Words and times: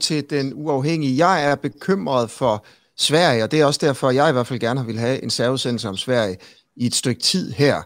til 0.00 0.30
den 0.30 0.52
uafhængige. 0.54 1.26
Jeg 1.26 1.44
er 1.44 1.54
bekymret 1.54 2.30
for 2.30 2.66
Sverige, 2.98 3.44
og 3.44 3.50
det 3.50 3.60
er 3.60 3.64
også 3.64 3.80
derfor, 3.82 4.10
jeg 4.10 4.28
i 4.28 4.32
hvert 4.32 4.46
fald 4.46 4.60
gerne 4.60 4.86
vil 4.86 4.98
have 4.98 5.22
en 5.22 5.30
særudsendelse 5.30 5.88
om 5.88 5.96
Sverige 5.96 6.36
i 6.76 6.86
et 6.86 6.94
stykke 6.94 7.20
tid 7.20 7.52
her. 7.52 7.82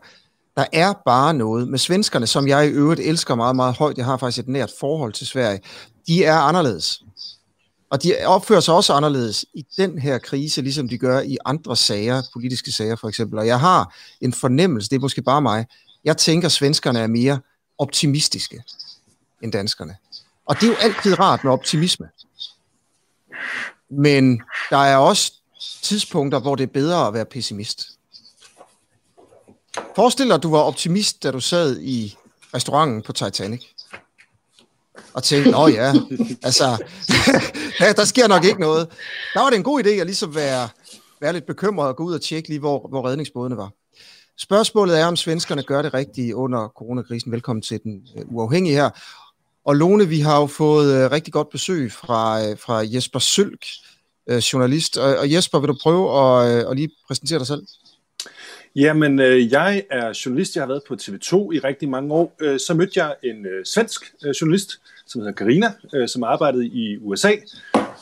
Der 0.57 0.65
er 0.73 0.93
bare 1.07 1.35
noget 1.35 1.69
med 1.69 1.79
svenskerne, 1.79 2.27
som 2.27 2.49
jeg 2.49 2.67
i 2.67 2.71
øvrigt 2.71 3.01
elsker 3.01 3.35
meget, 3.35 3.57
meget 3.57 3.75
højt. 3.75 3.97
Jeg 3.97 4.05
har 4.05 4.17
faktisk 4.17 4.39
et 4.39 4.49
nært 4.49 4.73
forhold 4.81 5.13
til 5.13 5.27
Sverige. 5.27 5.61
De 6.07 6.25
er 6.25 6.35
anderledes. 6.35 7.03
Og 7.91 8.03
de 8.03 8.13
opfører 8.27 8.61
sig 8.61 8.75
også 8.75 8.93
anderledes 8.93 9.45
i 9.55 9.67
den 9.77 9.99
her 9.99 10.19
krise, 10.19 10.63
ligesom 10.63 10.89
de 10.89 10.99
gør 10.99 11.21
i 11.21 11.37
andre 11.45 11.77
sager, 11.77 12.23
politiske 12.33 12.73
sager 12.73 12.97
for 12.97 13.09
eksempel. 13.09 13.39
Og 13.39 13.47
jeg 13.47 13.61
har 13.61 13.95
en 14.21 14.33
fornemmelse, 14.33 14.91
det 14.91 14.97
er 14.97 15.01
måske 15.01 15.23
bare 15.23 15.43
mig, 15.43 15.67
jeg 16.05 16.17
tænker, 16.17 16.49
at 16.49 16.53
svenskerne 16.53 16.99
er 16.99 17.07
mere 17.07 17.41
optimistiske 17.79 18.63
end 19.43 19.53
danskerne. 19.53 19.97
Og 20.47 20.61
det 20.61 20.63
er 20.63 20.67
jo 20.67 20.77
altid 20.81 21.19
rart 21.19 21.45
med 21.45 21.53
optimisme. 21.53 22.09
Men 23.91 24.43
der 24.71 24.77
er 24.77 24.97
også 24.97 25.33
tidspunkter, 25.83 26.41
hvor 26.41 26.55
det 26.55 26.63
er 26.63 26.73
bedre 26.73 27.07
at 27.07 27.15
være 27.15 27.25
pessimist. 27.25 27.87
Forestil 29.97 30.27
dig, 30.27 30.35
at 30.35 30.43
du 30.43 30.51
var 30.51 30.59
optimist, 30.59 31.23
da 31.23 31.31
du 31.31 31.41
sad 31.41 31.81
i 31.81 32.17
restauranten 32.55 33.03
på 33.03 33.13
Titanic. 33.13 33.65
Og 35.13 35.23
tænkte, 35.23 35.57
åh 35.57 35.73
ja, 35.73 35.93
altså, 36.43 36.85
ja, 37.81 37.93
der 37.93 38.05
sker 38.05 38.29
nok 38.29 38.45
ikke 38.45 38.61
noget. 38.61 38.89
Der 39.35 39.41
var 39.41 39.51
det 39.51 39.57
en 39.57 39.63
god 39.63 39.85
idé 39.85 39.89
at 39.89 40.07
ligesom 40.07 40.35
være, 40.35 40.69
være 41.21 41.33
lidt 41.33 41.47
bekymret 41.47 41.89
og 41.89 41.97
gå 41.97 42.05
ud 42.05 42.15
og 42.15 42.23
tjekke 42.23 42.49
lige, 42.49 42.59
hvor, 42.59 42.89
hvor 42.89 43.09
redningsbådene 43.09 43.57
var. 43.57 43.71
Spørgsmålet 44.39 45.01
er, 45.01 45.07
om 45.07 45.17
svenskerne 45.17 45.63
gør 45.63 45.83
det 45.83 45.95
rigtige 45.95 46.37
under 46.37 46.69
coronakrisen. 46.69 47.33
Velkommen 47.33 47.63
til 47.63 47.83
den 47.83 48.07
uh, 48.17 48.35
uafhængige 48.35 48.75
her. 48.75 48.91
Og 49.67 49.77
Lone, 49.77 50.09
vi 50.09 50.21
har 50.21 50.41
jo 50.41 50.47
fået 50.47 51.05
øh, 51.05 51.11
rigtig 51.11 51.33
godt 51.33 51.51
besøg 51.51 51.93
fra, 51.93 52.43
øh, 52.45 52.59
fra 52.59 52.83
Jesper 52.95 53.19
Sølk, 53.19 53.65
øh, 54.31 54.39
journalist. 54.39 54.99
Og, 54.99 55.17
og 55.17 55.33
Jesper, 55.33 55.59
vil 55.61 55.69
du 55.69 55.77
prøve 55.83 56.05
at, 56.21 56.65
uh, 56.65 56.71
at 56.71 56.77
lige 56.77 56.91
præsentere 57.09 57.39
dig 57.39 57.47
selv? 57.47 57.63
Jamen, 58.77 59.21
øh, 59.21 59.53
jeg 59.53 59.83
er 59.91 60.21
journalist. 60.25 60.57
Jeg 60.57 60.63
har 60.63 60.69
været 60.69 60.83
på 60.89 60.95
TV2 60.95 61.53
i 61.53 61.59
rigtig 61.59 61.89
mange 61.89 62.15
år. 62.15 62.37
Øh, 62.41 62.61
så 62.61 62.75
mødte 62.75 63.05
jeg 63.05 63.15
en 63.25 63.47
øh, 63.47 63.65
svensk 63.65 64.01
øh, 64.25 64.31
journalist, 64.31 64.71
som 65.07 65.21
hedder 65.21 65.35
Karina, 65.35 65.73
øh, 65.95 66.09
som 66.09 66.23
arbejdede 66.23 66.67
i 66.67 66.99
USA. 66.99 67.33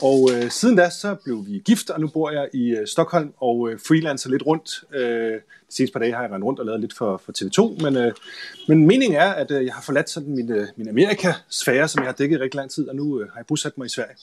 Og 0.02 0.30
øh, 0.32 0.50
siden 0.50 0.76
da, 0.76 0.90
så 0.90 1.16
blev 1.24 1.46
vi 1.46 1.62
gift, 1.64 1.90
og 1.90 2.00
nu 2.00 2.08
bor 2.08 2.30
jeg 2.30 2.48
i 2.52 2.70
øh, 2.70 2.86
Stockholm 2.86 3.32
og 3.36 3.70
øh, 3.70 3.78
freelancer 3.88 4.30
lidt 4.30 4.46
rundt. 4.46 4.84
Øh, 4.94 5.32
de 5.68 5.76
sidste 5.76 5.92
par 5.92 6.00
dage 6.00 6.14
har 6.14 6.22
jeg 6.22 6.30
rendt 6.30 6.44
rundt 6.44 6.60
og 6.60 6.66
lavet 6.66 6.80
lidt 6.80 6.96
for, 6.96 7.22
for 7.24 7.32
TV2, 7.32 7.82
men, 7.82 7.96
øh, 7.96 8.12
men 8.68 8.86
meningen 8.86 9.20
er, 9.20 9.30
at 9.30 9.50
øh, 9.50 9.64
jeg 9.64 9.74
har 9.74 9.82
forladt 9.82 10.10
sådan 10.10 10.34
min, 10.34 10.52
øh, 10.52 10.66
min 10.76 10.88
Amerika-sfære, 10.88 11.88
som 11.88 12.02
jeg 12.02 12.08
har 12.08 12.14
dækket 12.14 12.36
i 12.36 12.40
rigtig 12.40 12.58
lang 12.58 12.70
tid, 12.70 12.88
og 12.88 12.96
nu 12.96 13.20
øh, 13.20 13.28
har 13.28 13.38
jeg 13.38 13.46
bosat 13.46 13.78
mig 13.78 13.86
i 13.86 13.88
Sverige. 13.88 14.16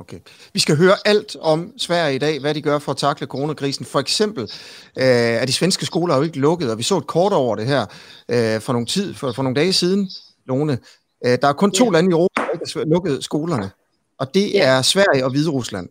Okay. 0.00 0.18
Vi 0.52 0.60
skal 0.60 0.76
høre 0.76 0.94
alt 1.04 1.36
om 1.40 1.72
Sverige 1.76 2.14
i 2.14 2.18
dag, 2.18 2.40
hvad 2.40 2.54
de 2.54 2.62
gør 2.62 2.78
for 2.78 2.92
at 2.92 2.98
takle 2.98 3.26
coronakrisen. 3.26 3.84
For 3.84 4.00
eksempel 4.00 4.42
øh, 4.98 5.04
er 5.04 5.46
de 5.46 5.52
svenske 5.52 5.86
skoler 5.86 6.16
jo 6.16 6.22
ikke 6.22 6.38
lukket, 6.38 6.70
og 6.70 6.78
vi 6.78 6.82
så 6.82 6.98
et 6.98 7.06
kort 7.06 7.32
over 7.32 7.56
det 7.56 7.66
her 7.66 7.80
øh, 8.28 8.60
for, 8.60 8.72
nogle 8.72 8.86
tid, 8.86 9.14
for, 9.14 9.32
for 9.32 9.42
nogle 9.42 9.56
dage 9.56 9.72
siden, 9.72 10.10
Lone. 10.46 10.78
Øh, 11.26 11.38
der 11.42 11.48
er 11.48 11.52
kun 11.52 11.70
to 11.70 11.84
ja. 11.84 11.90
lande 11.90 12.10
i 12.10 12.12
Europa, 12.12 12.42
der 12.42 12.52
ikke 12.52 12.78
har 12.78 12.84
lukket 12.84 13.24
skolerne, 13.24 13.70
og 14.22 14.34
det 14.34 14.52
ja. 14.54 14.64
er 14.64 14.82
Sverige 14.82 15.24
og 15.24 15.30
Hvide 15.30 15.50
Rusland. 15.50 15.88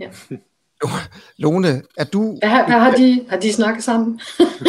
Ja. 0.00 0.08
Lone, 1.38 1.82
er 1.96 2.04
du... 2.04 2.38
Hvad 2.38 2.48
har, 2.48 2.66
hvad 2.66 2.78
har, 2.78 2.90
de, 2.90 3.24
har 3.28 3.36
de 3.36 3.52
snakket 3.52 3.84
sammen? 3.84 4.20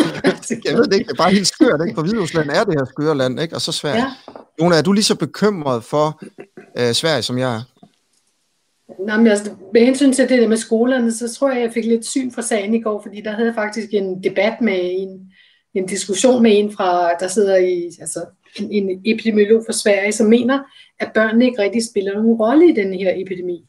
jeg 0.66 0.78
ved 0.78 0.84
det 0.84 0.94
ikke, 0.94 1.08
det 1.08 1.12
er 1.12 1.24
bare 1.24 1.32
helt 1.32 1.48
skørt, 1.48 1.82
ikke? 1.88 1.96
For 1.96 2.02
Hvide 2.02 2.22
Rusland 2.22 2.50
er 2.50 2.64
det 2.64 2.74
her 2.74 2.86
skøre 2.86 3.18
land, 3.18 3.40
ikke? 3.40 3.56
Og 3.56 3.62
så 3.62 3.72
Sverige. 3.72 3.98
Ja. 3.98 4.34
Lone, 4.60 4.76
er 4.76 4.82
du 4.82 4.92
lige 4.92 5.04
så 5.04 5.16
bekymret 5.16 5.84
for 5.84 6.24
øh, 6.78 6.94
Sverige, 6.94 7.22
som 7.22 7.38
jeg 7.38 7.56
er? 7.56 7.62
Nå, 9.08 9.18
men 9.18 9.28
altså, 9.28 9.52
med 9.74 9.86
hensyn 9.86 10.14
til 10.14 10.30
det 10.30 10.42
der 10.42 10.48
med 10.48 10.58
skolerne, 10.58 11.14
så 11.14 11.34
tror 11.34 11.52
jeg, 11.52 11.62
jeg 11.62 11.72
fik 11.74 11.86
lidt 11.86 12.06
syn 12.06 12.32
for 12.32 12.42
sagen 12.42 12.74
i 12.74 12.82
går, 12.82 13.02
fordi 13.02 13.22
der 13.22 13.32
havde 13.32 13.48
jeg 13.48 13.56
faktisk 13.56 13.88
en 13.92 14.24
debat 14.24 14.62
med 14.62 14.80
en, 14.84 15.32
en 15.74 15.86
diskussion 15.86 16.44
med 16.44 16.52
en 16.60 16.72
fra, 16.72 17.14
der 17.20 17.28
sidder 17.28 17.58
i, 17.58 17.92
altså 18.00 18.26
en, 18.60 18.72
en 18.72 19.02
epidemiolog 19.06 19.64
fra 19.66 19.74
Sverige, 19.74 20.12
som 20.12 20.28
mener, 20.28 20.60
at 21.00 21.12
børnene 21.14 21.46
ikke 21.46 21.62
rigtig 21.62 21.86
spiller 21.86 22.14
nogen 22.14 22.34
rolle 22.34 22.70
i 22.70 22.74
den 22.74 22.94
her 22.94 23.14
epidemi. 23.16 23.66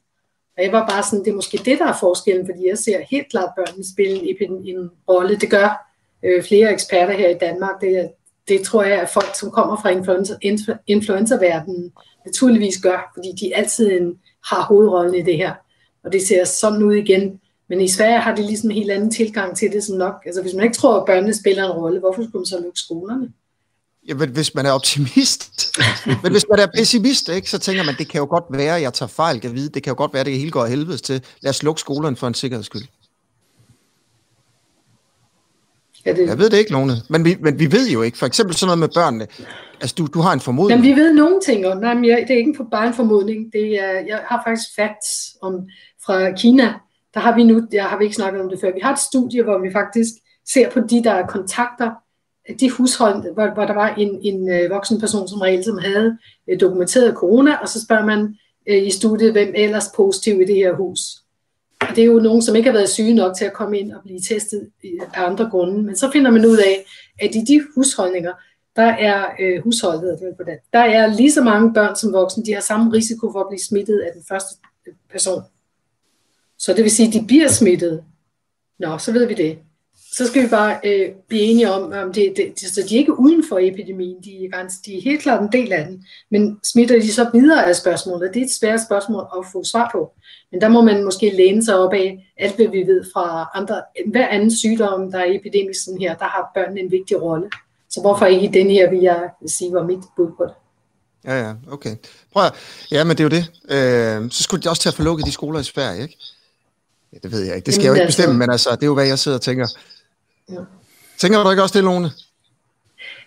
Og 0.56 0.64
jeg 0.64 0.72
var 0.72 0.88
bare 0.88 1.02
sådan, 1.02 1.24
det 1.24 1.30
er 1.30 1.34
måske 1.34 1.58
det, 1.64 1.78
der 1.78 1.86
er 1.86 1.96
forskellen, 2.00 2.46
fordi 2.46 2.68
jeg 2.68 2.78
ser 2.78 3.00
helt 3.10 3.30
klart 3.30 3.50
børnene 3.56 3.84
spille 3.94 4.16
en, 4.16 4.66
en 4.66 4.90
rolle. 5.08 5.36
Det 5.36 5.50
gør 5.50 5.90
øh, 6.22 6.42
flere 6.42 6.72
eksperter 6.72 7.12
her 7.12 7.28
i 7.28 7.38
Danmark. 7.40 7.80
Det, 7.80 8.10
det 8.48 8.60
tror 8.60 8.82
jeg, 8.82 9.00
at 9.00 9.08
folk, 9.08 9.34
som 9.40 9.50
kommer 9.50 9.76
fra 9.82 9.88
influenza, 9.88 10.34
influenza-verdenen, 10.86 11.92
naturligvis 12.24 12.80
gør, 12.82 13.12
fordi 13.14 13.28
de 13.40 13.56
altid 13.56 13.92
en, 13.92 14.18
har 14.50 14.62
hovedrollen 14.62 15.14
i 15.14 15.22
det 15.22 15.36
her. 15.36 15.52
Og 16.04 16.12
det 16.12 16.22
ser 16.22 16.44
sådan 16.44 16.82
ud 16.82 16.94
igen. 16.94 17.40
Men 17.68 17.80
i 17.80 17.88
Sverige 17.88 18.18
har 18.18 18.34
de 18.34 18.42
ligesom 18.42 18.70
en 18.70 18.76
helt 18.76 18.90
anden 18.90 19.10
tilgang 19.10 19.56
til 19.56 19.72
det, 19.72 19.84
som 19.84 19.98
nok, 19.98 20.14
altså 20.26 20.42
hvis 20.42 20.54
man 20.54 20.64
ikke 20.64 20.76
tror, 20.76 21.00
at 21.00 21.06
børnene 21.06 21.34
spiller 21.34 21.64
en 21.64 21.70
rolle, 21.70 22.00
hvorfor 22.00 22.22
skulle 22.22 22.40
man 22.40 22.46
så 22.46 22.60
lukke 22.60 22.78
skolerne? 22.78 23.32
Ja, 24.08 24.14
men 24.14 24.30
hvis 24.30 24.54
man 24.54 24.66
er 24.66 24.70
optimist, 24.70 25.76
men 26.22 26.32
hvis 26.32 26.44
man 26.50 26.58
er 26.58 26.66
pessimist, 26.76 27.28
ikke, 27.28 27.50
så 27.50 27.58
tænker 27.58 27.84
man, 27.84 27.94
det 27.98 28.08
kan 28.08 28.18
jo 28.18 28.26
godt 28.30 28.44
være, 28.50 28.74
jeg 28.74 28.92
tager 28.92 29.08
fejl, 29.08 29.40
kan 29.40 29.54
vide, 29.54 29.68
det 29.68 29.82
kan 29.82 29.90
jo 29.90 29.96
godt 29.96 30.14
være, 30.14 30.24
det 30.24 30.38
hele 30.38 30.50
går 30.50 30.66
helvedes 30.66 31.02
til. 31.02 31.24
Lad 31.40 31.50
os 31.50 31.62
lukke 31.62 31.80
skolerne 31.80 32.16
for 32.16 32.26
en 32.26 32.34
sikkerheds 32.34 32.66
skyld. 32.66 32.82
Ja, 36.06 36.12
det... 36.12 36.28
Jeg 36.28 36.38
ved 36.38 36.50
det 36.50 36.58
ikke, 36.58 36.72
Lone. 36.72 36.92
Men 37.08 37.24
vi, 37.24 37.36
men 37.40 37.58
vi 37.58 37.72
ved 37.72 37.88
jo 37.88 38.02
ikke. 38.02 38.18
For 38.18 38.26
eksempel 38.26 38.56
sådan 38.56 38.66
noget 38.66 38.78
med 38.78 38.88
børnene. 38.88 39.26
Altså, 39.80 39.94
du, 39.98 40.06
du 40.06 40.20
har 40.20 40.32
en 40.32 40.40
formodning. 40.40 40.84
Jamen, 40.84 40.96
vi 40.96 41.02
ved 41.02 41.12
nogle 41.12 41.40
ting. 41.46 41.66
Og, 41.66 41.76
nej, 41.76 41.94
men 41.94 42.04
jeg, 42.04 42.24
det 42.28 42.34
er 42.34 42.38
ikke 42.38 42.64
bare 42.70 42.86
en 42.86 42.94
formodning. 42.94 43.52
Det 43.52 43.80
er, 43.80 43.90
jeg 43.90 44.20
har 44.26 44.42
faktisk 44.46 44.74
facts 44.76 45.36
om, 45.42 45.54
fra 46.06 46.32
Kina. 46.32 46.74
Der 47.14 47.20
har 47.20 47.34
vi 47.36 47.42
nu, 47.42 47.66
der 47.72 47.82
har 47.82 47.98
vi 47.98 48.04
ikke 48.04 48.16
snakket 48.16 48.42
om 48.42 48.48
det 48.48 48.60
før. 48.60 48.74
Vi 48.74 48.80
har 48.82 48.92
et 48.92 48.98
studie, 48.98 49.42
hvor 49.42 49.58
vi 49.58 49.72
faktisk 49.72 50.12
ser 50.52 50.70
på 50.70 50.80
de, 50.80 51.04
der 51.04 51.26
kontakter 51.26 51.90
de 52.60 52.70
hushold, 52.70 53.34
hvor, 53.34 53.54
hvor 53.54 53.64
der 53.64 53.74
var 53.74 53.94
en, 53.94 54.18
en 54.22 54.48
øh, 54.48 54.70
voksen 54.70 55.00
person 55.00 55.28
som 55.28 55.40
regel, 55.40 55.64
som 55.64 55.78
havde 55.78 56.18
øh, 56.48 56.60
dokumenteret 56.60 57.14
corona, 57.14 57.56
og 57.56 57.68
så 57.68 57.84
spørger 57.84 58.04
man 58.04 58.36
øh, 58.66 58.86
i 58.86 58.90
studiet, 58.90 59.32
hvem 59.32 59.52
ellers 59.54 59.84
positiv 59.96 60.40
i 60.40 60.44
det 60.44 60.56
her 60.56 60.74
hus. 60.74 61.00
Og 61.80 61.96
det 61.96 62.02
er 62.02 62.06
jo 62.06 62.20
nogen, 62.20 62.42
som 62.42 62.56
ikke 62.56 62.70
har 62.70 62.78
været 62.78 62.88
syge 62.88 63.14
nok 63.14 63.36
til 63.36 63.44
at 63.44 63.52
komme 63.52 63.78
ind 63.78 63.92
og 63.92 64.02
blive 64.04 64.20
testet 64.20 64.70
øh, 64.84 65.00
af 65.14 65.30
andre 65.30 65.50
grunde. 65.50 65.82
Men 65.82 65.96
så 65.96 66.10
finder 66.10 66.30
man 66.30 66.46
ud 66.46 66.56
af, 66.56 66.84
at 67.20 67.34
i 67.34 67.38
de 67.38 67.62
husholdninger, 67.74 68.32
der 68.76 68.82
er 68.82 69.26
øh, 69.40 69.62
husholdet, 69.62 70.18
der 70.72 70.78
er 70.78 71.14
lige 71.14 71.32
så 71.32 71.42
mange 71.42 71.74
børn 71.74 71.96
som 71.96 72.12
voksne, 72.12 72.44
de 72.44 72.54
har 72.54 72.60
samme 72.60 72.92
risiko 72.92 73.32
for 73.32 73.40
at 73.40 73.48
blive 73.48 73.64
smittet 73.68 73.98
af 73.98 74.10
den 74.14 74.22
første 74.28 74.54
person. 75.10 75.42
Så 76.58 76.72
det 76.72 76.82
vil 76.82 76.90
sige, 76.90 77.08
at 77.08 77.14
de 77.14 77.26
bliver 77.26 77.48
smittet. 77.48 78.04
Nå, 78.78 78.98
så 78.98 79.12
ved 79.12 79.26
vi 79.26 79.34
det 79.34 79.58
så 80.16 80.26
skal 80.26 80.42
vi 80.42 80.48
bare 80.48 80.80
øh, 80.84 81.08
blive 81.28 81.42
enige 81.42 81.72
om, 81.72 81.92
om 81.92 82.12
det, 82.12 82.32
det, 82.36 82.60
det, 82.60 82.74
så 82.74 82.82
de 82.88 82.94
er 82.94 82.98
ikke 82.98 83.18
uden 83.18 83.44
for 83.48 83.58
epidemien, 83.62 84.16
de 84.24 84.48
er, 84.52 84.68
de 84.86 84.98
er 84.98 85.02
helt 85.02 85.22
klart 85.22 85.42
en 85.42 85.52
del 85.52 85.72
af 85.72 85.86
den, 85.86 86.06
men 86.30 86.58
smitter 86.64 87.00
de 87.00 87.12
så 87.12 87.30
videre 87.32 87.66
af 87.66 87.76
spørgsmålet? 87.76 88.34
Det 88.34 88.40
er 88.40 88.44
et 88.44 88.52
svært 88.60 88.80
spørgsmål 88.88 89.24
at 89.38 89.44
få 89.52 89.64
svar 89.64 89.88
på. 89.92 90.12
Men 90.52 90.60
der 90.60 90.68
må 90.68 90.82
man 90.82 91.04
måske 91.04 91.36
læne 91.36 91.64
sig 91.64 91.78
op 91.78 91.92
af 91.92 92.32
alt, 92.36 92.56
hvad 92.56 92.68
vi 92.68 92.78
ved 92.78 93.04
fra 93.12 93.50
andre, 93.54 93.82
hver 94.06 94.28
anden 94.28 94.56
sygdom, 94.56 95.12
der 95.12 95.18
er 95.18 95.32
epidemisk 95.40 95.84
sådan 95.84 96.00
her, 96.00 96.14
der 96.14 96.24
har 96.24 96.50
børnene 96.54 96.80
en 96.80 96.90
vigtig 96.90 97.22
rolle. 97.22 97.50
Så 97.90 98.00
hvorfor 98.00 98.26
ikke 98.26 98.58
den 98.58 98.70
her, 98.70 98.90
vil 98.90 99.00
jeg 99.00 99.30
sige, 99.46 99.72
var 99.72 99.84
mit 99.84 100.04
bud 100.16 100.30
på 100.36 100.44
det. 100.44 100.54
Ja, 101.24 101.40
ja, 101.40 101.54
okay. 101.70 101.96
Prøv 102.32 102.44
at, 102.44 102.52
ja, 102.90 103.04
men 103.04 103.16
det 103.16 103.20
er 103.20 103.24
jo 103.24 103.30
det. 103.30 103.44
Øh, 103.70 104.30
så 104.30 104.42
skulle 104.42 104.62
de 104.62 104.68
også 104.68 104.82
til 104.82 104.88
at 104.88 104.94
få 104.94 105.02
lukket 105.02 105.26
de 105.26 105.32
skoler 105.32 105.60
i 105.60 105.64
Sverige, 105.64 106.02
ikke? 106.02 106.18
Ja, 107.12 107.18
det 107.22 107.32
ved 107.32 107.40
jeg 107.40 107.56
ikke. 107.56 107.66
Det 107.66 107.74
skal 107.74 107.84
Jamen, 107.84 107.96
jeg 107.96 108.00
jo 108.00 108.02
ikke 108.02 108.08
bestemme, 108.08 108.38
men 108.38 108.50
altså, 108.50 108.70
det 108.70 108.82
er 108.82 108.86
jo, 108.86 108.94
hvad 108.94 109.06
jeg 109.06 109.18
sidder 109.18 109.38
og 109.38 109.42
tænker. 109.42 109.68
Ja. 110.50 110.60
Tænker 111.18 111.42
du 111.42 111.50
ikke 111.50 111.62
også 111.62 111.78
det, 111.78 111.84
Lone? 111.84 112.10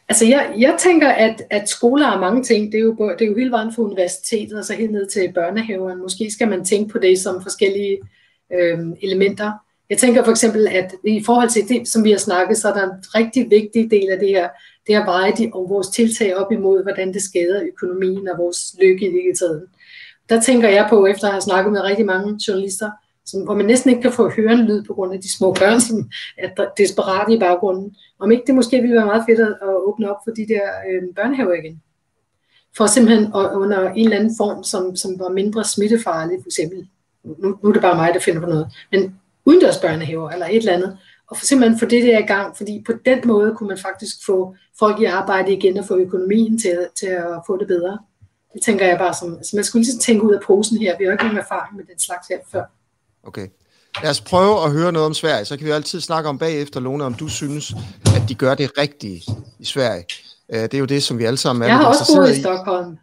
Altså, 0.10 0.26
jeg, 0.26 0.54
jeg 0.58 0.76
tænker, 0.80 1.10
at, 1.10 1.42
at 1.50 1.70
skoler 1.70 2.08
er 2.08 2.20
mange 2.20 2.44
ting. 2.44 2.72
Det 2.72 2.78
er, 2.78 2.84
jo, 2.84 2.96
det 3.20 3.22
er 3.22 3.30
jo 3.30 3.38
hele 3.38 3.52
vejen 3.52 3.74
fra 3.74 3.82
universitetet 3.82 4.60
og 4.60 4.66
så 4.66 4.74
helt 4.74 4.92
ned 4.92 5.08
til 5.08 5.32
børnehaveren. 5.34 6.02
Måske 6.02 6.32
skal 6.32 6.48
man 6.48 6.66
tænke 6.66 6.92
på 6.92 6.98
det 7.00 7.20
som 7.20 7.42
forskellige 7.42 7.98
øh, 8.54 8.80
elementer. 9.02 9.52
Jeg 9.90 9.98
tænker 9.98 10.24
for 10.24 10.32
eksempel, 10.32 10.68
at 10.68 10.94
i 11.04 11.24
forhold 11.26 11.50
til 11.50 11.70
det, 11.70 11.88
som 11.88 12.04
vi 12.04 12.12
har 12.12 12.18
snakket, 12.18 12.58
så 12.58 12.70
er 12.70 12.74
der 12.74 12.84
en 12.84 13.04
rigtig 13.16 13.50
vigtig 13.50 13.92
del 13.92 14.10
af 14.12 14.20
det 14.20 14.30
her, 14.30 14.50
det 14.88 14.96
er 14.96 15.00
at 15.00 15.06
veje 15.06 15.34
de, 15.38 15.52
og 15.54 15.70
vores 15.70 15.88
tiltag 15.88 16.36
op 16.36 16.52
imod, 16.52 16.84
hvordan 16.84 17.14
det 17.14 17.22
skader 17.22 17.64
økonomien 17.64 18.28
og 18.28 18.38
vores 18.38 18.76
lykke 18.82 19.06
i 19.06 19.32
det. 19.40 19.62
Der 20.30 20.42
tænker 20.42 20.70
jeg 20.70 20.88
på, 20.90 21.06
efter 21.06 21.28
at 21.28 21.34
have 21.34 21.42
snakket 21.42 21.72
med 21.72 21.82
rigtig 21.82 22.06
mange 22.06 22.40
journalister, 22.48 22.92
som, 23.28 23.42
hvor 23.42 23.56
man 23.56 23.66
næsten 23.66 23.90
ikke 23.90 24.02
kan 24.02 24.12
få 24.12 24.30
høre 24.30 24.54
en 24.54 24.66
lyd 24.66 24.84
på 24.84 24.94
grund 24.94 25.14
af 25.14 25.22
de 25.22 25.32
små 25.38 25.54
børn, 25.54 25.82
som 25.82 26.10
er 26.38 26.66
desperate 26.78 27.34
i 27.34 27.40
baggrunden. 27.40 27.96
Om 28.20 28.32
ikke 28.32 28.44
det 28.48 28.56
måske 28.56 28.82
ville 28.82 28.96
være 28.96 29.06
meget 29.06 29.24
fedt 29.30 29.40
at, 29.40 29.56
åbne 29.62 30.10
op 30.12 30.18
for 30.26 30.32
de 30.32 30.48
der 30.48 30.62
øh, 30.90 31.16
børnehaver 31.16 31.54
igen. 31.54 31.82
For 32.78 32.86
simpelthen 32.86 33.26
at, 33.26 33.52
under 33.54 33.90
en 33.90 34.04
eller 34.04 34.18
anden 34.18 34.36
form, 34.38 34.64
som, 34.64 34.96
som 34.96 35.20
var 35.20 35.30
mindre 35.30 35.64
smittefarlig, 35.64 36.38
for 36.42 36.48
eksempel. 36.48 36.88
Nu, 37.24 37.58
nu 37.64 37.70
er 37.70 37.74
det 37.74 37.82
bare 37.82 37.96
mig, 37.96 38.14
der 38.14 38.20
finder 38.20 38.42
på 38.42 38.48
noget. 38.48 38.68
Men 38.92 39.20
udendørs 39.46 39.78
børnehaver 39.78 40.30
eller 40.30 40.46
et 40.46 40.56
eller 40.56 40.74
andet. 40.74 40.98
Og 41.28 41.38
for 41.38 41.46
simpelthen 41.46 41.80
få 41.80 41.86
det 41.86 42.04
der 42.04 42.20
i 42.20 42.26
gang, 42.26 42.58
fordi 42.58 42.84
på 42.86 42.94
den 43.06 43.20
måde 43.26 43.56
kunne 43.56 43.68
man 43.68 43.78
faktisk 43.78 44.26
få 44.26 44.56
folk 44.80 45.02
i 45.02 45.06
arbejde 45.06 45.54
igen 45.54 45.78
og 45.78 45.86
få 45.86 45.98
økonomien 45.98 46.60
til, 46.60 46.88
til 47.00 47.08
at 47.08 47.42
få 47.48 47.58
det 47.58 47.68
bedre. 47.68 48.00
Det 48.54 48.62
tænker 48.62 48.86
jeg 48.86 48.98
bare 48.98 49.14
som, 49.14 49.44
så 49.44 49.56
man 49.56 49.64
skulle 49.64 49.86
lige 49.86 49.98
tænke 49.98 50.24
ud 50.24 50.34
af 50.34 50.42
posen 50.42 50.78
her. 50.78 50.98
Vi 50.98 51.04
har 51.04 51.12
jo 51.12 51.12
ikke 51.12 51.24
nogen 51.24 51.38
erfaring 51.38 51.76
med 51.76 51.86
den 51.86 52.00
slags 52.00 52.28
her 52.28 52.38
før. 52.52 52.64
Okay. 53.28 53.48
Lad 54.04 54.10
os 54.10 54.22
prøve 54.22 54.64
at 54.64 54.72
høre 54.72 54.92
noget 54.92 55.06
om 55.06 55.14
Sverige, 55.14 55.46
så 55.46 55.58
kan 55.58 55.66
vi 55.66 55.72
altid 55.72 56.02
snakke 56.02 56.30
om 56.30 56.38
bagefter, 56.38 56.80
Lone, 56.80 57.04
om 57.04 57.14
du 57.14 57.28
synes, 57.28 57.74
at 58.16 58.22
de 58.30 58.36
gør 58.36 58.56
det 58.56 58.72
rigtige 58.78 59.24
i 59.60 59.66
Sverige. 59.66 60.06
Øh, 60.54 60.62
det 60.62 60.74
er 60.74 60.78
jo 60.78 60.86
det, 60.86 61.04
som 61.04 61.20
vi 61.20 61.24
alle 61.24 61.38
sammen 61.38 61.64
er 61.64 61.68
Jeg 61.68 61.78
har 61.78 61.86
også 61.86 62.14
boet 62.16 62.30
i, 62.30 62.38
i 62.38 62.42
Stockholm. 62.42 62.98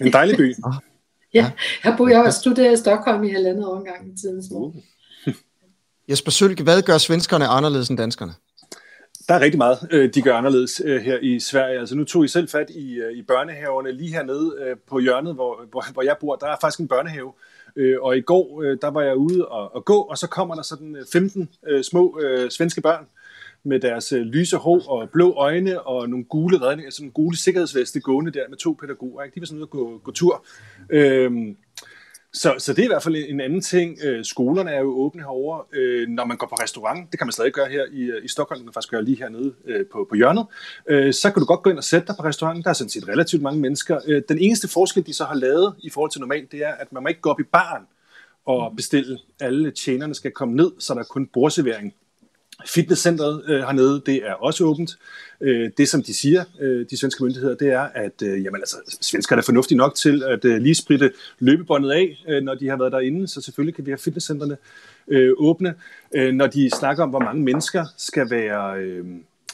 En 0.00 0.12
dejlig 0.12 0.36
by. 0.36 0.54
ja, 1.38 1.50
jeg 1.84 1.94
boede, 1.96 2.12
jeg 2.12 2.22
har 2.22 2.30
studeret 2.30 2.72
i 2.72 2.76
Stockholm 2.76 3.24
i 3.24 3.30
halvandet 3.30 3.66
år 3.66 3.78
engang 3.78 4.12
i 4.12 4.16
tidens 4.20 4.46
morgen. 4.50 4.82
Uh. 5.26 5.34
Jesper 6.08 6.30
Sølke, 6.30 6.62
hvad 6.62 6.82
gør 6.82 6.98
svenskerne 6.98 7.46
anderledes 7.46 7.88
end 7.88 7.98
danskerne? 7.98 8.32
Der 9.28 9.34
er 9.34 9.40
rigtig 9.40 9.58
meget, 9.58 9.88
øh, 9.90 10.14
de 10.14 10.22
gør 10.22 10.34
anderledes 10.36 10.82
øh, 10.84 11.02
her 11.02 11.18
i 11.22 11.40
Sverige. 11.40 11.78
Altså 11.78 11.94
nu 11.94 12.04
tog 12.04 12.24
I 12.24 12.28
selv 12.28 12.48
fat 12.48 12.70
i, 12.70 13.00
i 13.14 13.22
børnehaverne 13.22 13.92
lige 13.92 14.12
hernede 14.12 14.76
på 14.88 14.98
hjørnet, 14.98 15.34
hvor, 15.34 15.60
hvor, 15.70 15.84
hvor 15.92 16.02
jeg 16.02 16.16
bor. 16.20 16.36
Der 16.36 16.46
er 16.46 16.56
faktisk 16.60 16.80
en 16.80 16.88
børnehave, 16.88 17.32
Øh, 17.76 17.96
og 18.00 18.16
i 18.16 18.20
går 18.20 18.62
øh, 18.62 18.78
der 18.82 18.90
var 18.90 19.02
jeg 19.02 19.16
ude 19.16 19.48
og, 19.48 19.74
og 19.74 19.84
gå, 19.84 19.96
og 19.96 20.18
så 20.18 20.26
kommer 20.26 20.54
der 20.54 20.62
sådan 20.62 20.96
øh, 20.96 21.04
15 21.12 21.48
øh, 21.68 21.84
små 21.84 22.20
svenske 22.50 22.80
børn 22.80 23.06
med 23.64 23.80
deres 23.80 24.12
lyse 24.12 24.56
hår 24.56 24.88
og 24.88 25.10
blå 25.10 25.32
øjne 25.32 25.80
og 25.80 26.08
nogle 26.08 26.24
gule 26.24 26.60
redninger, 26.60 26.90
sådan 26.90 27.04
nogle 27.04 27.12
gule 27.12 27.36
sikkerhedsveste 27.36 28.00
gående 28.00 28.30
der 28.30 28.48
med 28.48 28.56
to 28.58 28.76
pædagoger. 28.80 29.22
Ikke? 29.22 29.34
De 29.34 29.40
var 29.40 29.46
sådan 29.46 29.58
ude 29.58 29.62
at 29.62 29.70
gå, 29.70 30.00
gå 30.04 30.10
tur. 30.10 30.44
Øh, 30.90 31.32
så, 32.32 32.54
så 32.58 32.72
det 32.72 32.78
er 32.78 32.84
i 32.84 32.88
hvert 32.88 33.02
fald 33.02 33.16
en 33.16 33.40
anden 33.40 33.60
ting. 33.60 33.98
Øh, 34.04 34.24
skolerne 34.24 34.70
er 34.70 34.80
jo 34.80 35.00
åbne 35.00 35.22
herovre. 35.22 35.64
Øh, 35.72 36.08
når 36.08 36.24
man 36.24 36.36
går 36.36 36.46
på 36.46 36.54
restaurant, 36.54 37.10
det 37.10 37.18
kan 37.20 37.26
man 37.26 37.32
stadig 37.32 37.52
gøre 37.52 37.68
her 37.68 37.84
i, 37.92 38.00
øh, 38.02 38.24
i 38.24 38.28
Stockholm, 38.28 38.60
man 38.60 38.66
kan 38.66 38.72
faktisk 38.72 38.90
gøre 38.90 39.04
lige 39.04 39.18
hernede 39.18 39.54
øh, 39.66 39.86
på, 39.92 40.06
på 40.08 40.14
hjørnet, 40.14 40.46
øh, 40.88 41.12
så 41.14 41.30
kan 41.30 41.40
du 41.40 41.46
godt 41.46 41.62
gå 41.62 41.70
ind 41.70 41.78
og 41.78 41.84
sætte 41.84 42.06
dig 42.06 42.16
på 42.16 42.24
restauranten. 42.24 42.64
Der 42.64 42.70
er 42.70 42.74
sådan 42.74 42.90
set 42.90 43.08
relativt 43.08 43.42
mange 43.42 43.60
mennesker. 43.60 44.00
Øh, 44.06 44.22
den 44.28 44.38
eneste 44.38 44.68
forskel, 44.68 45.06
de 45.06 45.12
så 45.12 45.24
har 45.24 45.34
lavet 45.34 45.74
i 45.78 45.90
forhold 45.90 46.10
til 46.10 46.20
normalt, 46.20 46.52
det 46.52 46.64
er, 46.64 46.72
at 46.72 46.92
man 46.92 47.02
må 47.02 47.08
ikke 47.08 47.20
gå 47.20 47.30
op 47.30 47.40
i 47.40 47.44
baren 47.52 47.84
og 48.46 48.76
bestille. 48.76 49.18
Alle 49.40 49.70
tjenerne 49.70 50.14
skal 50.14 50.30
komme 50.30 50.56
ned, 50.56 50.72
så 50.78 50.94
der 50.94 51.00
er 51.00 51.04
kun 51.04 51.26
bordservering. 51.26 51.94
Fitnesscenteret 52.66 53.42
øh, 53.48 53.60
hernede, 53.60 54.02
det 54.06 54.16
er 54.26 54.32
også 54.32 54.64
åbent. 54.64 54.98
Øh, 55.40 55.70
det, 55.78 55.88
som 55.88 56.02
de 56.02 56.14
siger, 56.14 56.44
øh, 56.60 56.86
de 56.90 56.96
svenske 56.96 57.24
myndigheder, 57.24 57.54
det 57.54 57.68
er, 57.68 57.80
at 57.94 58.22
øh, 58.22 58.44
jamen, 58.44 58.60
altså, 58.60 58.76
svensker 59.00 59.36
er 59.36 59.42
fornuftige 59.42 59.78
nok 59.78 59.94
til 59.94 60.22
at 60.22 60.44
øh, 60.44 60.62
lige 60.62 60.74
spritte 60.74 61.12
løbebåndet 61.38 61.90
af, 61.90 62.24
øh, 62.28 62.42
når 62.42 62.54
de 62.54 62.68
har 62.68 62.76
været 62.76 62.92
derinde, 62.92 63.28
så 63.28 63.40
selvfølgelig 63.40 63.74
kan 63.74 63.86
vi 63.86 63.90
have 63.90 63.98
fitnesscentrene 63.98 64.56
øh, 65.08 65.32
åbne. 65.36 65.74
Øh, 66.14 66.32
når 66.32 66.46
de 66.46 66.70
snakker 66.78 67.02
om, 67.02 67.10
hvor 67.10 67.20
mange 67.20 67.42
mennesker 67.42 67.86
skal 67.96 68.30
være... 68.30 68.80
Øh, 68.80 69.04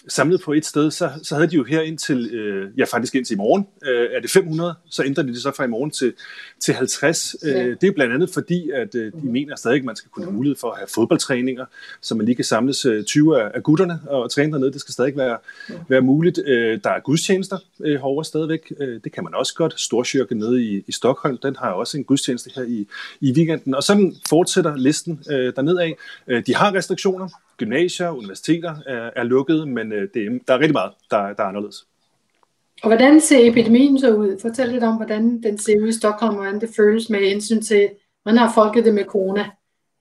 samlet 0.09 0.41
på 0.41 0.53
et 0.53 0.67
sted, 0.67 0.91
så, 0.91 1.11
så 1.23 1.35
havde 1.35 1.51
de 1.51 1.57
jo 1.57 1.65
her 1.65 1.81
indtil, 1.81 2.35
øh, 2.35 2.79
ja 2.79 2.85
faktisk 2.85 3.15
indtil 3.15 3.35
i 3.35 3.37
morgen, 3.37 3.67
øh, 3.87 4.09
er 4.13 4.21
det 4.21 4.31
500, 4.31 4.75
så 4.91 5.05
ændrer 5.05 5.23
de 5.23 5.29
det 5.29 5.43
så 5.43 5.53
fra 5.57 5.65
i 5.65 5.69
morgen 5.69 5.91
til, 5.91 6.13
til 6.61 6.75
50. 6.75 7.37
Øh, 7.45 7.51
ja. 7.51 7.65
Øh, 7.65 7.77
det 7.81 7.87
er 7.87 7.93
blandt 7.93 8.15
andet 8.15 8.31
fordi, 8.31 8.71
at 8.71 8.95
øh, 8.95 9.13
de 9.13 9.27
mener 9.27 9.57
stadig, 9.57 9.79
at 9.79 9.85
man 9.85 9.97
skal 9.97 10.11
kunne 10.11 10.25
have 10.25 10.35
mulighed 10.35 10.57
for 10.61 10.71
at 10.71 10.79
have 10.79 10.89
fodboldtræninger, 10.95 11.65
så 12.01 12.15
man 12.15 12.27
lige 12.27 12.35
kan 12.35 12.45
samles 12.45 12.85
øh, 12.85 13.05
20 13.05 13.43
af, 13.43 13.51
af 13.55 13.63
gutterne 13.63 14.01
og 14.07 14.31
træne 14.31 14.53
dernede. 14.53 14.73
Det 14.73 14.81
skal 14.81 14.93
stadig 14.93 15.17
være, 15.17 15.39
være 15.89 16.01
muligt. 16.01 16.39
Øh, 16.47 16.81
der 16.85 16.91
er 16.91 17.01
gudstjenester 17.01 17.59
øh, 17.81 17.93
herovre 17.93 18.25
stadigvæk. 18.25 18.73
Øh, 18.81 19.01
det 19.05 19.13
kan 19.13 19.25
man 19.25 19.35
også 19.35 19.55
godt. 19.55 19.81
Storkirke 19.81 20.35
nede 20.35 20.65
i, 20.65 20.85
i 20.87 20.93
Stockholm, 20.93 21.39
den 21.39 21.57
har 21.57 21.71
også 21.71 21.99
en 21.99 22.05
gudstjeneste 22.05 22.51
her 22.55 22.63
i, 22.63 22.87
i 23.21 23.33
weekenden. 23.33 23.75
Og 23.75 23.83
sådan 23.83 24.15
fortsætter 24.29 24.77
listen 24.77 25.21
øh, 25.31 25.53
dernede 25.57 25.83
af. 25.83 25.97
Øh, 26.29 26.43
de 26.47 26.55
har 26.55 26.75
restriktioner 26.75 27.29
gymnasier, 27.57 28.11
universiteter 28.11 28.77
er, 28.87 29.11
er 29.17 29.23
lukket, 29.23 29.69
men 29.69 29.93
øh, 29.93 30.09
det, 30.15 30.41
der 30.49 30.55
er 30.55 30.59
rigtig 30.59 30.73
meget, 30.73 30.93
der, 31.11 31.17
der 31.35 31.43
er 31.43 31.49
anderledes. 31.49 31.87
Og 32.83 32.89
hvordan 32.89 33.21
ser 33.21 33.51
epidemien 33.51 33.99
så 33.99 34.15
ud? 34.15 34.39
Fortæl 34.43 34.69
lidt 34.69 34.85
om, 34.85 34.97
hvordan 34.97 35.43
den 35.43 35.59
ser 35.59 35.83
ud 35.83 35.89
i 35.89 35.93
Stockholm, 35.93 36.37
og 36.37 36.43
hvordan 36.43 36.61
det 36.61 36.71
føles 36.77 37.11
med 37.11 37.29
hensyn 37.29 37.63
til, 37.63 37.89
hvordan 38.23 38.39
har 38.39 38.53
folket 38.55 38.85
det 38.85 38.95
med 38.95 39.05
corona? 39.05 39.51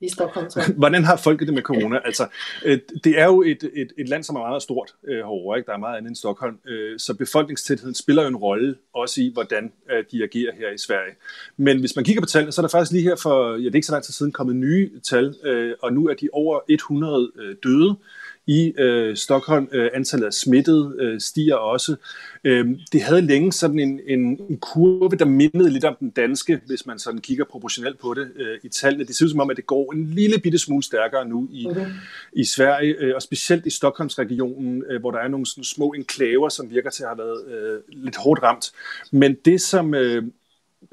I 0.01 0.09
Stockholm. 0.09 0.49
Så. 0.53 0.73
Hvordan 0.77 1.03
har 1.03 1.15
folket 1.17 1.47
det 1.47 1.53
med 1.53 1.63
corona? 1.63 1.99
Altså, 2.05 2.27
øh, 2.65 2.79
det 3.03 3.19
er 3.19 3.25
jo 3.25 3.41
et, 3.41 3.69
et, 3.73 3.91
et 3.97 4.09
land, 4.09 4.23
som 4.23 4.35
er 4.35 4.39
meget 4.39 4.63
stort 4.63 4.93
øh, 5.07 5.17
herovre. 5.17 5.57
Ikke? 5.57 5.67
Der 5.67 5.73
er 5.73 5.77
meget 5.77 5.97
andet 5.97 6.09
end 6.09 6.15
Stockholm. 6.15 6.57
Øh, 6.67 6.99
så 6.99 7.13
befolkningstætheden 7.13 7.95
spiller 7.95 8.21
jo 8.21 8.27
en 8.27 8.35
rolle 8.35 8.75
også 8.93 9.21
i, 9.21 9.31
hvordan 9.33 9.71
øh, 9.91 10.03
de 10.11 10.23
agerer 10.23 10.51
her 10.55 10.71
i 10.71 10.77
Sverige. 10.77 11.15
Men 11.57 11.79
hvis 11.79 11.95
man 11.95 12.05
kigger 12.05 12.21
på 12.21 12.27
tallene, 12.27 12.51
så 12.51 12.61
er 12.61 12.63
der 12.63 12.71
faktisk 12.71 12.91
lige 12.91 13.03
her 13.03 13.15
for, 13.15 13.51
ja, 13.51 13.57
det 13.57 13.71
er 13.71 13.75
ikke 13.75 13.87
så 13.87 13.91
lang 13.91 14.03
tid 14.03 14.13
siden, 14.13 14.31
kommet 14.31 14.55
nye 14.55 14.91
tal, 15.09 15.35
øh, 15.43 15.73
og 15.81 15.93
nu 15.93 16.07
er 16.07 16.13
de 16.13 16.29
over 16.33 16.59
100 16.69 17.31
øh, 17.35 17.55
døde 17.63 17.95
i 18.47 18.73
øh, 18.77 19.17
Stockholm. 19.17 19.67
Øh, 19.71 19.89
antallet 19.93 20.25
af 20.25 20.33
smittede 20.33 20.95
øh, 20.99 21.21
stiger 21.21 21.55
også. 21.55 21.95
Øh, 22.43 22.67
det 22.91 23.01
havde 23.01 23.21
længe 23.21 23.51
sådan 23.51 23.79
en, 23.79 23.99
en, 24.07 24.19
en 24.49 24.57
kurve, 24.57 25.17
der 25.17 25.25
mindede 25.25 25.69
lidt 25.69 25.83
om 25.83 25.95
den 25.99 26.09
danske, 26.09 26.59
hvis 26.65 26.85
man 26.85 26.99
sådan 26.99 27.21
kigger 27.21 27.45
proportionelt 27.45 27.99
på 27.99 28.13
det 28.13 28.31
øh, 28.35 28.57
i 28.63 28.69
tallene. 28.69 29.03
Det 29.03 29.15
ser 29.15 29.25
ud 29.25 29.29
som 29.29 29.39
om, 29.39 29.49
at 29.49 29.57
det 29.57 29.65
går 29.65 29.93
en 29.93 30.05
lille 30.05 30.39
bitte 30.39 30.57
smule 30.57 30.83
stærkere 30.83 31.27
nu 31.27 31.47
i, 31.51 31.67
okay. 31.67 31.87
i 32.33 32.43
Sverige, 32.43 32.95
øh, 32.99 33.15
og 33.15 33.21
specielt 33.21 33.65
i 33.65 33.69
Stockholmsregionen, 33.69 34.83
øh, 34.89 34.99
hvor 34.99 35.11
der 35.11 35.19
er 35.19 35.27
nogle 35.27 35.45
sådan 35.45 35.63
små 35.63 35.93
enklaver, 35.93 36.49
som 36.49 36.69
virker 36.69 36.89
til 36.89 37.03
at 37.03 37.09
have 37.09 37.17
været 37.17 37.45
øh, 37.47 37.79
lidt 38.03 38.15
hårdt 38.15 38.43
ramt. 38.43 38.71
Men 39.11 39.35
det, 39.45 39.61
som... 39.61 39.93
Øh, 39.93 40.23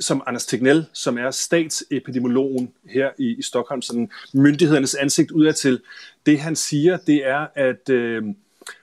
som 0.00 0.22
Anders 0.26 0.46
Tegnell, 0.46 0.86
som 0.92 1.18
er 1.18 1.30
statsepidemiologen 1.30 2.72
her 2.84 3.10
i, 3.18 3.34
i 3.38 3.42
Stockholm, 3.42 3.82
sådan 3.82 4.10
myndighedernes 4.34 4.94
ansigt 4.94 5.30
udadtil, 5.30 5.80
det 6.26 6.40
han 6.40 6.56
siger, 6.56 6.96
det 6.96 7.26
er, 7.26 7.46
at 7.54 7.88
øh, 7.88 8.24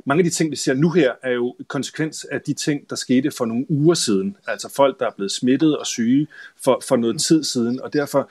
mange 0.05 0.19
af 0.19 0.23
de 0.23 0.29
ting, 0.29 0.51
vi 0.51 0.55
ser 0.55 0.73
nu 0.73 0.89
her, 0.89 1.13
er 1.23 1.31
jo 1.31 1.55
konsekvens 1.67 2.25
af 2.25 2.41
de 2.41 2.53
ting, 2.53 2.89
der 2.89 2.95
skete 2.95 3.31
for 3.31 3.45
nogle 3.45 3.65
uger 3.69 3.93
siden. 3.93 4.37
Altså 4.47 4.73
folk, 4.75 4.99
der 4.99 5.05
er 5.05 5.11
blevet 5.15 5.31
smittet 5.31 5.77
og 5.77 5.87
syge 5.87 6.27
for, 6.63 6.81
for 6.87 6.95
noget 6.95 7.21
tid 7.21 7.43
siden, 7.43 7.81
og 7.81 7.93
derfor 7.93 8.29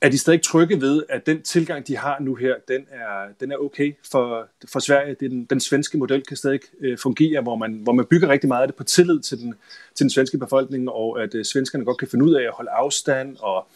er 0.00 0.08
de 0.08 0.18
stadig 0.18 0.42
trygge 0.42 0.80
ved, 0.80 1.02
at 1.08 1.26
den 1.26 1.42
tilgang, 1.42 1.86
de 1.86 1.96
har 1.96 2.16
nu 2.20 2.34
her, 2.34 2.54
den 2.68 2.86
er, 2.90 3.26
den 3.40 3.52
er 3.52 3.56
okay 3.56 3.94
for, 4.10 4.48
for 4.72 4.78
Sverige. 4.78 5.16
Den, 5.20 5.44
den 5.44 5.60
svenske 5.60 5.98
model 5.98 6.22
kan 6.22 6.36
stadig 6.36 6.60
øh, 6.80 6.98
fungere, 6.98 7.42
hvor 7.42 7.56
man, 7.56 7.72
hvor 7.72 7.92
man 7.92 8.04
bygger 8.10 8.28
rigtig 8.28 8.48
meget 8.48 8.62
af 8.62 8.68
det 8.68 8.74
på 8.74 8.84
tillid 8.84 9.20
til 9.20 9.38
den, 9.38 9.54
til 9.94 10.04
den 10.04 10.10
svenske 10.10 10.38
befolkning, 10.38 10.90
og 10.90 11.22
at 11.22 11.34
øh, 11.34 11.44
svenskerne 11.44 11.84
godt 11.84 11.98
kan 11.98 12.08
finde 12.08 12.24
ud 12.24 12.34
af 12.34 12.42
at 12.42 12.52
holde 12.52 12.70
afstand 12.70 13.36
og 13.40 13.66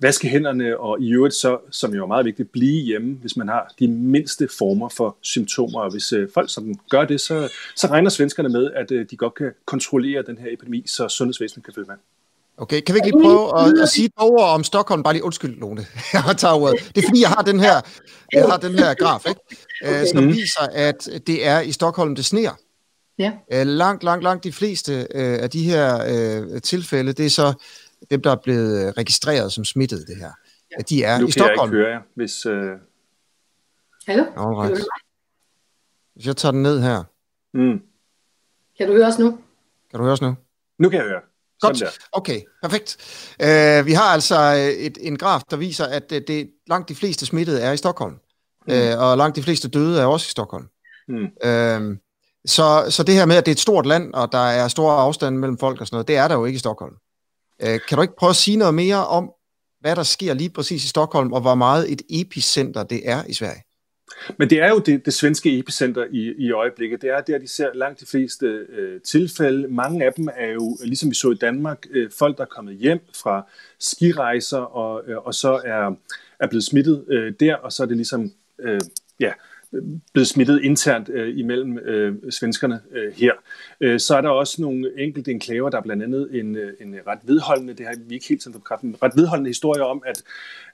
vaske 0.00 0.28
hænderne, 0.28 0.78
og 0.78 1.00
i 1.00 1.12
øvrigt 1.12 1.34
så, 1.34 1.58
som 1.70 1.94
jo 1.94 2.02
er 2.02 2.06
meget 2.06 2.24
vigtigt, 2.24 2.52
blive 2.52 2.84
hjemme, 2.84 3.14
hvis 3.14 3.36
man 3.36 3.48
har 3.48 3.74
de 3.78 3.88
mindste 3.88 4.48
former 4.58 4.88
for 4.88 5.16
symptomer. 5.20 5.80
Og 5.80 5.90
hvis 5.90 6.12
øh, 6.12 6.28
folk 6.34 6.50
sådan 6.50 6.74
gør 6.90 7.04
det, 7.04 7.20
så, 7.20 7.52
så 7.76 7.86
regner 7.86 8.10
svenskerne 8.10 8.48
med, 8.48 8.70
at 8.70 8.90
øh, 8.90 9.06
de 9.10 9.16
godt 9.16 9.34
kan 9.34 9.52
kontrollere 9.64 10.22
den 10.22 10.38
her 10.38 10.52
epidemi, 10.52 10.82
så 10.86 11.08
sundhedsvæsenet 11.08 11.64
kan 11.64 11.74
følge 11.74 11.86
med. 11.86 11.96
Okay, 12.60 12.80
kan 12.80 12.94
vi 12.94 12.98
ikke 12.98 13.10
lige 13.16 13.22
prøve 13.22 13.60
at, 13.60 13.82
at 13.82 13.88
sige 13.88 14.10
ord 14.16 14.48
om 14.48 14.64
Stockholm? 14.64 15.02
Bare 15.02 15.14
lige 15.14 15.24
undskyld, 15.24 15.56
Lone. 15.60 15.86
Jeg 16.12 16.36
tager 16.38 16.54
ordet. 16.54 16.90
Det 16.94 17.04
er 17.04 17.08
fordi, 17.08 17.20
jeg 17.20 17.28
har 17.28 17.42
den 17.42 17.60
her, 17.60 17.80
jeg 18.32 18.44
har 18.44 18.56
den 18.56 18.78
her 18.78 18.94
graf, 18.94 19.26
ikke? 19.28 19.40
Okay. 19.82 20.06
som 20.06 20.24
mm. 20.24 20.28
viser, 20.28 20.62
at 20.72 21.08
det 21.26 21.46
er 21.46 21.60
i 21.60 21.72
Stockholm, 21.72 22.14
det 22.14 22.24
sneer. 22.24 22.52
Ja. 23.18 23.32
Langt, 23.64 24.02
langt, 24.02 24.22
langt 24.22 24.44
de 24.44 24.52
fleste 24.52 24.92
øh, 25.14 25.42
af 25.42 25.50
de 25.50 25.62
her 25.62 26.04
øh, 26.08 26.62
tilfælde, 26.62 27.12
det 27.12 27.26
er 27.26 27.30
så 27.30 27.52
dem, 28.10 28.22
der 28.22 28.30
er 28.30 28.36
blevet 28.42 28.98
registreret 28.98 29.52
som 29.52 29.64
smittet, 29.64 30.04
det 30.08 30.16
her. 30.16 30.30
Ja. 30.70 30.82
De 30.88 31.04
er 31.04 31.18
nu 31.18 31.26
i 31.26 31.30
Stockholm. 31.30 31.70
Nu 31.70 31.76
kan 31.76 31.78
jeg 31.78 31.86
ikke 31.86 31.92
høre 31.92 32.02
hvis... 32.14 32.46
Øh... 32.46 32.72
Hallo? 34.06 34.24
Alright. 34.36 34.84
Hvis 36.14 36.26
jeg 36.26 36.36
tager 36.36 36.52
den 36.52 36.62
ned 36.62 36.80
her. 36.80 37.04
Mm. 37.54 37.80
Kan 38.78 38.88
du 38.88 38.92
høre 38.92 39.06
os 39.06 39.18
nu? 39.18 39.38
Kan 39.90 39.98
du 39.98 40.04
høre 40.04 40.12
os 40.12 40.22
nu? 40.22 40.36
Nu 40.78 40.88
kan 40.88 40.98
jeg 40.98 41.08
høre. 41.08 41.20
Godt. 41.60 41.82
Okay, 42.12 42.40
perfekt. 42.62 42.96
Uh, 43.42 43.86
vi 43.86 43.92
har 43.92 44.02
altså 44.02 44.36
øh, 44.36 44.84
et, 44.84 44.98
en 45.00 45.18
graf, 45.18 45.40
der 45.50 45.56
viser, 45.56 45.84
at 45.84 46.10
det, 46.10 46.28
det 46.28 46.50
langt 46.66 46.88
de 46.88 46.94
fleste 46.94 47.26
smittede 47.26 47.60
er 47.60 47.72
i 47.72 47.76
Stockholm. 47.76 48.14
Mm. 48.68 48.74
Uh, 48.74 48.98
og 48.98 49.16
langt 49.16 49.36
de 49.36 49.42
fleste 49.42 49.68
døde 49.68 50.00
er 50.00 50.06
også 50.06 50.26
i 50.28 50.30
Stockholm. 50.30 50.66
Mm. 51.08 51.24
Uh, 51.24 51.96
så, 52.46 52.86
så 52.90 53.02
det 53.06 53.14
her 53.14 53.26
med, 53.26 53.36
at 53.36 53.46
det 53.46 53.52
er 53.52 53.54
et 53.54 53.60
stort 53.60 53.86
land, 53.86 54.14
og 54.14 54.32
der 54.32 54.46
er 54.46 54.68
store 54.68 54.96
afstande 54.96 55.38
mellem 55.38 55.58
folk 55.58 55.80
og 55.80 55.86
sådan 55.86 55.94
noget, 55.94 56.08
det 56.08 56.16
er 56.16 56.28
der 56.28 56.34
jo 56.34 56.44
ikke 56.44 56.56
i 56.56 56.58
Stockholm. 56.58 56.94
Uh, 57.62 57.78
kan 57.88 57.96
du 57.96 58.02
ikke 58.02 58.16
prøve 58.18 58.30
at 58.30 58.36
sige 58.36 58.56
noget 58.56 58.74
mere 58.74 59.06
om, 59.06 59.30
hvad 59.80 59.96
der 59.96 60.02
sker 60.02 60.34
lige 60.34 60.50
præcis 60.50 60.84
i 60.84 60.88
Stockholm, 60.88 61.32
og 61.32 61.40
hvor 61.40 61.54
meget 61.54 61.92
et 61.92 62.02
epicenter 62.10 62.82
det 62.82 63.02
er 63.04 63.24
i 63.24 63.32
Sverige? 63.32 63.62
Men 64.36 64.50
det 64.50 64.60
er 64.60 64.68
jo 64.68 64.78
det, 64.78 65.04
det 65.04 65.14
svenske 65.14 65.58
epicenter 65.58 66.06
i, 66.10 66.34
i 66.38 66.52
øjeblikket. 66.52 67.02
Det 67.02 67.10
er 67.10 67.20
der, 67.20 67.38
de 67.38 67.48
ser 67.48 67.74
langt 67.74 68.00
de 68.00 68.06
fleste 68.06 68.46
øh, 68.46 69.00
tilfælde. 69.00 69.68
Mange 69.68 70.04
af 70.04 70.12
dem 70.12 70.28
er 70.36 70.50
jo, 70.50 70.76
ligesom 70.84 71.10
vi 71.10 71.14
så 71.14 71.30
i 71.30 71.34
Danmark, 71.34 71.86
øh, 71.90 72.10
folk, 72.18 72.36
der 72.36 72.42
er 72.42 72.48
kommet 72.48 72.76
hjem 72.76 73.00
fra 73.22 73.46
skirejser 73.78 74.58
og, 74.58 75.02
øh, 75.06 75.16
og 75.16 75.34
så 75.34 75.60
er, 75.64 75.94
er 76.40 76.46
blevet 76.48 76.64
smittet 76.64 77.04
øh, 77.08 77.32
der, 77.40 77.54
og 77.54 77.72
så 77.72 77.82
er 77.82 77.86
det 77.86 77.96
ligesom, 77.96 78.32
øh, 78.58 78.80
ja, 79.20 79.32
blevet 80.12 80.28
smittet 80.28 80.60
internt 80.62 81.08
øh, 81.08 81.38
imellem 81.38 81.78
øh, 81.78 82.14
svenskerne 82.30 82.80
øh, 82.92 83.12
her. 83.12 83.32
Øh, 83.80 84.00
så 84.00 84.16
er 84.16 84.20
der 84.20 84.28
også 84.28 84.62
nogle 84.62 84.90
enkelte 84.98 85.30
enklaver, 85.30 85.70
der 85.70 85.78
er 85.78 85.82
blandt 85.82 86.02
andet 86.02 86.28
en, 86.32 86.56
øh, 86.56 86.72
en 86.80 86.94
ret 87.06 87.18
vedholdende, 87.22 87.74
det 87.74 87.86
har 87.86 87.94
vi 88.08 88.14
ikke 88.14 88.28
helt 88.28 88.42
sendt 88.42 88.56
på 88.56 88.74
en 88.82 88.96
ret 89.02 89.12
vedholdende 89.16 89.50
historie 89.50 89.82
om, 89.82 90.02
at, 90.06 90.22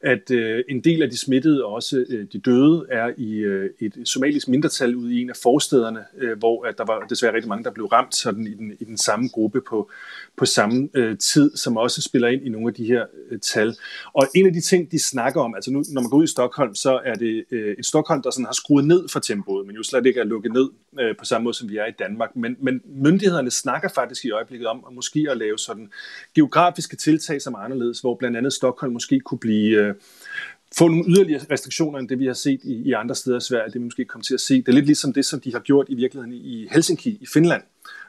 at 0.00 0.30
øh, 0.30 0.64
en 0.68 0.80
del 0.80 1.02
af 1.02 1.10
de 1.10 1.18
smittede, 1.18 1.64
og 1.64 1.72
også 1.72 2.04
øh, 2.08 2.26
de 2.32 2.38
døde, 2.38 2.86
er 2.90 3.12
i 3.16 3.34
øh, 3.34 3.70
et 3.80 4.08
somalisk 4.08 4.48
mindretal 4.48 4.96
ude 4.96 5.14
i 5.14 5.22
en 5.22 5.30
af 5.30 5.36
forstederne, 5.42 6.04
øh, 6.18 6.38
hvor 6.38 6.64
at 6.64 6.78
der 6.78 6.84
var 6.84 7.06
desværre 7.10 7.34
rigtig 7.34 7.48
mange, 7.48 7.64
der 7.64 7.70
blev 7.70 7.86
ramt 7.86 8.16
sådan 8.16 8.46
i, 8.46 8.54
den, 8.54 8.72
i 8.80 8.84
den 8.84 8.98
samme 8.98 9.28
gruppe 9.28 9.60
på, 9.68 9.90
på 10.36 10.44
samme 10.44 10.88
øh, 10.94 11.18
tid, 11.18 11.56
som 11.56 11.76
også 11.76 12.02
spiller 12.02 12.28
ind 12.28 12.46
i 12.46 12.48
nogle 12.48 12.68
af 12.68 12.74
de 12.74 12.84
her 12.84 13.04
øh, 13.30 13.38
tal. 13.40 13.76
Og 14.12 14.26
en 14.34 14.46
af 14.46 14.52
de 14.52 14.60
ting, 14.60 14.90
de 14.90 15.02
snakker 15.02 15.40
om, 15.40 15.54
altså 15.54 15.70
nu, 15.70 15.84
når 15.88 16.00
man 16.00 16.10
går 16.10 16.18
ud 16.18 16.24
i 16.24 16.26
Stockholm, 16.26 16.74
så 16.74 17.00
er 17.04 17.14
det 17.14 17.44
øh, 17.50 17.74
et 17.78 17.86
Stockholm, 17.86 18.22
der 18.22 18.30
sådan 18.30 18.44
har 18.44 18.52
skruet 18.52 18.83
ned 18.84 19.08
for 19.08 19.20
tempoet, 19.20 19.66
men 19.66 19.76
jo 19.76 19.82
slet 19.82 20.06
ikke 20.06 20.20
er 20.20 20.24
lukket 20.24 20.52
ned 20.52 20.68
øh, 21.00 21.16
på 21.18 21.24
samme 21.24 21.44
måde, 21.44 21.54
som 21.54 21.68
vi 21.68 21.76
er 21.76 21.86
i 21.86 21.92
Danmark. 21.98 22.36
Men, 22.36 22.56
men 22.60 22.80
myndighederne 22.84 23.50
snakker 23.50 23.88
faktisk 23.88 24.24
i 24.24 24.30
øjeblikket 24.30 24.66
om 24.66 24.84
at 24.86 24.94
måske 24.94 25.26
at 25.30 25.36
lave 25.36 25.58
sådan 25.58 25.90
geografiske 26.34 26.96
tiltag, 26.96 27.42
som 27.42 27.54
er 27.54 27.58
anderledes, 27.58 28.00
hvor 28.00 28.16
blandt 28.16 28.36
andet 28.36 28.52
Stockholm 28.52 28.92
måske 28.92 29.20
kunne 29.20 29.38
blive... 29.38 29.78
Øh, 29.78 29.94
få 30.78 30.88
nogle 30.88 31.04
yderligere 31.08 31.44
restriktioner 31.50 31.98
end 31.98 32.08
det, 32.08 32.18
vi 32.18 32.26
har 32.26 32.32
set 32.32 32.60
i, 32.64 32.74
i 32.74 32.92
andre 32.92 33.14
steder 33.14 33.36
i 33.36 33.40
Sverige. 33.40 33.66
Det 33.66 33.74
vi 33.74 33.84
måske 33.84 34.04
kommer 34.04 34.22
til 34.22 34.34
at 34.34 34.40
se. 34.40 34.54
Det 34.54 34.68
er 34.68 34.72
lidt 34.72 34.86
ligesom 34.86 35.12
det, 35.12 35.26
som 35.26 35.40
de 35.40 35.52
har 35.52 35.60
gjort 35.60 35.86
i 35.88 35.94
virkeligheden 35.94 36.32
i 36.32 36.68
Helsinki 36.70 37.18
i 37.20 37.26
Finland, 37.32 37.62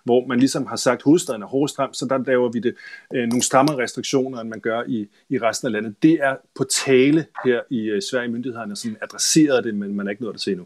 hvor 0.06 0.26
man 0.26 0.40
ligesom 0.40 0.66
har 0.66 0.76
sagt, 0.76 1.00
at 1.00 1.04
hovedstaden 1.04 1.42
er 1.42 1.48
hårdest 1.48 1.76
så 1.76 2.06
der 2.10 2.18
laver 2.18 2.50
vi 2.50 2.60
det 2.60 2.76
øh, 3.14 3.28
nogle 3.28 3.42
strammere 3.42 3.78
restriktioner, 3.78 4.40
end 4.40 4.50
man 4.50 4.60
gør 4.60 4.84
i, 4.88 5.08
i 5.30 5.38
resten 5.38 5.66
af 5.66 5.72
landet. 5.72 5.96
Det 6.04 6.14
er 6.14 6.36
på 6.56 6.64
tale 6.64 7.26
her 7.46 7.62
i 7.70 7.80
øh, 7.80 8.02
Sverige. 8.02 8.32
Myndighederne 8.32 8.76
sådan 8.76 8.98
adresseret 9.02 9.64
det, 9.64 9.76
men 9.76 9.96
man 9.96 10.08
er 10.08 10.12
ikke 10.12 10.24
nået 10.24 10.34
at 10.34 10.42
se 10.42 10.52
endnu. 10.52 10.66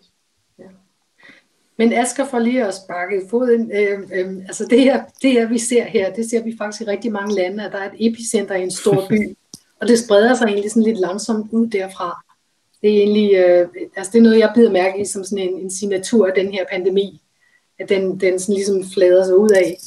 Ja. 0.59 0.63
Men 1.77 1.93
Asger 1.93 2.25
får 2.25 2.39
lige 2.39 2.65
at 2.65 2.73
sparke 2.75 3.21
foden. 3.29 3.71
Øh, 3.71 3.99
øh, 3.99 4.37
altså 4.37 4.65
det 4.69 4.81
her, 4.81 5.03
det 5.21 5.31
her, 5.31 5.47
vi 5.47 5.57
ser 5.57 5.83
her, 5.83 6.13
det 6.13 6.29
ser 6.29 6.43
vi 6.43 6.55
faktisk 6.57 6.81
i 6.81 6.85
rigtig 6.85 7.11
mange 7.11 7.35
lande, 7.35 7.65
at 7.65 7.71
der 7.71 7.77
er 7.77 7.91
et 7.91 8.07
epicenter 8.07 8.55
i 8.55 8.63
en 8.63 8.71
stor 8.71 9.07
by, 9.09 9.37
og 9.81 9.87
det 9.87 9.99
spreder 9.99 10.35
sig 10.35 10.45
egentlig 10.45 10.71
sådan 10.71 10.83
lidt 10.83 10.99
langsomt 10.99 11.51
ud 11.51 11.67
derfra. 11.67 12.25
Det 12.81 12.89
er 12.89 13.03
egentlig, 13.03 13.35
øh, 13.35 13.67
altså 13.95 14.11
det 14.11 14.19
er 14.19 14.23
noget, 14.23 14.39
jeg 14.39 14.51
bider 14.55 14.71
mærke 14.71 15.01
i 15.01 15.05
som 15.05 15.23
sådan 15.23 15.49
en, 15.49 15.59
en 15.59 15.71
signatur 15.71 16.27
af 16.27 16.33
den 16.35 16.53
her 16.53 16.65
pandemi 16.71 17.21
at 17.79 17.89
den, 17.89 18.19
den 18.19 18.39
sådan 18.39 18.55
ligesom 18.55 18.83
flader 18.93 19.25
sig 19.25 19.37
ud 19.37 19.49
af, 19.49 19.77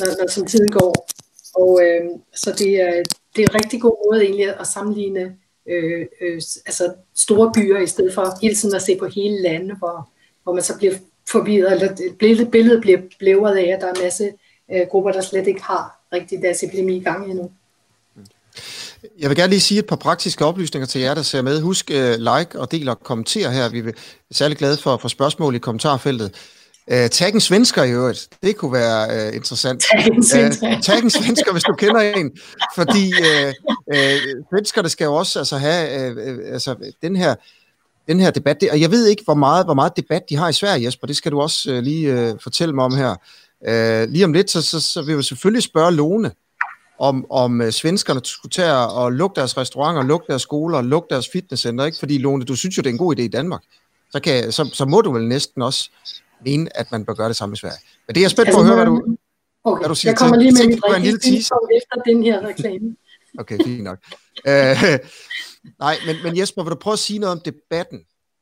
når, 0.00 0.06
når 0.06 0.30
som 0.30 0.46
tiden 0.46 0.70
går. 0.70 1.08
Og 1.54 1.80
øh, 1.82 2.10
så 2.34 2.52
det 2.58 2.80
er, 2.80 3.02
det 3.36 3.44
er 3.44 3.48
en 3.48 3.62
rigtig 3.62 3.80
god 3.80 4.06
måde 4.06 4.24
egentlig 4.24 4.60
at 4.60 4.66
sammenligne 4.66 5.36
øh, 5.68 6.06
øh, 6.20 6.42
altså 6.66 6.92
store 7.16 7.52
byer, 7.54 7.78
i 7.78 7.86
stedet 7.86 8.14
for 8.14 8.38
hele 8.42 8.54
tiden 8.54 8.74
at 8.74 8.82
se 8.82 8.96
på 8.96 9.06
hele 9.06 9.42
landet, 9.42 9.78
hvor, 9.78 10.10
hvor 10.42 10.52
man 10.54 10.62
så 10.62 10.76
bliver 10.78 10.94
forvirret, 11.28 11.72
eller 11.72 12.12
billedet, 12.18 12.50
billedet 12.50 12.80
bliver 12.80 12.98
blævret 13.18 13.56
af, 13.56 13.74
at 13.74 13.80
der 13.80 13.86
er 13.86 13.92
en 13.92 14.02
masse 14.02 14.32
øh, 14.72 14.86
grupper, 14.90 15.12
der 15.12 15.20
slet 15.20 15.46
ikke 15.46 15.62
har 15.62 16.00
rigtig 16.12 16.42
deres 16.42 16.62
epidemi 16.62 16.96
i 16.96 17.02
gang 17.02 17.30
endnu. 17.30 17.50
Jeg 19.18 19.28
vil 19.28 19.36
gerne 19.36 19.50
lige 19.50 19.60
sige 19.60 19.78
et 19.78 19.86
par 19.86 19.96
praktiske 19.96 20.44
oplysninger 20.44 20.86
til 20.86 21.00
jer, 21.00 21.14
der 21.14 21.22
ser 21.22 21.42
med. 21.42 21.60
Husk 21.60 21.90
uh, 21.90 22.10
like 22.18 22.60
og 22.60 22.70
del 22.70 22.88
og 22.88 23.00
kommenter 23.00 23.50
her. 23.50 23.68
Vi 23.68 23.78
er 23.78 23.92
særlig 24.30 24.58
glade 24.58 24.76
for, 24.76 24.96
for 24.96 25.08
spørgsmål 25.08 25.54
i 25.54 25.58
kommentarfeltet. 25.58 26.34
Uh, 26.92 27.06
tag 27.10 27.34
en 27.34 27.40
svensker 27.40 27.82
i 27.82 27.92
øvrigt. 27.92 28.28
Det 28.42 28.56
kunne 28.56 28.72
være 28.72 29.28
uh, 29.28 29.36
interessant. 29.36 29.82
Tag 30.82 30.98
en 30.98 31.10
svensker. 31.10 31.52
hvis 31.52 31.62
du 31.62 31.74
kender 31.74 32.00
en. 32.00 32.30
Fordi 32.74 33.12
uh, 33.12 33.52
uh, 33.86 34.44
svenskerne 34.52 34.88
skal 34.88 35.04
jo 35.04 35.14
også 35.14 35.38
altså, 35.38 35.56
have 35.56 36.12
uh, 36.12 36.52
altså, 36.52 36.74
den 37.02 37.16
her 37.16 37.34
den 38.08 38.20
her 38.20 38.30
debat. 38.30 38.60
Det, 38.60 38.70
og 38.70 38.80
jeg 38.80 38.90
ved 38.90 39.06
ikke, 39.06 39.24
hvor 39.24 39.34
meget, 39.34 39.66
hvor 39.66 39.74
meget 39.74 39.96
debat 39.96 40.22
de 40.30 40.36
har 40.36 40.48
i 40.48 40.52
Sverige, 40.52 40.84
Jesper. 40.84 41.06
Det 41.06 41.16
skal 41.16 41.32
du 41.32 41.40
også 41.40 41.72
uh, 41.72 41.78
lige 41.78 42.32
uh, 42.32 42.38
fortælle 42.42 42.74
mig 42.74 42.84
om 42.84 42.94
her. 42.94 43.14
Uh, 43.68 44.10
lige 44.12 44.24
om 44.24 44.32
lidt, 44.32 44.50
så, 44.50 44.62
så, 44.62 44.80
så 44.80 45.02
vil 45.02 45.16
vi 45.16 45.22
selvfølgelig 45.22 45.62
spørge 45.62 45.92
Lone, 45.92 46.32
om, 46.98 47.30
om 47.30 47.60
uh, 47.60 47.70
svenskerne 47.70 48.20
skulle 48.24 48.52
tage 48.52 48.74
og 48.74 49.12
lukke 49.12 49.34
deres 49.34 49.56
restauranter, 49.56 50.02
lukke 50.02 50.26
deres 50.28 50.42
skoler, 50.42 50.82
lukke 50.82 51.06
deres 51.10 51.28
fitnesscenter. 51.32 51.84
Ikke? 51.84 51.98
Fordi 51.98 52.18
Lone, 52.18 52.44
du 52.44 52.54
synes 52.54 52.76
jo, 52.76 52.80
det 52.80 52.88
er 52.88 52.92
en 52.92 52.98
god 52.98 53.18
idé 53.18 53.22
i 53.22 53.28
Danmark. 53.28 53.62
Så, 54.10 54.20
kan, 54.20 54.52
så, 54.52 54.70
så 54.72 54.84
må 54.84 55.00
du 55.00 55.12
vel 55.12 55.28
næsten 55.28 55.62
også 55.62 55.90
mene, 56.44 56.76
at 56.76 56.92
man 56.92 57.04
bør 57.04 57.14
gøre 57.14 57.28
det 57.28 57.36
samme 57.36 57.52
i 57.52 57.56
Sverige. 57.56 57.78
Men 58.06 58.14
det 58.14 58.20
er 58.20 58.24
jeg 58.24 58.30
spændt 58.30 58.48
altså, 58.48 58.58
på 58.58 58.60
at 58.60 58.66
høre, 58.66 58.76
hvad 58.76 58.86
du, 58.86 59.16
okay. 59.64 59.80
hvad 59.80 59.88
du 59.88 59.94
siger 59.94 60.10
Jeg 60.10 60.18
kommer 60.18 60.36
lige 60.36 60.52
med 60.52 60.66
mit 60.66 60.84
rigtige 60.84 61.38
efter 61.76 62.02
den 62.06 62.22
her 62.22 62.46
reklame. 62.46 62.96
Okay, 63.38 63.58
fint 63.64 63.84
nok. 63.84 63.98
uh, 64.48 64.52
nej, 65.78 65.96
men, 66.06 66.16
men 66.24 66.38
Jesper, 66.38 66.62
vil 66.62 66.70
du 66.70 66.76
prøve 66.76 66.92
at 66.92 66.98
sige 66.98 67.18
noget 67.18 67.32
om 67.32 67.40
debatten 67.44 68.00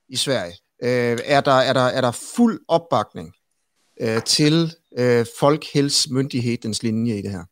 i 0.08 0.16
Sverige? 0.16 0.52
Uh, 0.82 1.18
er, 1.24 1.40
der, 1.40 1.52
er, 1.52 1.72
der, 1.72 1.80
er 1.80 2.00
der 2.00 2.10
fuld 2.36 2.60
opbakning 2.68 3.34
uh, 4.02 4.22
til 4.22 4.72
uh, 4.98 5.24
Folkhälsmyndighedens 5.40 6.82
linje 6.82 7.18
i 7.18 7.22
det 7.22 7.30
her? 7.30 7.44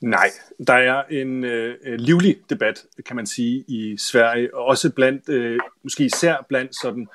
Nej, 0.00 0.30
der 0.66 0.74
er 0.74 1.02
en 1.10 1.44
øh, 1.44 1.76
livlig 1.84 2.36
debat, 2.50 2.84
kan 3.06 3.16
man 3.16 3.26
sige, 3.26 3.64
i 3.68 3.96
Sverige, 3.98 4.54
og 4.54 4.64
også 4.64 4.90
blandt, 4.90 5.28
øh, 5.28 5.58
måske 5.84 6.04
især 6.04 6.46
blandt 6.48 6.72
sådan 6.82 7.02
øh, 7.02 7.06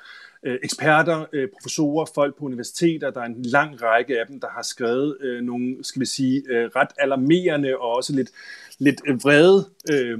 Øh, 0.46 0.58
eksperter, 0.62 1.24
øh, 1.32 1.48
professorer, 1.48 2.06
folk 2.14 2.38
på 2.38 2.44
universiteter. 2.44 3.10
Der 3.10 3.20
er 3.20 3.24
en 3.24 3.42
lang 3.42 3.82
række 3.82 4.20
af 4.20 4.26
dem, 4.26 4.40
der 4.40 4.48
har 4.48 4.62
skrevet 4.62 5.16
øh, 5.20 5.42
nogle, 5.42 5.76
skal 5.82 6.00
vi 6.00 6.06
sige, 6.06 6.42
øh, 6.48 6.70
ret 6.76 6.88
alarmerende 6.98 7.76
og 7.76 7.96
også 7.96 8.12
lidt, 8.12 8.30
lidt 8.78 9.00
vrede 9.24 9.70
øh, 9.92 10.18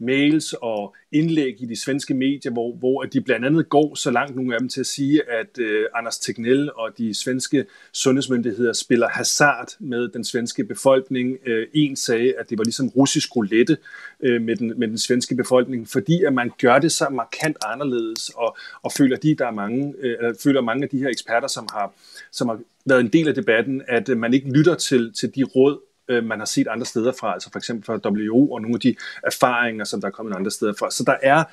mails 0.00 0.54
og 0.62 0.94
indlæg 1.12 1.62
i 1.62 1.66
de 1.66 1.76
svenske 1.76 2.14
medier, 2.14 2.52
hvor, 2.52 2.72
hvor 2.72 3.02
de 3.02 3.20
blandt 3.20 3.46
andet 3.46 3.68
går 3.68 3.94
så 3.94 4.10
langt 4.10 4.36
nogle 4.36 4.54
af 4.54 4.60
dem 4.60 4.68
til 4.68 4.80
at 4.80 4.86
sige, 4.86 5.30
at 5.30 5.58
øh, 5.58 5.86
Anders 5.94 6.18
Tegnell 6.18 6.70
og 6.74 6.90
de 6.98 7.14
svenske 7.14 7.64
sundhedsmyndigheder 7.92 8.72
spiller 8.72 9.08
hasard 9.08 9.68
med 9.78 10.08
den 10.08 10.24
svenske 10.24 10.64
befolkning. 10.64 11.38
Øh, 11.46 11.66
en 11.74 11.96
sagde, 11.96 12.34
at 12.38 12.50
det 12.50 12.58
var 12.58 12.64
ligesom 12.64 12.88
russisk 12.88 13.36
roulette 13.36 13.76
øh, 14.20 14.42
med, 14.42 14.56
den, 14.56 14.72
med 14.76 14.88
den 14.88 14.98
svenske 14.98 15.34
befolkning, 15.34 15.88
fordi 15.88 16.24
at 16.24 16.32
man 16.32 16.52
gør 16.60 16.78
det 16.78 16.92
så 16.92 17.08
markant 17.08 17.56
anderledes, 17.64 18.28
og, 18.28 18.56
og 18.82 18.92
føler, 18.92 19.16
de, 19.16 19.34
der 19.34 19.46
er 19.46 19.50
mange, 19.50 19.94
øh, 19.98 20.34
føler 20.42 20.60
mange 20.60 20.82
af 20.82 20.88
de 20.88 20.98
her 20.98 21.08
eksperter, 21.08 21.48
som 21.48 21.68
har, 21.72 21.92
som 22.32 22.48
har 22.48 22.60
været 22.84 23.00
en 23.00 23.08
del 23.08 23.28
af 23.28 23.34
debatten, 23.34 23.82
at 23.88 24.08
øh, 24.08 24.18
man 24.18 24.34
ikke 24.34 24.52
lytter 24.52 24.74
til, 24.74 25.12
til 25.12 25.34
de 25.34 25.44
råd, 25.44 25.89
øh, 26.10 26.24
man 26.24 26.38
har 26.38 26.46
set 26.46 26.68
andre 26.68 26.86
steder 26.86 27.12
fra, 27.20 27.32
altså 27.32 27.50
for 27.52 27.58
eksempel 27.58 27.84
fra 27.84 28.10
WHO 28.10 28.52
og 28.52 28.62
nogle 28.62 28.74
af 28.74 28.80
de 28.80 28.94
erfaringer, 29.24 29.84
som 29.84 30.00
der 30.00 30.08
er 30.08 30.12
kommet 30.12 30.36
andre 30.36 30.50
steder 30.50 30.72
fra. 30.78 30.90
Så 30.90 31.04
der 31.06 31.16
er, 31.22 31.44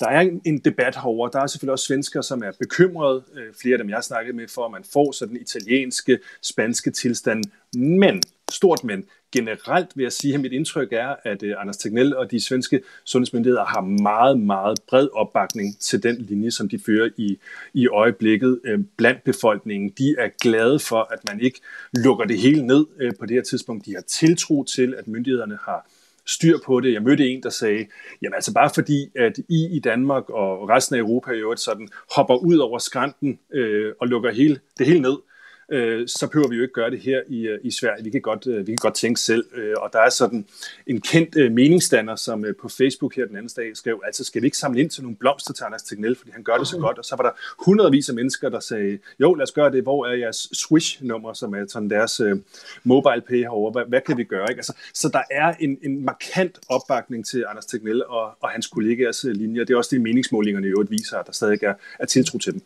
der 0.00 0.08
er 0.08 0.30
en 0.44 0.58
debat 0.58 0.96
herover. 0.96 1.28
Der 1.28 1.40
er 1.40 1.46
selvfølgelig 1.46 1.72
også 1.72 1.86
svensker, 1.86 2.20
som 2.20 2.42
er 2.42 2.52
bekymrede, 2.60 3.22
øh, 3.34 3.54
flere 3.62 3.74
af 3.74 3.78
dem 3.78 3.88
jeg 3.88 3.96
har 3.96 4.02
snakket 4.02 4.34
med, 4.34 4.48
for 4.48 4.64
at 4.64 4.72
man 4.72 4.84
får 4.92 5.12
sådan 5.12 5.36
italienske, 5.36 6.18
spanske 6.42 6.90
tilstand. 6.90 7.44
Men, 7.74 8.22
stort 8.50 8.84
men, 8.84 9.04
generelt 9.34 9.88
vil 9.94 10.02
jeg 10.02 10.12
sige, 10.12 10.34
at 10.34 10.40
mit 10.40 10.52
indtryk 10.52 10.88
er, 10.92 11.14
at 11.24 11.42
øh, 11.42 11.54
Anders 11.58 11.76
Tegnell 11.76 12.16
og 12.16 12.30
de 12.30 12.40
svenske 12.40 12.80
sundhedsmyndigheder 13.04 13.64
har 13.64 13.80
meget, 13.80 14.40
meget 14.40 14.78
bred 14.88 15.08
opbakning 15.12 15.78
til 15.78 16.02
den 16.02 16.16
linje, 16.18 16.50
som 16.50 16.68
de 16.68 16.78
fører 16.86 17.10
i, 17.16 17.38
i 17.74 17.88
øjeblikket 17.88 18.60
øh, 18.64 18.78
blandt 18.96 19.24
befolkningen. 19.24 19.92
De 19.98 20.14
er 20.18 20.28
glade 20.40 20.78
for, 20.78 21.08
at 21.12 21.18
man 21.28 21.40
ikke 21.40 21.60
lukker 21.92 22.24
det 22.24 22.38
hele 22.38 22.66
ned 22.66 22.86
øh, 23.00 23.12
på 23.20 23.26
det 23.26 23.34
her 23.34 23.42
tidspunkt. 23.42 23.86
De 23.86 23.94
har 23.94 24.02
tiltro 24.02 24.64
til, 24.64 24.94
at 24.98 25.08
myndighederne 25.08 25.58
har 25.64 25.90
styr 26.26 26.58
på 26.66 26.80
det. 26.80 26.92
Jeg 26.92 27.02
mødte 27.02 27.28
en, 27.28 27.42
der 27.42 27.50
sagde, 27.50 27.86
jamen 28.22 28.34
altså 28.34 28.52
bare 28.54 28.70
fordi, 28.74 29.10
at 29.16 29.38
I 29.48 29.68
i 29.76 29.78
Danmark 29.78 30.30
og 30.30 30.68
resten 30.68 30.96
af 30.96 31.00
Europa 31.00 31.30
i 31.30 31.38
øvrigt 31.38 31.60
sådan 31.60 31.88
hopper 32.16 32.36
ud 32.36 32.56
over 32.56 32.78
skrænten 32.78 33.38
øh, 33.52 33.92
og 34.00 34.08
lukker 34.08 34.32
hele, 34.32 34.60
det 34.78 34.86
hele 34.86 35.00
ned, 35.00 35.16
øh, 35.72 36.08
så 36.08 36.28
behøver 36.32 36.48
vi 36.48 36.56
jo 36.56 36.62
ikke 36.62 36.74
gøre 36.74 36.90
det 36.90 37.00
her 37.00 37.22
i, 37.28 37.46
øh, 37.46 37.58
i 37.62 37.70
Sverige. 37.70 38.04
Vi 38.04 38.10
kan, 38.10 38.20
godt, 38.20 38.46
øh, 38.46 38.58
vi 38.58 38.72
kan 38.72 38.78
godt 38.80 38.94
tænke 38.94 39.20
selv. 39.20 39.44
Øh, 39.54 39.74
og 39.76 39.90
der 39.92 39.98
er 39.98 40.10
sådan 40.10 40.46
en 40.86 41.00
kendt 41.00 41.36
øh, 41.36 41.52
meningsstander, 41.52 42.16
som 42.16 42.44
øh, 42.44 42.54
på 42.60 42.68
Facebook 42.68 43.16
her 43.16 43.26
den 43.26 43.36
anden 43.36 43.50
dag 43.56 43.76
skrev, 43.76 44.02
altså 44.04 44.24
skal 44.24 44.42
vi 44.42 44.46
ikke 44.46 44.56
samle 44.56 44.80
ind 44.80 44.90
til 44.90 45.02
nogle 45.02 45.16
blomster 45.16 45.52
til 45.52 45.64
Anders 45.64 45.82
Tegnell, 45.82 46.16
fordi 46.16 46.30
han 46.30 46.42
gør 46.42 46.56
det 46.56 46.68
så 46.68 46.78
godt. 46.78 46.98
Og 46.98 47.04
så 47.04 47.16
var 47.16 47.24
der 47.24 47.30
hundredvis 47.66 48.08
af 48.08 48.14
mennesker, 48.14 48.48
der 48.48 48.60
sagde, 48.60 48.98
jo 49.20 49.34
lad 49.34 49.42
os 49.42 49.52
gøre 49.52 49.72
det, 49.72 49.82
hvor 49.82 50.06
er 50.06 50.12
jeres 50.12 50.48
Swish-nummer, 50.52 51.32
som 51.32 51.54
er 51.54 51.64
sådan 51.68 51.90
deres 51.90 52.20
øh, 52.20 52.36
mobile 52.84 53.22
pay 53.28 53.38
herovre, 53.38 53.72
hvad, 53.72 53.82
hvad 53.88 54.00
kan 54.00 54.16
vi 54.16 54.24
gøre? 54.24 54.46
Ikke? 54.50 54.58
Altså, 54.58 54.76
så 54.94 55.08
der 55.08 55.22
er 55.30 55.54
en, 55.60 55.78
en 55.82 56.04
markant 56.04 56.58
opbakning 56.68 57.26
til 57.26 57.44
Anders 57.48 57.66
Tegnell 57.66 58.04
og, 58.04 58.36
og 58.40 58.50
hans 58.50 58.66
kollegaers 58.66 59.24
øh, 59.24 59.32
linjer. 59.32 59.64
Det 59.64 59.74
er 59.74 59.78
også 59.78 59.90
det, 59.92 60.00
meningsmålingerne 60.00 60.66
i 60.66 60.70
øvrigt 60.70 60.90
viser, 60.90 61.18
at 61.18 61.26
der 61.26 61.32
stadig 61.32 61.62
er, 61.62 61.74
er 61.98 62.06
tiltro 62.06 62.38
til 62.38 62.52
dem. 62.52 62.62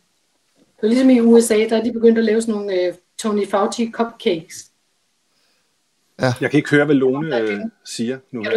Det 0.81 0.85
er 0.85 0.89
ligesom 0.89 1.11
i 1.11 1.21
USA, 1.21 1.55
der 1.55 1.77
er 1.77 1.85
de 1.85 1.93
begyndt 1.93 2.19
at 2.19 2.25
lave 2.25 2.41
sådan 2.41 2.55
nogle 2.55 2.89
uh, 2.89 2.95
Tony 3.19 3.49
Fauci 3.49 3.91
cupcakes. 3.91 4.55
Ja. 6.21 6.35
Jeg 6.41 6.51
kan 6.51 6.59
ikke 6.59 6.71
høre, 6.71 6.85
hvad 6.85 6.95
Lone 6.95 7.43
uh, 7.43 7.61
siger 7.85 8.19
nu. 8.33 8.43
Ja, 8.45 8.51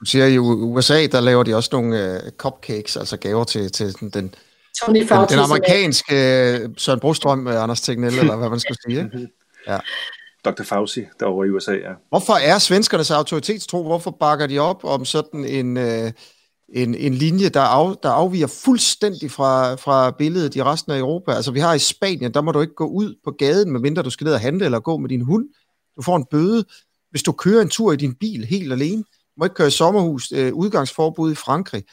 du 0.00 0.04
siger, 0.04 0.26
i 0.26 0.38
USA, 0.38 1.06
der 1.06 1.20
laver 1.20 1.42
de 1.42 1.54
også 1.54 1.70
nogle 1.72 2.20
uh, 2.24 2.30
cupcakes, 2.36 2.96
altså 2.96 3.16
gaver 3.16 3.44
til, 3.44 3.72
til 3.72 4.00
den, 4.00 4.10
den, 4.10 4.34
Tony 4.80 5.06
Fauci, 5.06 5.34
den, 5.34 5.38
den 5.38 5.44
amerikanske 5.44 6.14
uh, 6.64 6.70
Søren 6.76 7.00
Brostrøm, 7.00 7.46
uh, 7.46 7.62
Anders 7.62 7.80
Tegnell, 7.80 8.18
eller 8.18 8.36
hvad 8.36 8.48
man 8.48 8.60
skulle 8.60 8.78
sige. 8.86 9.28
Ja. 9.68 9.78
Dr. 10.44 10.62
Fauci 10.62 11.06
derovre 11.20 11.46
i 11.46 11.50
USA, 11.50 11.72
ja. 11.72 11.92
Hvorfor 12.08 12.32
er 12.32 12.58
svenskernes 12.58 13.10
autoritetstro, 13.10 13.82
hvorfor 13.82 14.10
bakker 14.10 14.46
de 14.46 14.58
op 14.58 14.84
om 14.84 15.04
sådan 15.04 15.44
en, 15.44 15.76
uh, 15.76 16.10
en, 16.74 16.94
en 16.94 17.14
linje, 17.14 17.48
der, 17.48 17.60
af, 17.60 17.96
der 18.02 18.10
afviger 18.10 18.46
fuldstændig 18.46 19.30
fra, 19.30 19.74
fra 19.74 20.10
billedet 20.10 20.56
i 20.56 20.62
resten 20.62 20.92
af 20.92 20.98
Europa. 20.98 21.32
Altså 21.32 21.50
vi 21.50 21.60
har 21.60 21.74
i 21.74 21.78
Spanien, 21.78 22.34
der 22.34 22.40
må 22.40 22.52
du 22.52 22.60
ikke 22.60 22.74
gå 22.74 22.86
ud 22.86 23.14
på 23.24 23.30
gaden, 23.30 23.72
medmindre 23.72 24.02
du 24.02 24.10
skal 24.10 24.24
ned 24.24 24.34
og 24.34 24.40
handle 24.40 24.64
eller 24.64 24.80
gå 24.80 24.96
med 24.96 25.08
din 25.08 25.20
hund. 25.20 25.48
Du 25.96 26.02
får 26.02 26.16
en 26.16 26.24
bøde, 26.30 26.64
hvis 27.10 27.22
du 27.22 27.32
kører 27.32 27.62
en 27.62 27.68
tur 27.68 27.92
i 27.92 27.96
din 27.96 28.14
bil 28.14 28.44
helt 28.44 28.72
alene. 28.72 29.02
Du 29.02 29.38
må 29.38 29.44
ikke 29.44 29.54
køre 29.54 29.68
i 29.68 29.70
sommerhus. 29.70 30.32
Øh, 30.32 30.54
udgangsforbud 30.54 31.32
i 31.32 31.34
Frankrig. 31.34 31.84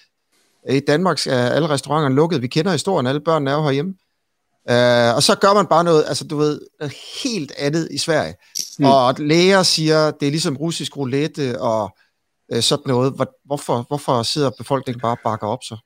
I 0.70 0.80
Danmark 0.80 1.28
er 1.28 1.50
alle 1.50 1.70
restauranterne 1.70 2.16
lukket. 2.16 2.42
Vi 2.42 2.48
kender 2.48 2.72
historien, 2.72 3.08
alle 3.08 3.22
børnene 3.22 3.52
er 3.52 3.56
jo 3.56 3.64
herhjemme. 3.64 3.94
Uh, 4.70 5.16
og 5.16 5.24
så 5.24 5.38
gør 5.42 5.54
man 5.54 5.66
bare 5.66 5.84
noget, 5.84 6.04
altså 6.08 6.28
du 6.28 6.38
ved, 6.38 6.62
helt 7.24 7.52
andet 7.58 7.88
i 7.92 7.98
Sverige. 7.98 8.36
Mm. 8.80 8.86
Og 8.86 9.16
læger 9.20 9.64
siger, 9.64 10.12
det 10.12 10.26
er 10.26 10.32
ligesom 10.32 10.58
russisk 10.58 10.98
roulette 10.98 11.62
og 11.62 11.98
uh, 12.56 12.60
sådan 12.60 12.84
noget. 12.88 13.28
Hvorfor, 13.46 13.86
hvorfor 13.88 14.24
sidder 14.24 14.50
befolkningen 14.58 15.02
bare 15.02 15.12
og 15.12 15.20
bakker 15.24 15.48
op 15.48 15.64
så? 15.64 15.78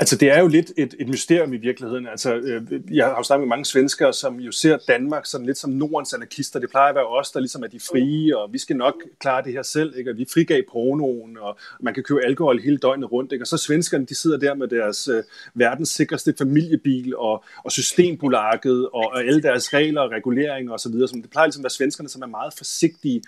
Altså, 0.00 0.16
det 0.16 0.30
er 0.30 0.40
jo 0.40 0.46
lidt 0.46 0.72
et, 0.76 0.94
et 0.98 1.08
mysterium 1.08 1.52
i 1.52 1.56
virkeligheden. 1.56 2.06
Altså, 2.06 2.34
øh, 2.34 2.62
jeg 2.90 3.06
har 3.06 3.16
jo 3.16 3.22
snakket 3.22 3.40
med 3.40 3.48
mange 3.48 3.64
svenskere, 3.64 4.12
som 4.12 4.40
jo 4.40 4.52
ser 4.52 4.78
Danmark 4.88 5.26
sådan 5.26 5.46
lidt 5.46 5.58
som 5.58 5.70
Nordens 5.70 6.14
anarkister. 6.14 6.60
Det 6.60 6.70
plejer 6.70 6.88
at 6.88 6.94
være 6.94 7.06
os, 7.06 7.30
der 7.30 7.40
ligesom 7.40 7.62
er 7.62 7.66
de 7.66 7.80
frie, 7.80 8.38
og 8.38 8.52
vi 8.52 8.58
skal 8.58 8.76
nok 8.76 8.94
klare 9.20 9.44
det 9.44 9.52
her 9.52 9.62
selv. 9.62 9.98
Ikke? 9.98 10.10
Og 10.10 10.16
vi 10.16 10.26
frigav 10.34 10.62
pornoen, 10.72 11.38
og 11.38 11.58
man 11.80 11.94
kan 11.94 12.02
købe 12.02 12.20
alkohol 12.24 12.60
hele 12.60 12.78
døgnet 12.78 13.12
rundt. 13.12 13.32
Ikke? 13.32 13.42
Og 13.42 13.46
så 13.46 13.56
svenskerne, 13.56 14.06
de 14.06 14.14
sidder 14.14 14.38
der 14.38 14.54
med 14.54 14.68
deres 14.68 15.08
øh, 15.08 15.22
verdens 15.54 15.88
sikreste 15.88 16.34
familiebil, 16.38 17.16
og, 17.16 17.44
og 17.64 17.72
systembolaget, 17.72 18.86
og, 18.86 19.10
og 19.12 19.20
alle 19.20 19.42
deres 19.42 19.74
regler 19.74 20.00
og 20.00 20.10
reguleringer 20.10 20.72
osv. 20.72 20.92
Det 20.92 21.30
plejer 21.30 21.46
ligesom 21.46 21.60
at 21.60 21.64
være 21.64 21.70
svenskerne, 21.70 22.08
som 22.08 22.22
er 22.22 22.26
meget 22.26 22.54
forsigtige 22.56 23.22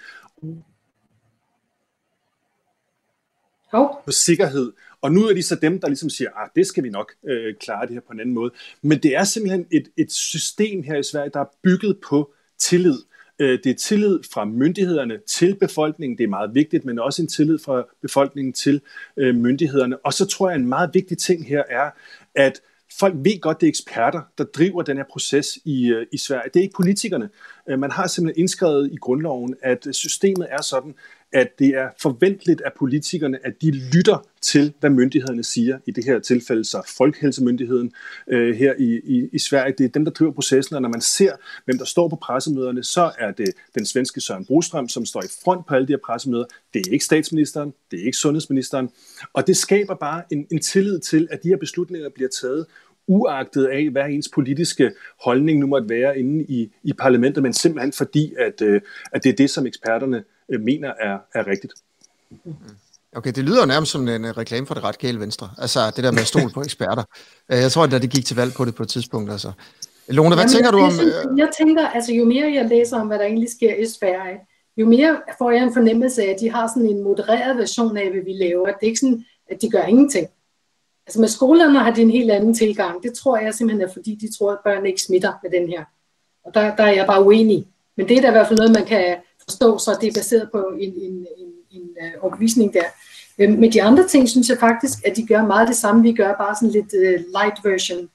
på 4.04 4.10
sikkerhed. 4.10 4.72
Og 5.02 5.12
nu 5.12 5.24
er 5.24 5.34
de 5.34 5.42
så 5.42 5.54
dem, 5.54 5.80
der 5.80 5.88
ligesom 5.88 6.10
siger, 6.10 6.30
at 6.30 6.36
ah, 6.36 6.48
det 6.56 6.66
skal 6.66 6.84
vi 6.84 6.90
nok 6.90 7.12
øh, 7.28 7.54
klare 7.60 7.86
det 7.86 7.94
her 7.94 8.00
på 8.00 8.12
en 8.12 8.20
anden 8.20 8.34
måde. 8.34 8.50
Men 8.82 8.98
det 8.98 9.16
er 9.16 9.24
simpelthen 9.24 9.66
et, 9.70 9.88
et 9.96 10.12
system 10.12 10.82
her 10.82 10.96
i 10.96 11.02
Sverige, 11.02 11.30
der 11.34 11.40
er 11.40 11.50
bygget 11.62 11.98
på 12.08 12.32
tillid. 12.58 12.98
Øh, 13.38 13.58
det 13.64 13.70
er 13.70 13.74
tillid 13.74 14.18
fra 14.32 14.44
myndighederne 14.44 15.18
til 15.26 15.54
befolkningen, 15.54 16.18
det 16.18 16.24
er 16.24 16.28
meget 16.28 16.54
vigtigt, 16.54 16.84
men 16.84 16.98
også 16.98 17.22
en 17.22 17.28
tillid 17.28 17.58
fra 17.58 17.84
befolkningen 18.02 18.52
til 18.52 18.80
øh, 19.16 19.34
myndighederne. 19.34 19.98
Og 19.98 20.12
så 20.12 20.26
tror 20.26 20.50
jeg, 20.50 20.58
en 20.58 20.68
meget 20.68 20.90
vigtig 20.94 21.18
ting 21.18 21.46
her 21.46 21.62
er, 21.68 21.90
at 22.34 22.60
folk 22.98 23.14
ved 23.16 23.40
godt, 23.40 23.60
det 23.60 23.66
er 23.66 23.70
eksperter, 23.70 24.20
der 24.38 24.44
driver 24.44 24.82
den 24.82 24.96
her 24.96 25.04
proces 25.10 25.58
i, 25.64 25.86
øh, 25.88 26.06
i 26.12 26.18
Sverige. 26.18 26.50
Det 26.54 26.60
er 26.60 26.62
ikke 26.62 26.76
politikerne. 26.76 27.28
Øh, 27.68 27.78
man 27.78 27.90
har 27.90 28.06
simpelthen 28.06 28.40
indskrevet 28.40 28.92
i 28.92 28.96
grundloven, 28.96 29.54
at 29.62 29.86
systemet 29.92 30.46
er 30.50 30.62
sådan, 30.62 30.94
at 31.32 31.58
det 31.58 31.68
er 31.68 31.88
forventeligt 32.02 32.60
af 32.60 32.70
politikerne, 32.78 33.46
at 33.46 33.62
de 33.62 33.70
lytter 33.70 34.26
til, 34.40 34.72
hvad 34.80 34.90
myndighederne 34.90 35.44
siger. 35.44 35.78
I 35.86 35.90
det 35.90 36.04
her 36.04 36.18
tilfælde 36.18 36.64
så 36.64 36.92
Folkehelsemyndigheden 36.96 37.92
øh, 38.28 38.56
her 38.56 38.74
i, 38.78 39.00
i, 39.04 39.28
i 39.32 39.38
Sverige. 39.38 39.74
Det 39.78 39.84
er 39.84 39.88
dem, 39.88 40.04
der 40.04 40.12
driver 40.12 40.32
processen, 40.32 40.76
og 40.76 40.82
når 40.82 40.88
man 40.88 41.00
ser, 41.00 41.32
hvem 41.64 41.78
der 41.78 41.84
står 41.84 42.08
på 42.08 42.16
pressemøderne, 42.16 42.84
så 42.84 43.12
er 43.18 43.30
det 43.30 43.48
den 43.74 43.86
svenske 43.86 44.20
Søren 44.20 44.44
Brostrøm, 44.44 44.88
som 44.88 45.06
står 45.06 45.22
i 45.22 45.28
front 45.44 45.66
på 45.66 45.74
alle 45.74 45.86
de 45.86 45.92
her 45.92 46.00
pressemøder. 46.06 46.44
Det 46.74 46.86
er 46.86 46.92
ikke 46.92 47.04
statsministeren, 47.04 47.72
det 47.90 48.00
er 48.00 48.04
ikke 48.04 48.18
sundhedsministeren. 48.18 48.90
Og 49.32 49.46
det 49.46 49.56
skaber 49.56 49.94
bare 49.94 50.22
en, 50.30 50.46
en 50.50 50.58
tillid 50.58 50.98
til, 50.98 51.28
at 51.30 51.42
de 51.42 51.48
her 51.48 51.56
beslutninger 51.56 52.08
bliver 52.08 52.30
taget 52.40 52.66
uagtet 53.06 53.66
af, 53.66 53.90
hvad 53.90 54.04
ens 54.10 54.28
politiske 54.28 54.92
holdning 55.24 55.58
nu 55.58 55.66
måtte 55.66 55.88
være 55.88 56.18
inde 56.18 56.44
i, 56.48 56.70
i 56.82 56.92
parlamentet, 56.92 57.42
men 57.42 57.52
simpelthen 57.52 57.92
fordi, 57.92 58.34
at, 58.38 58.62
øh, 58.62 58.80
at 59.12 59.24
det 59.24 59.30
er 59.30 59.36
det, 59.36 59.50
som 59.50 59.66
eksperterne 59.66 60.24
øh, 60.50 60.60
mener 60.60 60.92
er, 61.00 61.18
er 61.34 61.46
rigtigt. 61.46 61.72
Mm. 62.44 62.54
Okay, 63.16 63.32
det 63.32 63.44
lyder 63.44 63.66
nærmest 63.66 63.92
som 63.92 64.08
en 64.08 64.36
reklame 64.36 64.66
for 64.66 64.74
det 64.74 64.84
radikale 64.84 65.20
venstre. 65.20 65.50
Altså 65.58 65.92
det 65.96 66.04
der 66.04 66.10
med 66.10 66.20
at 66.20 66.26
stole 66.26 66.50
på 66.54 66.62
eksperter. 66.68 67.04
Øh, 67.52 67.58
jeg 67.58 67.72
tror, 67.72 67.84
at 67.84 67.90
det 67.90 68.10
gik 68.10 68.24
til 68.24 68.36
valg 68.36 68.52
på 68.52 68.64
det 68.64 68.74
på 68.74 68.82
et 68.82 68.88
tidspunkt. 68.88 69.30
Altså. 69.30 69.52
Lone, 70.08 70.28
hvad 70.28 70.38
Jamen, 70.38 70.48
tænker 70.48 70.70
du 70.70 70.78
om... 70.78 70.90
Synes, 70.90 71.14
jeg 71.36 71.48
tænker, 71.58 71.88
altså 71.88 72.12
jo 72.12 72.24
mere 72.24 72.52
jeg 72.52 72.64
læser 72.68 73.00
om, 73.00 73.06
hvad 73.06 73.18
der 73.18 73.24
egentlig 73.24 73.50
sker 73.50 73.74
i 73.74 73.86
Sverige, 73.86 74.38
jo 74.76 74.86
mere 74.86 75.20
får 75.38 75.50
jeg 75.50 75.62
en 75.62 75.72
fornemmelse 75.72 76.22
af, 76.22 76.26
at 76.26 76.40
de 76.40 76.50
har 76.50 76.70
sådan 76.74 76.88
en 76.88 77.02
modereret 77.02 77.56
version 77.56 77.96
af, 77.96 78.10
hvad 78.10 78.20
vi 78.24 78.32
laver. 78.32 78.66
Det 78.66 78.76
er 78.82 78.86
ikke 78.86 79.00
sådan, 79.00 79.24
at 79.50 79.62
de 79.62 79.70
gør 79.70 79.82
ingenting. 79.82 80.28
Altså 81.06 81.20
med 81.20 81.28
skolerne 81.28 81.78
har 81.78 81.90
de 81.90 82.02
en 82.02 82.10
helt 82.10 82.30
anden 82.30 82.54
tilgang. 82.54 83.02
Det 83.02 83.12
tror 83.14 83.38
jeg 83.38 83.54
simpelthen 83.54 83.88
er, 83.88 83.92
fordi 83.92 84.14
de 84.14 84.38
tror, 84.38 84.52
at 84.52 84.58
børn 84.64 84.86
ikke 84.86 85.02
smitter 85.02 85.32
med 85.42 85.50
den 85.50 85.68
her. 85.68 85.84
Og 86.44 86.54
der, 86.54 86.76
der 86.76 86.84
er 86.84 86.92
jeg 86.92 87.06
bare 87.06 87.24
uenig. 87.24 87.66
Men 87.96 88.08
det 88.08 88.16
er 88.16 88.20
da 88.20 88.28
i 88.28 88.30
hvert 88.30 88.46
fald 88.46 88.58
noget, 88.58 88.72
man 88.72 88.86
kan 88.86 89.16
forstå, 89.50 89.78
så 89.78 89.98
det 90.00 90.08
er 90.08 90.20
baseret 90.20 90.48
på 90.52 90.58
en, 90.80 90.92
en, 91.06 91.26
en, 91.38 91.52
en 91.70 91.82
uh, 91.82 92.24
overbevisning 92.24 92.74
der. 92.74 92.88
Øhm, 93.38 93.52
uh, 93.52 93.58
med 93.58 93.70
de 93.70 93.82
andre 93.82 94.08
ting, 94.08 94.28
synes 94.28 94.48
jeg 94.48 94.58
faktisk, 94.58 94.98
at 95.06 95.16
de 95.16 95.26
gør 95.26 95.46
meget 95.46 95.68
det 95.68 95.76
samme. 95.76 96.02
Vi 96.02 96.12
gør 96.12 96.34
bare 96.34 96.56
sådan 96.56 96.70
lidt 96.70 96.92
uh, 96.94 97.24
light 97.36 97.58
version. 97.64 98.08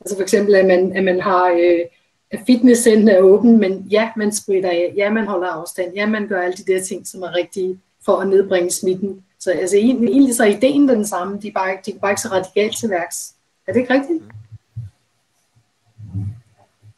Altså 0.00 0.16
for 0.16 0.22
eksempel, 0.22 0.54
at 0.54 0.66
man, 0.66 0.96
at 0.96 1.04
man 1.04 1.20
har... 1.20 1.52
Uh, 1.52 1.86
at 2.32 2.40
fitnesscenteren 2.46 3.08
er 3.08 3.20
åben, 3.20 3.58
men 3.58 3.86
ja, 3.90 4.10
man 4.16 4.32
spritter 4.32 4.70
af, 4.70 4.92
ja, 4.96 5.10
man 5.10 5.26
holder 5.26 5.48
afstand, 5.48 5.94
ja, 5.94 6.06
man 6.06 6.28
gør 6.28 6.40
alle 6.40 6.56
de 6.56 6.72
der 6.72 6.82
ting, 6.82 7.06
som 7.06 7.22
er 7.22 7.36
rigtige 7.36 7.78
for 8.04 8.16
at 8.16 8.28
nedbringe 8.28 8.70
smitten. 8.70 9.24
Så 9.40 9.50
altså, 9.50 9.76
egentlig 9.76 10.34
så 10.34 10.44
er 10.44 10.48
ideen 10.48 10.88
den 10.88 11.06
samme, 11.06 11.38
de 11.42 11.48
er 11.48 11.52
bare, 11.52 11.76
de 11.86 11.90
er 11.90 11.98
bare 11.98 12.10
ikke 12.10 12.20
så 12.20 12.28
radikalt 12.28 12.76
til 12.76 12.90
værks. 12.90 13.34
Er 13.66 13.72
det 13.72 13.80
ikke 13.80 13.94
rigtigt? 13.94 14.22
Mm. 14.22 14.41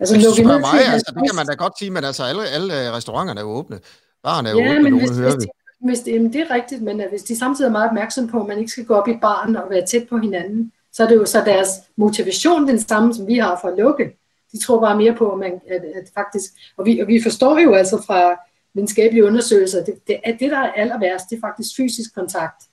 Altså, 0.01 0.15
lukke 0.17 0.43
ned 0.43 0.61
mig, 0.61 0.71
til, 0.71 0.93
altså, 0.93 1.13
det 1.15 1.23
kan 1.31 1.37
man 1.37 1.47
da 1.47 1.55
godt 1.55 1.79
sige, 1.79 1.91
men 1.91 2.05
altså, 2.05 2.23
alle, 2.23 2.49
alle 2.49 2.93
restauranterne 2.93 3.41
er 3.41 3.45
åbne. 3.45 3.79
Baren 4.23 4.47
er 4.47 4.51
ja, 4.51 4.57
åbne, 4.57 4.83
men 4.83 4.99
hvis, 4.99 5.11
hører 5.11 5.35
hvis, 5.35 5.45
de, 5.45 5.51
hvis 5.87 6.01
det, 6.01 6.13
jamen, 6.13 6.33
det 6.33 6.41
er 6.41 6.51
rigtigt, 6.55 6.83
men 6.83 7.03
hvis 7.11 7.23
de 7.23 7.39
samtidig 7.39 7.69
er 7.69 7.73
meget 7.73 7.89
opmærksom 7.89 8.29
på, 8.29 8.41
at 8.41 8.47
man 8.47 8.59
ikke 8.59 8.71
skal 8.71 8.85
gå 8.85 8.95
op 8.95 9.09
i 9.09 9.17
baren 9.21 9.57
og 9.57 9.71
være 9.71 9.87
tæt 9.87 10.07
på 10.09 10.19
hinanden, 10.19 10.73
så 10.93 11.05
er 11.05 11.09
det 11.09 11.17
jo 11.17 11.27
så 11.27 11.43
deres 11.45 11.69
motivation 11.97 12.69
den 12.69 12.81
samme, 12.81 13.15
som 13.15 13.27
vi 13.27 13.39
har 13.39 13.59
for 13.61 13.69
at 13.69 13.79
lukke. 13.79 14.17
De 14.53 14.59
tror 14.65 14.81
bare 14.81 14.97
mere 14.97 15.15
på, 15.15 15.33
at, 15.33 15.39
man, 15.39 15.53
at, 15.71 15.83
at 15.85 16.11
faktisk, 16.15 16.51
og 16.77 16.87
vi, 16.87 17.01
og 17.01 17.09
vi 17.09 17.23
forstår 17.23 17.59
jo 17.59 17.75
altså 17.75 18.03
fra 18.07 18.41
videnskabelige 18.75 19.25
undersøgelser, 19.25 19.85
det, 19.85 19.95
det, 20.07 20.21
at 20.25 20.37
det, 20.41 20.51
der 20.51 20.59
er 20.59 20.73
aller 20.73 20.99
værst, 20.99 21.31
det 21.31 21.37
er 21.37 21.41
faktisk 21.41 21.77
fysisk 21.77 22.15
kontakt. 22.15 22.65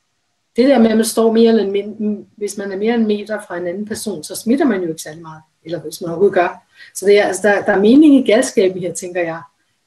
Det 0.56 0.70
der 0.70 0.80
med, 0.80 0.92
at 0.92 0.98
man 0.98 1.06
står 1.06 1.32
mere 1.32 1.50
eller 1.50 1.72
mindre, 1.72 2.26
hvis 2.38 2.58
man 2.58 2.72
er 2.72 2.78
mere 2.78 2.94
end 2.94 3.02
en 3.02 3.08
meter 3.08 3.42
fra 3.48 3.58
en 3.58 3.68
anden 3.68 3.86
person, 3.86 4.24
så 4.24 4.36
smitter 4.36 4.66
man 4.66 4.82
jo 4.82 4.90
ikke 4.90 5.02
særlig 5.02 5.22
meget, 5.22 5.42
eller 5.66 5.80
hvis 5.80 6.02
man 6.02 6.10
overhovedet 6.10 6.34
gør. 6.34 6.68
Så 6.96 7.06
det 7.06 7.20
er, 7.20 7.24
altså, 7.24 7.48
der, 7.48 7.66
der 7.66 7.72
er 7.72 7.80
mening 7.80 8.16
i 8.16 8.32
galskaben 8.32 8.82
her, 8.82 8.94
tænker 8.94 9.22
jeg. 9.22 9.42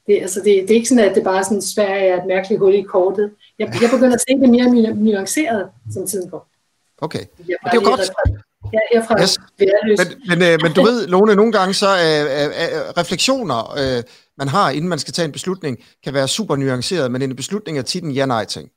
Det, 0.06 0.18
altså, 0.22 0.40
det, 0.40 0.46
det 0.46 0.70
er 0.70 0.74
ikke 0.74 0.88
sådan, 0.88 1.04
at 1.04 1.14
det 1.14 1.24
bare 1.24 1.44
sådan, 1.44 1.62
Sverige 1.62 2.08
er 2.08 2.20
et 2.20 2.26
mærkeligt 2.26 2.58
hul 2.58 2.74
i 2.74 2.82
kortet. 2.82 3.30
Jeg, 3.58 3.78
jeg 3.82 3.90
begynder 3.90 4.14
at 4.14 4.20
se 4.20 4.40
det 4.40 4.50
mere 4.50 4.94
nuanceret, 4.94 5.68
som 5.92 6.06
tiden 6.06 6.30
går. 6.30 6.48
Okay, 6.98 7.24
det 7.46 7.56
er 7.64 7.74
jo 7.74 7.80
godt. 7.84 8.00
Ja, 8.72 8.78
herfra 8.92 9.22
yes. 9.22 9.38
men, 9.98 10.38
men, 10.38 10.52
øh, 10.52 10.58
men 10.62 10.72
du 10.72 10.82
ved, 10.82 11.06
Lone, 11.06 11.34
nogle 11.34 11.52
gange 11.52 11.74
så 11.74 11.87
øh, 11.87 12.22
øh, 12.22 12.46
øh, 12.46 12.90
refleksioner, 12.96 13.74
øh, 13.78 14.02
man 14.38 14.48
har, 14.48 14.70
inden 14.70 14.88
man 14.88 14.98
skal 14.98 15.14
tage 15.14 15.26
en 15.26 15.32
beslutning, 15.32 15.78
kan 16.04 16.14
være 16.14 16.28
super 16.28 16.56
nuanceret, 16.56 17.10
men 17.10 17.22
en 17.22 17.37
beslutning 17.37 17.78
er 17.78 17.82
tit 17.82 18.04
en 18.04 18.10
ja-nej-ting. 18.10 18.70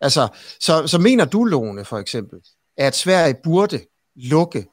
Altså, 0.00 0.28
så, 0.60 0.86
så 0.86 0.98
mener 0.98 1.24
du, 1.24 1.44
Lone, 1.44 1.84
for 1.84 1.98
eksempel, 1.98 2.38
at 2.76 2.96
Sverige 2.96 3.34
burde 3.44 3.80
lukke 4.16 4.66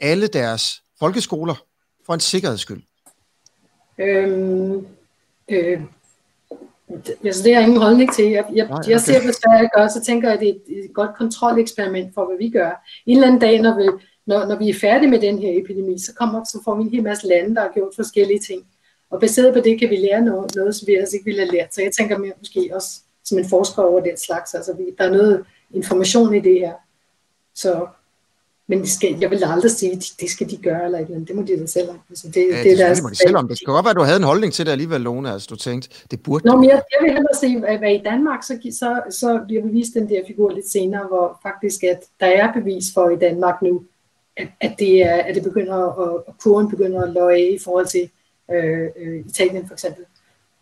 alle 0.00 0.26
deres 0.26 0.81
folkeskoler 1.02 1.56
for 2.06 2.14
en 2.14 2.20
sikkerheds 2.20 2.60
skyld? 2.60 2.82
Øhm, 3.98 4.86
øh, 5.48 5.80
altså 7.24 7.42
det 7.44 7.54
har 7.54 7.60
jeg 7.60 7.68
ingen 7.68 7.82
holdning 7.82 8.14
til. 8.14 8.24
Jeg, 8.24 8.44
jeg, 8.54 8.66
Nej, 8.66 8.78
okay. 8.78 8.90
jeg 8.90 9.00
ser, 9.00 9.22
hvad 9.22 9.32
Sverige 9.32 9.70
gør, 9.76 9.88
så 9.88 10.00
tænker 10.02 10.28
jeg, 10.28 10.34
at 10.34 10.40
det 10.40 10.48
er 10.48 10.54
et, 10.54 10.84
et 10.84 10.94
godt 10.94 11.16
kontroleksperiment 11.16 12.14
for, 12.14 12.26
hvad 12.26 12.38
vi 12.38 12.48
gør. 12.50 12.70
En 13.06 13.16
eller 13.16 13.26
anden 13.26 13.40
dag, 13.40 13.60
når 13.62 13.76
vi, 13.76 14.04
når, 14.26 14.46
når 14.46 14.58
vi 14.58 14.68
er 14.68 14.74
færdige 14.74 15.10
med 15.10 15.20
den 15.20 15.38
her 15.38 15.60
epidemi, 15.60 15.98
så, 15.98 16.14
kommer, 16.14 16.44
så 16.44 16.60
får 16.64 16.74
vi 16.74 16.82
en 16.82 16.90
hel 16.90 17.02
masse 17.02 17.26
lande, 17.26 17.54
der 17.54 17.60
har 17.60 17.72
gjort 17.74 17.92
forskellige 17.96 18.40
ting. 18.40 18.66
Og 19.10 19.20
baseret 19.20 19.54
på 19.54 19.60
det 19.60 19.80
kan 19.80 19.90
vi 19.90 19.96
lære 19.96 20.20
noget, 20.20 20.54
noget 20.54 20.74
som 20.74 20.86
vi 20.86 20.92
ellers 20.92 21.12
ikke 21.12 21.24
ville 21.24 21.40
have 21.40 21.52
lært. 21.52 21.74
Så 21.74 21.82
jeg 21.82 21.92
tænker 21.92 22.18
mere 22.18 22.32
måske 22.38 22.70
også 22.74 22.90
som 23.24 23.38
en 23.38 23.48
forsker 23.48 23.82
over 23.82 24.00
den 24.00 24.16
slags. 24.16 24.54
Altså, 24.54 24.72
vi, 24.76 24.84
der 24.98 25.04
er 25.04 25.10
noget 25.10 25.44
information 25.74 26.34
i 26.34 26.40
det 26.40 26.60
her. 26.60 26.74
Så 27.54 27.86
men 28.68 28.80
det 28.80 28.88
skal, 28.90 29.16
jeg 29.20 29.30
vil 29.30 29.44
aldrig 29.44 29.70
sige, 29.70 29.92
at 29.92 30.04
det 30.20 30.30
skal 30.30 30.50
de 30.50 30.56
gøre, 30.56 30.84
eller 30.84 30.98
et 30.98 31.02
eller 31.02 31.14
andet. 31.14 31.28
Det 31.28 31.36
må 31.36 31.42
de 31.42 31.60
da 31.60 31.66
selv 31.66 31.90
om. 31.90 31.98
Altså, 32.10 32.28
det, 32.28 32.36
ja, 32.50 32.56
det, 32.56 32.64
det, 32.64 32.78
deres, 32.78 33.02
må 33.02 33.08
de 33.08 33.14
selv 33.14 33.36
om. 33.36 33.48
Det 33.48 33.56
skal 33.56 33.72
godt 33.72 33.84
være, 33.84 33.90
at 33.90 33.96
du 33.96 34.02
havde 34.02 34.16
en 34.16 34.22
holdning 34.22 34.52
til 34.52 34.66
det 34.66 34.72
alligevel, 34.72 35.00
Lone. 35.00 35.32
Altså, 35.32 35.46
du 35.50 35.56
tænkte, 35.56 35.88
det 36.10 36.22
burde 36.22 36.46
Nå, 36.46 36.56
men 36.56 36.68
jeg, 36.68 36.82
jeg 36.92 36.98
vil 37.06 37.12
hellere 37.12 37.34
se, 37.40 37.62
at, 37.66 37.84
at 37.84 38.00
i 38.00 38.02
Danmark, 38.04 38.42
så, 38.42 38.58
så, 38.70 39.02
så 39.10 39.40
bliver 39.46 39.66
vist 39.66 39.94
den 39.94 40.08
der 40.08 40.20
figur 40.26 40.50
lidt 40.50 40.70
senere, 40.70 41.06
hvor 41.06 41.40
faktisk, 41.42 41.84
at 41.84 42.00
der 42.20 42.26
er 42.26 42.52
bevis 42.52 42.84
for 42.94 43.10
i 43.10 43.16
Danmark 43.16 43.62
nu, 43.62 43.82
at, 44.36 44.48
at, 44.60 44.74
det, 44.78 45.02
er, 45.02 45.16
at 45.16 45.34
det 45.34 45.42
begynder 45.42 46.00
at, 46.00 46.22
at 46.28 46.34
kurven 46.42 46.70
begynder 46.70 47.02
at 47.02 47.12
løje 47.12 47.48
i 47.48 47.58
forhold 47.64 47.86
til 47.86 48.10
øh, 48.52 48.88
øh, 48.96 49.26
Italien 49.26 49.66
for 49.66 49.72
eksempel. 49.74 50.04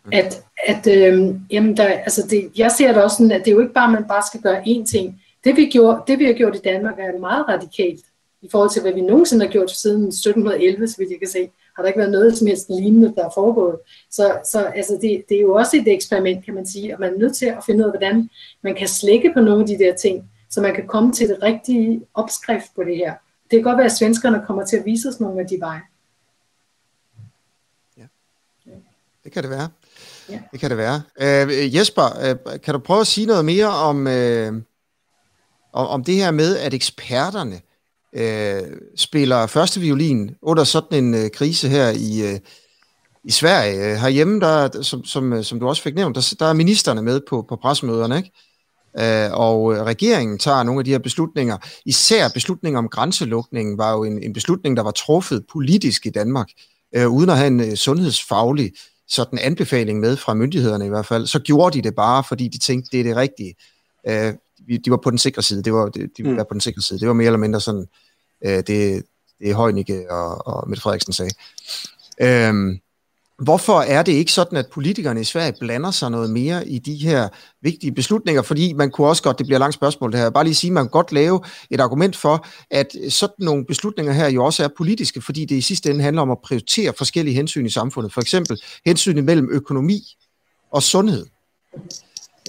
Mm. 0.05 0.11
At, 0.13 0.43
at 0.67 0.87
øh, 0.87 1.35
jamen 1.51 1.77
der, 1.77 1.87
altså 1.87 2.27
det, 2.29 2.51
jeg 2.57 2.71
ser 2.71 2.93
det 2.93 3.03
også 3.03 3.17
sådan, 3.17 3.31
at 3.31 3.45
det 3.45 3.51
er 3.51 3.55
jo 3.55 3.61
ikke 3.61 3.73
bare, 3.73 3.87
at 3.87 3.93
man 3.93 4.07
bare 4.07 4.23
skal 4.27 4.41
gøre 4.41 4.61
én 4.61 4.91
ting. 4.91 5.21
Det 5.43 5.57
vi, 5.57 5.65
gjorde, 5.65 6.03
det 6.07 6.19
vi 6.19 6.25
har 6.25 6.33
gjort 6.33 6.55
i 6.55 6.59
Danmark 6.59 6.99
er 6.99 7.19
meget 7.19 7.47
radikalt 7.47 8.05
i 8.41 8.47
forhold 8.51 8.69
til, 8.69 8.81
hvad 8.81 8.93
vi 8.93 9.01
nogensinde 9.01 9.45
har 9.45 9.51
gjort 9.51 9.71
siden 9.71 10.07
1711, 10.07 10.87
så 10.87 10.95
vidt 10.97 11.11
jeg 11.11 11.19
kan 11.19 11.27
se. 11.27 11.49
Har 11.75 11.83
der 11.83 11.87
ikke 11.87 11.99
været 11.99 12.11
noget 12.11 12.37
som 12.37 12.47
helst 12.47 12.69
lignende, 12.69 13.13
der 13.15 13.25
er 13.25 13.29
foregået. 13.33 13.77
Så, 14.11 14.39
så 14.51 14.59
altså 14.59 14.93
det, 15.01 15.23
det 15.29 15.37
er 15.37 15.41
jo 15.41 15.53
også 15.53 15.77
et 15.77 15.87
eksperiment, 15.87 16.45
kan 16.45 16.53
man 16.53 16.67
sige, 16.67 16.93
og 16.93 16.99
man 16.99 17.13
er 17.13 17.17
nødt 17.17 17.35
til 17.35 17.45
at 17.45 17.63
finde 17.65 17.79
ud 17.79 17.83
af, 17.83 17.91
hvordan 17.91 18.29
man 18.61 18.75
kan 18.75 18.87
slække 18.87 19.31
på 19.33 19.39
nogle 19.39 19.61
af 19.61 19.67
de 19.67 19.77
der 19.77 19.95
ting, 19.95 20.31
så 20.49 20.61
man 20.61 20.75
kan 20.75 20.87
komme 20.87 21.13
til 21.13 21.29
det 21.29 21.43
rigtige 21.43 22.01
opskrift 22.13 22.75
på 22.75 22.83
det 22.83 22.97
her. 22.97 23.13
Det 23.51 23.57
kan 23.57 23.63
godt 23.63 23.77
være, 23.77 23.85
at 23.85 23.91
svenskerne 23.91 24.43
kommer 24.47 24.65
til 24.65 24.77
at 24.77 24.85
vise 24.85 25.09
os 25.09 25.19
nogle 25.19 25.41
af 25.41 25.47
de 25.47 25.59
veje. 25.59 25.81
Ja, 27.97 28.03
det 29.23 29.31
kan 29.31 29.43
det 29.43 29.51
være. 29.51 29.69
Ja. 30.29 30.39
Det 30.51 30.59
kan 30.59 30.69
det 30.69 30.77
være. 30.77 31.01
Uh, 31.21 31.75
Jesper, 31.75 32.31
uh, 32.31 32.59
kan 32.61 32.73
du 32.73 32.79
prøve 32.79 32.99
at 32.99 33.07
sige 33.07 33.27
noget 33.27 33.45
mere 33.45 33.67
om, 33.67 34.05
uh, 34.05 34.61
om, 35.73 35.87
om 35.87 36.03
det 36.03 36.15
her 36.15 36.31
med, 36.31 36.57
at 36.57 36.73
eksperterne 36.73 37.61
øh, 38.15 38.61
spiller 38.95 39.47
første 39.47 39.79
violin 39.79 40.31
under 40.41 40.63
sådan 40.63 41.03
en 41.03 41.13
øh, 41.13 41.29
krise 41.29 41.69
her 41.69 41.89
i, 41.89 42.33
øh, 42.33 42.39
i 43.23 43.31
Sverige. 43.31 43.91
Øh, 43.91 43.97
herhjemme, 43.97 44.39
der, 44.39 44.81
som, 44.81 45.05
som, 45.05 45.33
øh, 45.33 45.43
som 45.43 45.59
du 45.59 45.67
også 45.67 45.81
fik 45.81 45.95
nævnt, 45.95 46.15
der, 46.15 46.35
der 46.39 46.45
er 46.45 46.53
ministerne 46.53 47.01
med 47.01 47.21
på, 47.29 47.45
på 47.49 47.55
pressemøderne, 47.55 48.17
ikke? 48.17 48.31
Uh, 48.93 49.39
og 49.39 49.85
regeringen 49.85 50.39
tager 50.39 50.63
nogle 50.63 50.79
af 50.79 50.85
de 50.85 50.91
her 50.91 50.99
beslutninger. 50.99 51.57
Især 51.85 52.29
beslutningen 52.33 52.77
om 52.77 52.89
grænselukningen 52.89 53.77
var 53.77 53.91
jo 53.91 54.03
en, 54.03 54.23
en 54.23 54.33
beslutning, 54.33 54.77
der 54.77 54.83
var 54.83 54.91
truffet 54.91 55.45
politisk 55.51 56.05
i 56.05 56.09
Danmark, 56.09 56.47
øh, 56.95 57.07
uden 57.09 57.29
at 57.29 57.37
have 57.37 57.47
en 57.47 57.77
sundhedsfaglig 57.77 58.71
sådan 59.07 59.39
anbefaling 59.39 59.99
med 59.99 60.17
fra 60.17 60.33
myndighederne 60.33 60.85
i 60.85 60.89
hvert 60.89 61.05
fald. 61.05 61.27
Så 61.27 61.39
gjorde 61.39 61.77
de 61.77 61.81
det 61.81 61.95
bare, 61.95 62.23
fordi 62.23 62.47
de 62.47 62.57
tænkte, 62.57 62.89
det 62.91 62.99
er 62.99 63.03
det 63.03 63.15
rigtige. 63.15 63.55
Øh, 64.07 64.33
de 64.85 64.91
var 64.91 64.99
på 65.03 65.09
den 65.09 65.17
sikre 65.17 65.41
side. 65.41 65.63
Det 65.63 65.73
var, 65.73 65.89
de, 65.89 66.07
de 66.17 66.23
mm. 66.23 66.37
var 66.37 66.43
på 66.43 66.53
den 66.53 66.61
sikre 66.61 66.81
side. 66.81 66.99
Det 66.99 67.07
var 67.07 67.13
mere 67.13 67.25
eller 67.25 67.39
mindre 67.39 67.61
sådan, 67.61 67.87
uh, 68.45 68.51
det, 68.51 69.03
det 69.39 69.55
Højnike 69.55 70.11
og, 70.11 70.47
og 70.47 70.69
Mette 70.69 70.81
Frederiksen 70.81 71.13
sagde. 71.13 71.33
Uh, 72.23 72.77
Hvorfor 73.41 73.81
er 73.81 74.03
det 74.03 74.11
ikke 74.11 74.31
sådan, 74.31 74.57
at 74.57 74.65
politikerne 74.71 75.21
i 75.21 75.23
Sverige 75.23 75.53
blander 75.59 75.91
sig 75.91 76.11
noget 76.11 76.29
mere 76.29 76.67
i 76.67 76.79
de 76.79 76.95
her 76.95 77.29
vigtige 77.61 77.91
beslutninger? 77.91 78.41
Fordi 78.41 78.73
man 78.73 78.91
kunne 78.91 79.07
også 79.07 79.23
godt, 79.23 79.37
det 79.37 79.45
bliver 79.45 79.57
et 79.57 79.59
langt 79.59 79.73
spørgsmål 79.73 80.11
det 80.11 80.19
her, 80.19 80.29
bare 80.29 80.43
lige 80.43 80.55
sige, 80.55 80.71
at 80.71 80.73
man 80.73 80.83
kan 80.83 80.89
godt 80.89 81.11
lave 81.11 81.41
et 81.69 81.79
argument 81.79 82.15
for, 82.15 82.47
at 82.71 82.95
sådan 83.09 83.35
nogle 83.39 83.65
beslutninger 83.65 84.13
her 84.13 84.29
jo 84.29 84.45
også 84.45 84.63
er 84.63 84.67
politiske, 84.77 85.21
fordi 85.21 85.45
det 85.45 85.55
i 85.55 85.61
sidste 85.61 85.89
ende 85.89 86.03
handler 86.03 86.21
om 86.21 86.31
at 86.31 86.37
prioritere 86.43 86.93
forskellige 86.97 87.35
hensyn 87.35 87.65
i 87.65 87.69
samfundet. 87.69 88.13
For 88.13 88.21
eksempel 88.21 88.61
hensyn 88.85 89.25
mellem 89.25 89.49
økonomi 89.51 90.17
og 90.71 90.83
sundhed. 90.83 91.25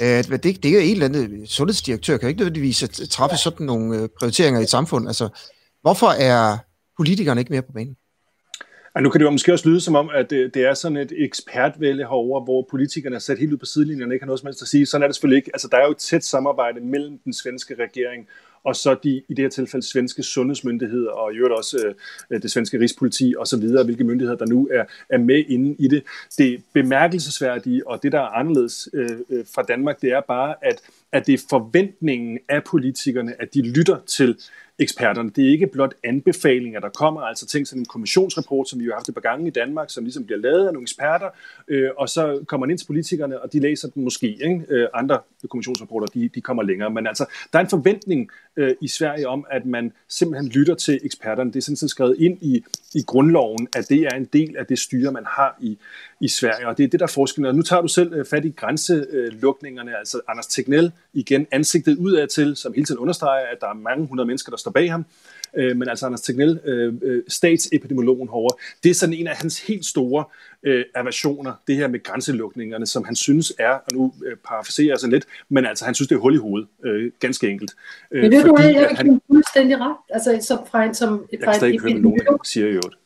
Det, 0.00 0.62
det 0.62 0.64
er 0.64 0.80
en 0.80 0.92
eller 0.92 1.04
anden 1.04 1.46
sundhedsdirektør, 1.46 2.16
kan 2.16 2.28
ikke 2.28 2.40
nødvendigvis 2.40 2.84
træffe 3.10 3.36
sådan 3.36 3.66
nogle 3.66 3.98
øh, 3.98 4.08
prioriteringer 4.18 4.60
i 4.60 4.62
et 4.62 4.70
samfund. 4.70 5.06
Altså, 5.06 5.28
hvorfor 5.82 6.06
er 6.06 6.58
politikerne 6.96 7.40
ikke 7.40 7.52
mere 7.52 7.62
på 7.62 7.72
banen? 7.72 7.96
Ja, 8.96 9.00
nu 9.00 9.10
kan 9.10 9.20
det 9.20 9.24
jo 9.24 9.30
måske 9.30 9.52
også 9.52 9.68
lyde 9.68 9.80
som 9.80 9.94
om, 9.94 10.10
at 10.14 10.30
det, 10.30 10.54
det 10.54 10.64
er 10.64 10.74
sådan 10.74 10.96
et 10.96 11.12
ekspertvælde 11.16 12.02
herover, 12.02 12.44
hvor 12.44 12.66
politikerne 12.70 13.16
er 13.16 13.20
sat 13.20 13.38
helt 13.38 13.52
ud 13.52 13.58
på 13.58 13.66
sidelinjen 13.66 14.08
og 14.08 14.14
ikke 14.14 14.22
har 14.22 14.26
noget 14.26 14.40
som 14.40 14.46
helst 14.46 14.62
at 14.62 14.68
sige. 14.68 14.86
Sådan 14.86 15.02
er 15.02 15.08
det 15.08 15.16
selvfølgelig 15.16 15.36
ikke. 15.36 15.50
Altså, 15.54 15.68
der 15.72 15.76
er 15.76 15.84
jo 15.84 15.90
et 15.90 15.96
tæt 15.96 16.24
samarbejde 16.24 16.80
mellem 16.80 17.18
den 17.24 17.32
svenske 17.32 17.74
regering 17.74 18.28
og 18.64 18.76
så 18.76 18.96
de, 19.04 19.22
i 19.28 19.34
det 19.34 19.38
her 19.38 19.48
tilfælde, 19.48 19.86
svenske 19.86 20.22
sundhedsmyndigheder, 20.22 21.10
og 21.10 21.32
i 21.32 21.36
øvrigt 21.36 21.54
også 21.54 21.94
øh, 22.30 22.42
det 22.42 22.50
svenske 22.50 22.80
rigspoliti 22.80 23.34
og 23.38 23.46
så 23.46 23.56
videre, 23.56 23.84
hvilke 23.84 24.04
myndigheder, 24.04 24.38
der 24.38 24.46
nu 24.46 24.68
er, 24.72 24.84
er 25.10 25.18
med 25.18 25.44
inde 25.48 25.76
i 25.78 25.88
det. 25.88 26.02
Det 26.38 26.62
bemærkelsesværdige, 26.72 27.88
og 27.88 28.02
det, 28.02 28.12
der 28.12 28.20
er 28.20 28.28
anderledes 28.28 28.88
øh, 28.92 29.10
øh, 29.30 29.44
fra 29.54 29.62
Danmark, 29.62 30.02
det 30.02 30.12
er 30.12 30.20
bare, 30.20 30.54
at, 30.62 30.80
at 31.12 31.26
det 31.26 31.34
er 31.34 31.44
forventningen 31.50 32.38
af 32.48 32.64
politikerne, 32.64 33.42
at 33.42 33.54
de 33.54 33.62
lytter 33.62 33.98
til 34.06 34.38
eksperterne. 34.82 35.30
Det 35.30 35.46
er 35.46 35.50
ikke 35.50 35.66
blot 35.66 35.94
anbefalinger, 36.04 36.80
der 36.80 36.88
kommer, 36.88 37.20
altså 37.20 37.46
ting 37.46 37.66
som 37.66 37.78
en 37.78 37.84
kommissionsrapport, 37.84 38.68
som 38.68 38.80
vi 38.80 38.84
jo 38.84 38.90
har 38.90 38.96
haft 38.96 39.08
et 39.08 39.14
par 39.14 39.20
gange 39.20 39.46
i 39.46 39.50
Danmark, 39.50 39.90
som 39.90 40.04
ligesom 40.04 40.24
bliver 40.24 40.38
lavet 40.38 40.66
af 40.66 40.72
nogle 40.72 40.82
eksperter, 40.82 41.28
øh, 41.68 41.90
og 41.96 42.08
så 42.08 42.44
kommer 42.46 42.66
man 42.66 42.70
ind 42.70 42.78
til 42.78 42.86
politikerne, 42.86 43.40
og 43.40 43.52
de 43.52 43.60
læser 43.60 43.88
den 43.88 44.04
måske. 44.04 44.26
Ikke? 44.26 44.64
Øh, 44.68 44.88
andre 44.94 45.18
kommissionsrapporter, 45.48 46.06
de, 46.06 46.30
de 46.34 46.40
kommer 46.40 46.62
længere. 46.62 46.90
Men 46.90 47.06
altså, 47.06 47.26
der 47.52 47.58
er 47.58 47.62
en 47.62 47.70
forventning 47.70 48.30
øh, 48.56 48.74
i 48.80 48.88
Sverige 48.88 49.28
om, 49.28 49.46
at 49.50 49.66
man 49.66 49.92
simpelthen 50.08 50.48
lytter 50.48 50.74
til 50.74 51.00
eksperterne. 51.04 51.52
Det 51.52 51.56
er 51.56 51.62
sådan 51.62 51.76
set 51.76 51.90
skrevet 51.90 52.16
ind 52.18 52.38
i, 52.40 52.64
i 52.94 53.02
grundloven, 53.06 53.68
at 53.76 53.88
det 53.88 54.00
er 54.00 54.16
en 54.16 54.28
del 54.32 54.56
af 54.56 54.66
det 54.66 54.78
styre, 54.78 55.12
man 55.12 55.24
har 55.26 55.56
i, 55.60 55.78
i 56.20 56.28
Sverige, 56.28 56.68
og 56.68 56.78
det 56.78 56.84
er 56.84 56.88
det, 56.88 57.00
der 57.00 57.06
er 57.06 57.10
forskellen. 57.10 57.48
Og 57.48 57.54
nu 57.54 57.62
tager 57.62 57.82
du 57.82 57.88
selv 57.88 58.12
øh, 58.12 58.26
fat 58.26 58.44
i 58.44 58.50
grænselukningerne, 58.50 59.98
altså 59.98 60.20
Anders 60.28 60.46
Tegnell 60.46 60.92
igen 61.12 61.46
ansigtet 61.50 61.96
udadtil, 61.96 62.56
som 62.56 62.72
hele 62.72 62.84
tiden 62.84 62.98
understreger, 62.98 63.46
at 63.46 63.60
der 63.60 63.68
er 63.68 63.74
mange 63.74 64.06
hundrede 64.06 64.26
mennesker, 64.26 64.50
der 64.50 64.56
står 64.56 64.70
bag 64.72 64.90
ham. 64.90 65.04
Øh, 65.56 65.76
men 65.76 65.88
altså 65.88 66.06
Anders 66.06 66.20
Tegnell, 66.20 66.60
øh, 66.64 66.94
øh, 67.02 67.22
statsepidemiologen 67.28 68.28
herovre, 68.28 68.56
det 68.82 68.90
er 68.90 68.94
sådan 68.94 69.14
en 69.14 69.26
af 69.26 69.36
hans 69.36 69.66
helt 69.66 69.86
store 69.86 70.24
øh, 70.62 70.84
aversioner, 70.94 71.52
det 71.66 71.76
her 71.76 71.88
med 71.88 72.02
grænselukningerne, 72.02 72.86
som 72.86 73.04
han 73.04 73.16
synes 73.16 73.52
er, 73.58 73.70
og 73.70 73.92
nu 73.92 74.12
øh, 74.26 74.36
parafraserer 74.48 74.88
jeg 74.88 74.98
sådan 74.98 75.12
lidt, 75.12 75.24
men 75.48 75.66
altså 75.66 75.84
han 75.84 75.94
synes, 75.94 76.08
det 76.08 76.14
er 76.14 76.20
hul 76.20 76.34
i 76.34 76.38
hovedet, 76.38 76.68
øh, 76.84 77.12
ganske 77.20 77.48
enkelt. 77.48 77.72
Øh, 78.10 78.22
men 78.22 78.32
det 78.32 78.38
er 78.38 78.68
jeg 78.68 78.90
ikke 78.90 79.20
fuldstændig 79.26 79.80
ret, 79.80 79.96
altså 80.10 80.38
som 80.40 80.58
fra 80.70 80.84
en 80.84 80.94
som... 80.94 81.26
Jeg 81.32 81.40
kan 81.40 81.54
stadig 81.54 81.72
ikke 81.72 81.84
høre, 81.84 81.98
nogen 81.98 82.20
siger 82.44 82.66
i 82.66 82.70
øvrigt. 82.70 82.96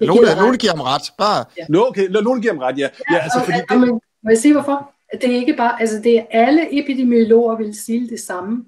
Nogle, 0.00 0.58
giver 0.58 0.76
ham 0.76 0.80
ret, 0.80 1.02
bare... 1.18 1.44
Ja. 1.58 1.64
Nå, 1.68 1.86
okay, 1.88 2.08
nogen 2.08 2.42
giver 2.42 2.54
ham 2.54 2.58
ret, 2.58 2.78
ja. 2.78 2.88
ja, 3.10 3.14
ja 3.14 3.22
altså, 3.22 3.40
fordi 3.44 3.58
det... 3.70 3.80
men, 3.80 3.88
må 4.24 4.30
jeg 4.30 4.38
sige 4.38 4.52
hvorfor? 4.52 4.94
Det 5.12 5.30
er 5.30 5.36
ikke 5.36 5.54
bare, 5.56 5.80
altså 5.80 6.00
det 6.04 6.18
er 6.18 6.24
alle 6.30 6.82
epidemiologer 6.82 7.56
vil 7.56 7.74
sige 7.74 8.08
det 8.08 8.20
samme 8.20 8.64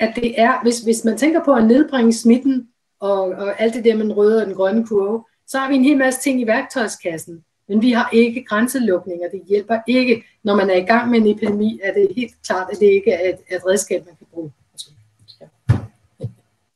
at 0.00 0.12
det 0.16 0.40
er, 0.40 0.62
hvis, 0.62 0.80
hvis 0.80 1.04
man 1.04 1.18
tænker 1.18 1.44
på 1.44 1.54
at 1.54 1.66
nedbringe 1.66 2.12
smitten, 2.12 2.68
og, 3.00 3.20
og 3.20 3.60
alt 3.60 3.74
det 3.74 3.84
der 3.84 3.96
med 3.96 4.04
den 4.04 4.12
røde 4.12 4.40
og 4.40 4.46
den 4.46 4.54
grønne 4.54 4.86
kurve, 4.86 5.24
så 5.46 5.58
har 5.58 5.68
vi 5.68 5.74
en 5.74 5.84
hel 5.84 5.96
masse 5.96 6.20
ting 6.20 6.40
i 6.40 6.46
værktøjskassen. 6.46 7.44
Men 7.68 7.82
vi 7.82 7.92
har 7.92 8.10
ikke 8.12 8.44
grænselukninger. 8.48 9.28
Det 9.28 9.42
hjælper 9.48 9.78
ikke. 9.88 10.24
Når 10.44 10.56
man 10.56 10.70
er 10.70 10.74
i 10.74 10.84
gang 10.84 11.10
med 11.10 11.18
en 11.18 11.26
epidemi, 11.26 11.80
er 11.82 11.92
det 11.92 12.08
helt 12.16 12.34
klart, 12.46 12.68
at 12.72 12.78
det 12.80 12.86
ikke 12.86 13.12
er 13.12 13.28
et, 13.28 13.56
et 13.56 13.66
redskab, 13.66 14.06
man 14.06 14.16
kan 14.16 14.26
bruge. 14.32 14.52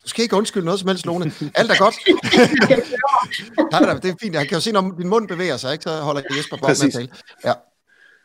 Du 0.04 0.08
skal 0.08 0.22
ikke 0.22 0.36
undskylde 0.36 0.64
noget 0.64 0.80
som 0.80 0.88
helst, 0.88 1.06
Lone. 1.06 1.32
Alt 1.54 1.70
er 1.70 1.78
godt. 1.78 1.94
Nej, 3.84 3.94
det 3.94 4.10
er 4.10 4.14
fint. 4.20 4.34
Jeg 4.34 4.48
kan 4.48 4.54
jo 4.54 4.60
se, 4.60 4.72
når 4.72 4.94
din 4.98 5.08
mund 5.08 5.28
bevæger 5.28 5.56
sig, 5.56 5.72
ikke? 5.72 5.82
så 5.82 6.00
holder 6.00 6.22
Jesper 6.36 6.56
bare 6.56 6.74
med 6.80 6.86
at 6.86 6.92
tale. 6.92 7.08
Ja. 7.44 7.52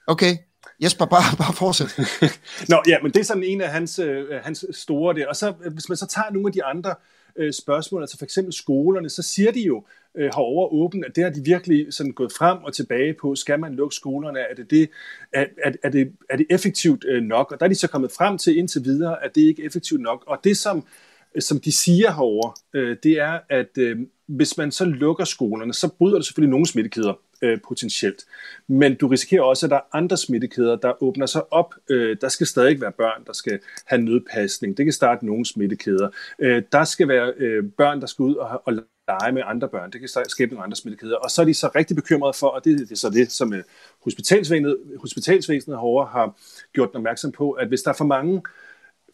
Okay. 0.08 0.38
Jesper, 0.83 1.05
bare, 1.05 1.38
bare 1.38 1.53
fortsæt. 1.53 1.99
Nå, 2.71 2.83
ja, 2.88 2.97
men 3.03 3.11
det 3.11 3.19
er 3.19 3.23
sådan 3.23 3.43
en 3.43 3.61
af 3.61 3.69
hans, 3.69 3.99
øh, 3.99 4.25
hans 4.43 4.65
store 4.71 5.15
der. 5.15 5.27
Og 5.27 5.35
så, 5.35 5.53
øh, 5.65 5.73
hvis 5.73 5.89
man 5.89 5.97
så 5.97 6.07
tager 6.07 6.31
nogle 6.31 6.47
af 6.47 6.53
de 6.53 6.63
andre 6.63 6.95
øh, 7.35 7.53
spørgsmål, 7.53 8.01
altså 8.01 8.17
for 8.17 8.25
eksempel 8.25 8.53
skolerne, 8.53 9.09
så 9.09 9.21
siger 9.21 9.51
de 9.51 9.61
jo 9.61 9.83
øh, 10.17 10.25
herovre 10.25 10.67
åbent, 10.71 11.05
at 11.05 11.15
det 11.15 11.23
har 11.23 11.31
de 11.31 11.41
virkelig 11.43 11.93
sådan 11.93 12.11
gået 12.11 12.31
frem 12.38 12.57
og 12.57 12.73
tilbage 12.73 13.13
på. 13.21 13.35
Skal 13.35 13.59
man 13.59 13.75
lukke 13.75 13.95
skolerne? 13.95 14.39
Er 14.39 14.55
det, 14.55 14.71
det, 14.71 14.89
er, 15.33 15.45
er, 15.63 15.71
er 15.83 15.89
det, 15.89 16.11
er 16.29 16.38
det 16.38 16.45
effektivt 16.49 17.05
øh, 17.07 17.23
nok? 17.23 17.51
Og 17.51 17.59
der 17.59 17.65
er 17.65 17.69
de 17.69 17.75
så 17.75 17.88
kommet 17.88 18.11
frem 18.11 18.38
til 18.38 18.57
indtil 18.57 18.83
videre, 18.83 19.23
at 19.23 19.35
det 19.35 19.41
ikke 19.41 19.61
er 19.61 19.67
effektivt 19.67 20.01
nok. 20.01 20.23
Og 20.27 20.39
det, 20.43 20.57
som, 20.57 20.88
øh, 21.35 21.41
som 21.41 21.59
de 21.59 21.71
siger 21.71 22.11
herovre, 22.11 22.53
øh, 22.73 22.97
det 23.03 23.11
er, 23.11 23.39
at 23.49 23.77
øh, 23.77 23.97
hvis 24.27 24.57
man 24.57 24.71
så 24.71 24.85
lukker 24.85 25.25
skolerne, 25.25 25.73
så 25.73 25.88
bryder 25.88 26.17
det 26.17 26.25
selvfølgelig 26.25 26.51
nogle 26.51 26.65
smittekæder 26.65 27.13
øh, 27.45 27.58
potentielt. 27.67 28.25
Men 28.67 28.95
du 28.95 29.08
risikerer 29.08 29.41
også, 29.41 29.65
at 29.65 29.69
der 29.69 29.75
er 29.75 29.88
andre 29.93 30.17
smittekæder, 30.17 30.75
der 30.75 31.03
åbner 31.03 31.25
sig 31.25 31.53
op. 31.53 31.75
Øh, 31.89 32.17
der 32.21 32.29
skal 32.29 32.47
stadig 32.47 32.81
være 32.81 32.91
børn, 32.91 33.25
der 33.25 33.34
skal 33.34 33.60
have 33.86 34.01
nødpasning. 34.01 34.77
Det 34.77 34.86
kan 34.86 34.93
starte 34.93 35.25
nogle 35.25 35.45
smittekæder. 35.45 36.10
Øh, 36.39 36.63
der 36.71 36.84
skal 36.84 37.08
være 37.08 37.34
øh, 37.38 37.63
børn, 37.77 38.01
der 38.01 38.08
skal 38.08 38.23
ud 38.23 38.36
og, 38.36 38.62
og 38.65 38.73
lege 39.08 39.31
med 39.31 39.41
andre 39.45 39.69
børn. 39.69 39.91
Det 39.91 39.99
kan 39.99 40.10
skabe 40.27 40.53
nogle 40.53 40.63
andre 40.63 40.75
smittekæder. 40.75 41.15
Og 41.15 41.31
så 41.31 41.41
er 41.41 41.45
de 41.45 41.53
så 41.53 41.69
rigtig 41.75 41.95
bekymrede 41.95 42.34
for, 42.34 42.47
og 42.47 42.65
det, 42.65 42.79
det 42.79 42.91
er 42.91 42.95
så 42.95 43.10
det, 43.10 43.31
som 43.31 43.53
øh, 43.53 43.63
hospitalsvæsenet, 44.03 44.77
hospitalsvæsenet 45.01 45.77
herovre 45.77 46.05
har 46.05 46.38
gjort 46.73 46.89
opmærksom 46.93 47.31
på, 47.31 47.51
at 47.51 47.67
hvis 47.67 47.81
der 47.81 47.89
er 47.89 47.95
for 47.95 48.05
mange 48.05 48.41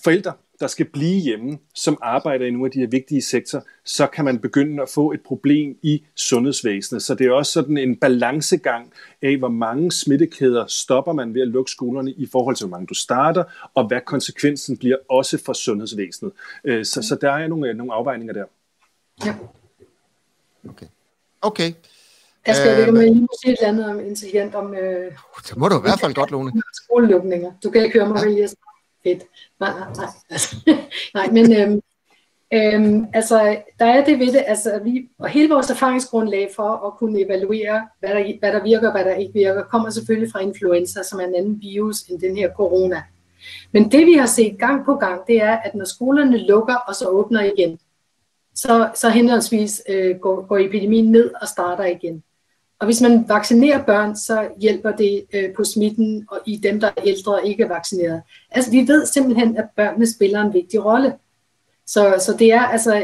forældre, 0.03 0.33
der 0.59 0.67
skal 0.67 0.85
blive 0.85 1.21
hjemme, 1.21 1.57
som 1.75 1.97
arbejder 2.01 2.45
i 2.45 2.51
nogle 2.51 2.65
af 2.65 2.71
de 2.71 2.79
her 2.79 2.87
vigtige 2.87 3.21
sektorer, 3.21 3.63
så 3.85 4.07
kan 4.07 4.25
man 4.25 4.39
begynde 4.39 4.81
at 4.81 4.89
få 4.89 5.11
et 5.11 5.21
problem 5.25 5.77
i 5.81 6.03
sundhedsvæsenet. 6.15 7.03
Så 7.03 7.15
det 7.15 7.27
er 7.27 7.31
også 7.31 7.51
sådan 7.51 7.77
en 7.77 7.95
balancegang 7.95 8.93
af, 9.21 9.37
hvor 9.37 9.49
mange 9.49 9.91
smittekæder 9.91 10.65
stopper 10.67 11.13
man 11.13 11.33
ved 11.33 11.41
at 11.41 11.47
lukke 11.47 11.71
skolerne 11.71 12.11
i 12.11 12.27
forhold 12.31 12.55
til, 12.55 12.67
hvor 12.67 12.77
mange 12.77 12.87
du 12.87 12.93
starter, 12.93 13.43
og 13.73 13.87
hvad 13.87 14.01
konsekvensen 14.05 14.77
bliver 14.77 14.97
også 15.09 15.43
for 15.45 15.53
sundhedsvæsenet. 15.53 16.33
Øh, 16.63 16.85
så, 16.85 17.01
så 17.01 17.17
der 17.21 17.31
er 17.31 17.47
nogle, 17.47 17.73
nogle 17.73 17.93
afvejninger 17.93 18.33
der. 18.33 18.45
Ja. 19.25 19.35
Okay. 20.69 20.87
Okay. 21.41 21.73
Jeg 22.47 22.55
skal 22.55 22.79
ikke 22.79 22.91
med 22.91 23.13
lige 23.13 23.27
sige 23.43 23.53
et 23.53 23.57
eller 23.59 23.69
andet 23.69 23.85
om 23.89 23.99
intelligent 23.99 24.55
om... 24.55 24.75
Øh, 24.75 25.11
det 25.49 25.57
må 25.57 25.67
du 25.67 25.77
i 25.77 25.81
hvert 25.81 25.99
fald 25.99 26.13
godt, 26.13 26.31
Lone. 26.31 26.51
Skolelukninger. 26.73 27.51
Du 27.63 27.69
kan 27.69 27.83
ikke 27.83 27.99
høre 27.99 28.09
mig, 28.09 28.37
ja. 28.37 28.47
Fedt. 29.03 29.23
Nej, 29.59 29.73
nej, 29.79 29.87
nej. 29.95 30.07
Altså, 30.29 30.55
nej 31.13 31.27
men 31.31 31.53
øhm, 31.57 31.81
øhm, 32.53 33.05
altså, 33.13 33.57
der 33.79 33.85
er 33.85 34.05
det 34.05 34.19
ved 34.19 34.33
det, 34.33 34.43
altså, 34.47 34.79
vi, 34.83 35.09
og 35.19 35.29
hele 35.29 35.49
vores 35.49 35.69
erfaringsgrundlag 35.69 36.49
for 36.55 36.87
at 36.87 36.97
kunne 36.97 37.25
evaluere, 37.25 37.87
hvad 37.99 38.09
der, 38.09 38.39
hvad 38.39 38.51
der 38.51 38.63
virker 38.63 38.87
og 38.87 38.93
hvad 38.93 39.05
der 39.05 39.15
ikke 39.15 39.33
virker, 39.33 39.63
kommer 39.63 39.89
selvfølgelig 39.89 40.31
fra 40.31 40.39
influenza, 40.39 41.03
som 41.03 41.19
er 41.19 41.23
en 41.23 41.35
anden 41.35 41.61
virus 41.61 42.01
end 42.01 42.19
den 42.19 42.37
her 42.37 42.49
corona. 42.53 43.03
Men 43.71 43.91
det 43.91 44.05
vi 44.05 44.13
har 44.13 44.25
set 44.25 44.59
gang 44.59 44.85
på 44.85 44.95
gang, 44.95 45.21
det 45.27 45.41
er, 45.41 45.57
at 45.57 45.75
når 45.75 45.85
skolerne 45.85 46.37
lukker 46.37 46.75
og 46.75 46.95
så 46.95 47.07
åbner 47.07 47.41
igen, 47.41 47.79
så, 48.55 48.89
så 48.95 49.09
henholdsvis 49.09 49.81
øh, 49.89 50.17
går, 50.17 50.45
går 50.45 50.57
epidemien 50.57 51.11
ned 51.11 51.31
og 51.41 51.47
starter 51.47 51.85
igen. 51.85 52.23
Og 52.81 52.85
hvis 52.85 53.01
man 53.01 53.29
vaccinerer 53.29 53.83
børn, 53.83 54.15
så 54.15 54.47
hjælper 54.59 54.91
det 54.91 55.25
øh, 55.33 55.53
på 55.53 55.63
smitten 55.63 56.25
og 56.31 56.39
i 56.45 56.57
dem, 56.57 56.79
der 56.79 56.87
er 56.87 57.03
ældre 57.05 57.33
og 57.33 57.45
ikke 57.45 57.63
er 57.63 57.67
vaccineret. 57.67 58.21
Altså, 58.51 58.71
vi 58.71 58.87
ved 58.87 59.05
simpelthen, 59.05 59.57
at 59.57 59.65
børnene 59.75 60.13
spiller 60.13 60.41
en 60.41 60.53
vigtig 60.53 60.85
rolle. 60.85 61.13
Så, 61.87 62.15
så 62.25 62.35
det 62.39 62.53
er 62.53 62.61
altså 62.61 63.03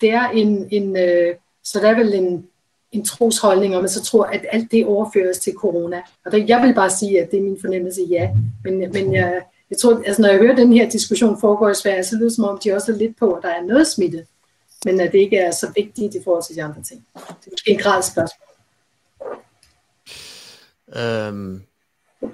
det 0.00 0.10
er 0.10 0.28
en, 0.28 0.68
en 0.70 0.96
øh, 0.96 1.34
så 1.64 1.80
der 1.80 1.88
er 1.88 1.94
vel 1.94 2.14
en, 2.14 2.46
en 2.92 3.04
trosholdning 3.04 3.76
om, 3.76 3.84
at 3.84 3.90
så 3.90 4.02
tror, 4.02 4.24
at 4.24 4.46
alt 4.52 4.70
det 4.70 4.86
overføres 4.86 5.38
til 5.38 5.52
corona. 5.52 6.02
Og 6.24 6.32
der, 6.32 6.44
jeg 6.48 6.62
vil 6.62 6.74
bare 6.74 6.90
sige, 6.90 7.22
at 7.22 7.30
det 7.30 7.38
er 7.38 7.42
min 7.42 7.58
fornemmelse, 7.60 8.00
ja. 8.10 8.30
Men, 8.64 8.78
men 8.78 9.14
jeg, 9.14 9.42
jeg 9.70 9.78
tror, 9.78 10.02
altså 10.06 10.22
når 10.22 10.28
jeg 10.28 10.38
hører 10.38 10.56
den 10.56 10.72
her 10.72 10.90
diskussion 10.90 11.40
foregå 11.40 11.68
i 11.68 11.74
Sverige, 11.74 12.04
så 12.04 12.16
lyder 12.16 12.28
det 12.28 12.36
som 12.36 12.44
om, 12.44 12.58
de 12.64 12.72
også 12.72 12.92
er 12.92 12.96
lidt 12.96 13.16
på, 13.16 13.32
at 13.32 13.42
der 13.42 13.48
er 13.48 13.62
noget 13.62 13.86
smitte, 13.86 14.26
men 14.84 15.00
at 15.00 15.12
det 15.12 15.18
ikke 15.18 15.36
er 15.36 15.50
så 15.50 15.66
vigtigt 15.76 16.14
i 16.14 16.18
forhold 16.24 16.44
til 16.44 16.56
de 16.56 16.62
andre 16.62 16.82
ting. 16.82 17.06
Det 17.40 17.52
er 17.66 17.72
en 17.72 17.78
grad 17.78 18.02
spørgsmål. 18.02 18.45
Øhm, 20.98 21.62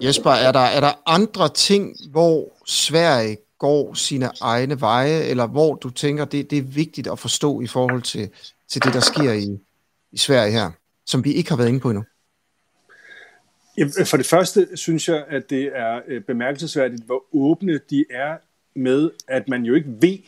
Jesper, 0.01 0.31
er 0.31 0.53
der, 0.53 0.61
er 0.61 0.81
der 0.81 1.03
andre 1.07 1.49
ting, 1.49 1.97
hvor 2.11 2.53
Sverige 2.67 3.37
går 3.59 3.95
sine 3.95 4.31
egne 4.41 4.81
veje, 4.81 5.23
eller 5.23 5.47
hvor 5.47 5.75
du 5.75 5.91
tænker, 5.91 6.25
det, 6.25 6.51
det 6.51 6.59
er 6.59 6.63
vigtigt 6.63 7.07
at 7.07 7.19
forstå 7.19 7.61
i 7.61 7.67
forhold 7.67 8.03
til, 8.03 8.31
til 8.69 8.83
det, 8.83 8.95
der 8.95 9.01
sker 9.01 9.33
i, 9.33 9.59
i 10.13 10.19
Sverige 10.19 10.53
her, 10.53 10.71
som 11.07 11.25
vi 11.25 11.33
ikke 11.33 11.51
har 11.51 11.57
været 11.57 11.69
inde 11.69 11.81
på 11.81 11.91
endnu? 11.91 12.05
For 14.07 14.17
det 14.17 14.27
første 14.27 14.69
synes 14.75 15.09
jeg, 15.09 15.25
at 15.29 15.51
det 15.51 15.71
er 15.75 16.01
øh, 16.09 16.23
bemærkelsesværdigt, 16.23 17.03
hvor 17.05 17.25
åbne 17.33 17.81
de 17.91 18.05
er 18.11 18.37
med, 18.75 19.11
at 19.29 19.49
man 19.49 19.63
jo 19.63 19.75
ikke 19.75 19.89
ved 20.01 20.19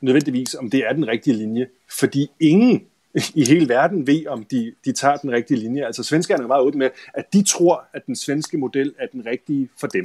nødvendigvis, 0.00 0.54
om 0.54 0.70
det 0.70 0.86
er 0.88 0.92
den 0.92 1.08
rigtige 1.08 1.36
linje. 1.36 1.66
Fordi 1.98 2.30
ingen 2.40 2.86
i 3.34 3.44
hele 3.44 3.68
verden 3.68 4.06
ved, 4.06 4.26
om 4.26 4.44
de, 4.44 4.72
de 4.84 4.92
tager 4.92 5.16
den 5.16 5.32
rigtige 5.32 5.60
linje. 5.60 5.86
Altså 5.86 6.02
svenskerne 6.02 6.42
er 6.42 6.48
meget 6.48 6.62
åbne 6.62 6.78
med, 6.78 6.90
at 7.14 7.32
de 7.32 7.42
tror, 7.42 7.84
at 7.92 8.06
den 8.06 8.16
svenske 8.16 8.58
model 8.58 8.94
er 8.98 9.06
den 9.12 9.26
rigtige 9.26 9.68
for 9.80 9.86
dem. 9.86 10.04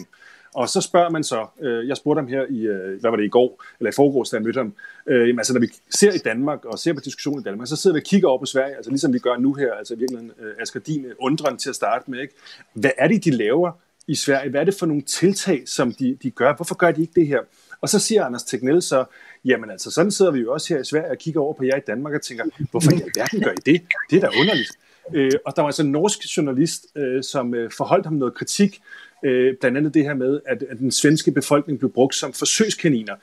Og 0.55 0.69
så 0.69 0.81
spørger 0.81 1.09
man 1.09 1.23
så, 1.23 1.47
øh, 1.61 1.87
jeg 1.87 1.97
spurgte 1.97 2.19
ham 2.19 2.27
her 2.27 2.45
i, 2.49 2.59
øh, 2.59 2.99
hvad 3.01 3.09
var 3.11 3.17
det 3.17 3.23
i 3.23 3.29
går, 3.29 3.63
eller 3.79 3.91
i 3.91 3.95
forgårs, 3.95 4.29
da 4.29 4.35
jeg 4.35 4.43
mødte 4.43 4.57
ham, 4.57 4.73
øh, 5.07 5.27
jamen, 5.27 5.39
altså 5.39 5.53
når 5.53 5.59
vi 5.59 5.67
ser 5.99 6.11
i 6.11 6.17
Danmark, 6.17 6.65
og 6.65 6.79
ser 6.79 6.93
på 6.93 6.99
diskussionen 6.99 7.39
i 7.39 7.43
Danmark, 7.43 7.67
så 7.67 7.75
sidder 7.75 7.93
vi 7.93 7.99
og 7.99 8.03
kigger 8.03 8.27
over 8.27 8.39
på 8.39 8.45
Sverige, 8.45 8.75
altså 8.75 8.91
ligesom 8.91 9.13
vi 9.13 9.19
gør 9.19 9.37
nu 9.37 9.53
her, 9.53 9.73
altså 9.73 9.95
virkelig 9.95 10.29
øh, 10.39 10.53
Asger 10.61 10.79
Din 10.79 11.05
øh, 11.05 11.15
undren 11.19 11.57
til 11.57 11.69
at 11.69 11.75
starte 11.75 12.11
med, 12.11 12.19
ikke? 12.19 12.33
Hvad 12.73 12.91
er 12.97 13.07
det, 13.07 13.25
de 13.25 13.31
laver 13.31 13.71
i 14.07 14.15
Sverige? 14.15 14.49
Hvad 14.49 14.61
er 14.61 14.65
det 14.65 14.75
for 14.75 14.85
nogle 14.85 15.01
tiltag, 15.01 15.63
som 15.65 15.93
de, 15.93 16.17
de 16.23 16.31
gør? 16.31 16.55
Hvorfor 16.55 16.75
gør 16.75 16.91
de 16.91 17.01
ikke 17.01 17.13
det 17.15 17.27
her? 17.27 17.39
Og 17.81 17.89
så 17.89 17.99
siger 17.99 18.25
Anders 18.25 18.43
Tegnell 18.43 18.81
så, 18.81 19.05
jamen 19.45 19.69
altså, 19.69 19.91
sådan 19.91 20.11
sidder 20.11 20.31
vi 20.31 20.39
jo 20.39 20.53
også 20.53 20.73
her 20.73 20.81
i 20.81 20.85
Sverige 20.85 21.11
og 21.11 21.17
kigger 21.17 21.41
over 21.41 21.53
på 21.53 21.63
jer 21.63 21.75
i 21.75 21.81
Danmark 21.88 22.13
og 22.13 22.21
tænker, 22.21 22.45
hvorfor 22.71 22.91
i 22.91 23.01
alverden 23.01 23.41
gør 23.41 23.51
I 23.51 23.61
det? 23.65 23.81
Det 24.09 24.23
er 24.23 24.29
da 24.29 24.39
underligt. 24.39 24.71
Øh, 25.13 25.31
og 25.45 25.55
der 25.55 25.61
var 25.61 25.67
altså 25.67 25.83
en 25.83 25.91
norsk 25.91 26.38
journalist, 26.38 26.85
øh, 26.95 27.23
som 27.23 27.53
øh, 27.53 27.71
forholdt 27.77 28.05
ham 28.05 28.13
noget 28.15 28.33
kritik, 28.33 28.81
øh, 29.25 29.53
blandt 29.59 29.77
andet 29.77 29.93
det 29.93 30.03
her 30.03 30.13
med, 30.13 30.39
at, 30.45 30.63
at 30.69 30.77
den 30.77 30.91
svenske 30.91 31.31
befolkning 31.31 31.79
blev 31.79 31.91
brugt 31.91 32.15
som 32.15 32.33
forsøgskaniner. 32.33 33.15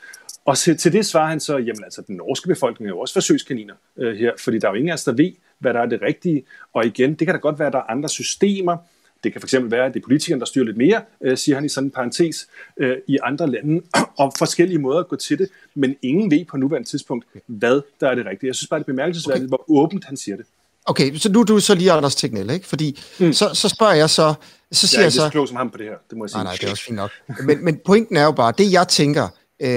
Og 0.44 0.58
til, 0.58 0.76
til 0.76 0.92
det 0.92 1.06
svarer 1.06 1.28
han 1.28 1.40
så, 1.40 1.56
jamen 1.56 1.84
altså, 1.84 2.02
den 2.06 2.16
norske 2.16 2.48
befolkning 2.48 2.88
er 2.88 2.94
jo 2.94 3.00
også 3.00 3.14
forsøgskaniner 3.14 3.74
øh, 3.96 4.16
her, 4.16 4.32
fordi 4.38 4.58
der 4.58 4.68
er 4.68 4.72
jo 4.72 4.76
ingen 4.76 4.90
af 4.90 4.94
os, 4.94 5.04
der 5.04 5.12
ved, 5.12 5.32
hvad 5.58 5.74
der 5.74 5.80
er 5.80 5.86
det 5.86 6.02
rigtige. 6.02 6.44
Og 6.72 6.86
igen, 6.86 7.14
det 7.14 7.26
kan 7.26 7.34
da 7.34 7.40
godt 7.40 7.58
være, 7.58 7.66
at 7.66 7.72
der 7.72 7.78
er 7.78 7.90
andre 7.90 8.08
systemer, 8.08 8.76
det 9.24 9.32
kan 9.32 9.42
fx 9.42 9.54
være, 9.60 9.86
at 9.86 9.94
det 9.94 10.00
er 10.00 10.04
politikerne, 10.04 10.40
der 10.40 10.46
styrer 10.46 10.64
lidt 10.64 10.76
mere, 10.76 11.02
øh, 11.20 11.38
siger 11.38 11.56
han 11.56 11.64
i 11.64 11.68
sådan 11.68 11.86
en 11.86 11.90
parentes, 11.90 12.48
øh, 12.76 12.96
i 13.06 13.18
andre 13.22 13.50
lande, 13.50 13.82
og 14.22 14.32
forskellige 14.38 14.78
måder 14.78 14.98
at 14.98 15.08
gå 15.08 15.16
til 15.16 15.38
det, 15.38 15.48
men 15.74 15.96
ingen 16.02 16.30
ved 16.30 16.44
på 16.44 16.56
nuværende 16.56 16.88
tidspunkt, 16.88 17.26
hvad 17.46 17.80
der 18.00 18.08
er 18.08 18.14
det 18.14 18.26
rigtige. 18.26 18.48
Jeg 18.48 18.54
synes 18.54 18.68
bare, 18.68 18.78
det 18.78 18.84
er 18.84 18.92
bemærkelsesværdigt, 18.92 19.52
okay. 19.52 19.64
hvor 19.66 19.82
åbent 19.82 20.04
han 20.04 20.16
siger 20.16 20.36
det. 20.36 20.46
Okay, 20.86 21.14
så 21.14 21.32
nu 21.32 21.40
er 21.40 21.44
du 21.44 21.60
så 21.60 21.74
lige 21.74 21.92
Anders 21.92 22.14
Tegnell, 22.14 22.50
ikke? 22.50 22.66
Fordi 22.66 23.00
mm. 23.20 23.32
så, 23.32 23.54
så 23.54 23.68
spørger 23.68 23.92
jeg 23.92 24.10
så... 24.10 24.34
så 24.72 24.88
siger 24.88 25.00
jeg 25.00 25.04
er 25.04 25.08
ikke 25.08 25.16
så, 25.16 25.28
klog 25.30 25.48
som 25.48 25.56
ham 25.56 25.70
på 25.70 25.78
det 25.78 25.86
her, 25.86 25.96
det 26.10 26.18
må 26.18 26.24
jeg 26.24 26.30
sige. 26.30 26.38
Nej, 26.38 26.44
nej, 26.44 26.56
det 26.60 26.66
er 26.66 26.70
også 26.70 26.84
fint 26.84 26.96
nok. 26.96 27.10
men, 27.46 27.64
men 27.64 27.80
pointen 27.84 28.16
er 28.16 28.24
jo 28.24 28.32
bare, 28.32 28.52
det 28.58 28.72
jeg 28.72 28.88
tænker, 28.88 29.28
øh, 29.62 29.68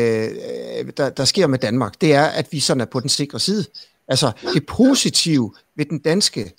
der, 0.98 1.10
der 1.10 1.26
sker 1.26 1.48
med 1.48 1.60
Danmark, 1.60 2.02
det 2.02 2.14
er, 2.14 2.26
at 2.26 2.48
vi 2.52 2.60
sådan 2.60 2.82
er 2.82 2.86
på 2.86 3.00
den 3.00 3.10
sikre 3.10 3.40
side. 3.40 3.66
Altså, 4.08 4.32
det 4.54 4.66
positive 4.66 5.54
ved 5.76 5.86
den 5.86 6.00
danske 6.00 6.54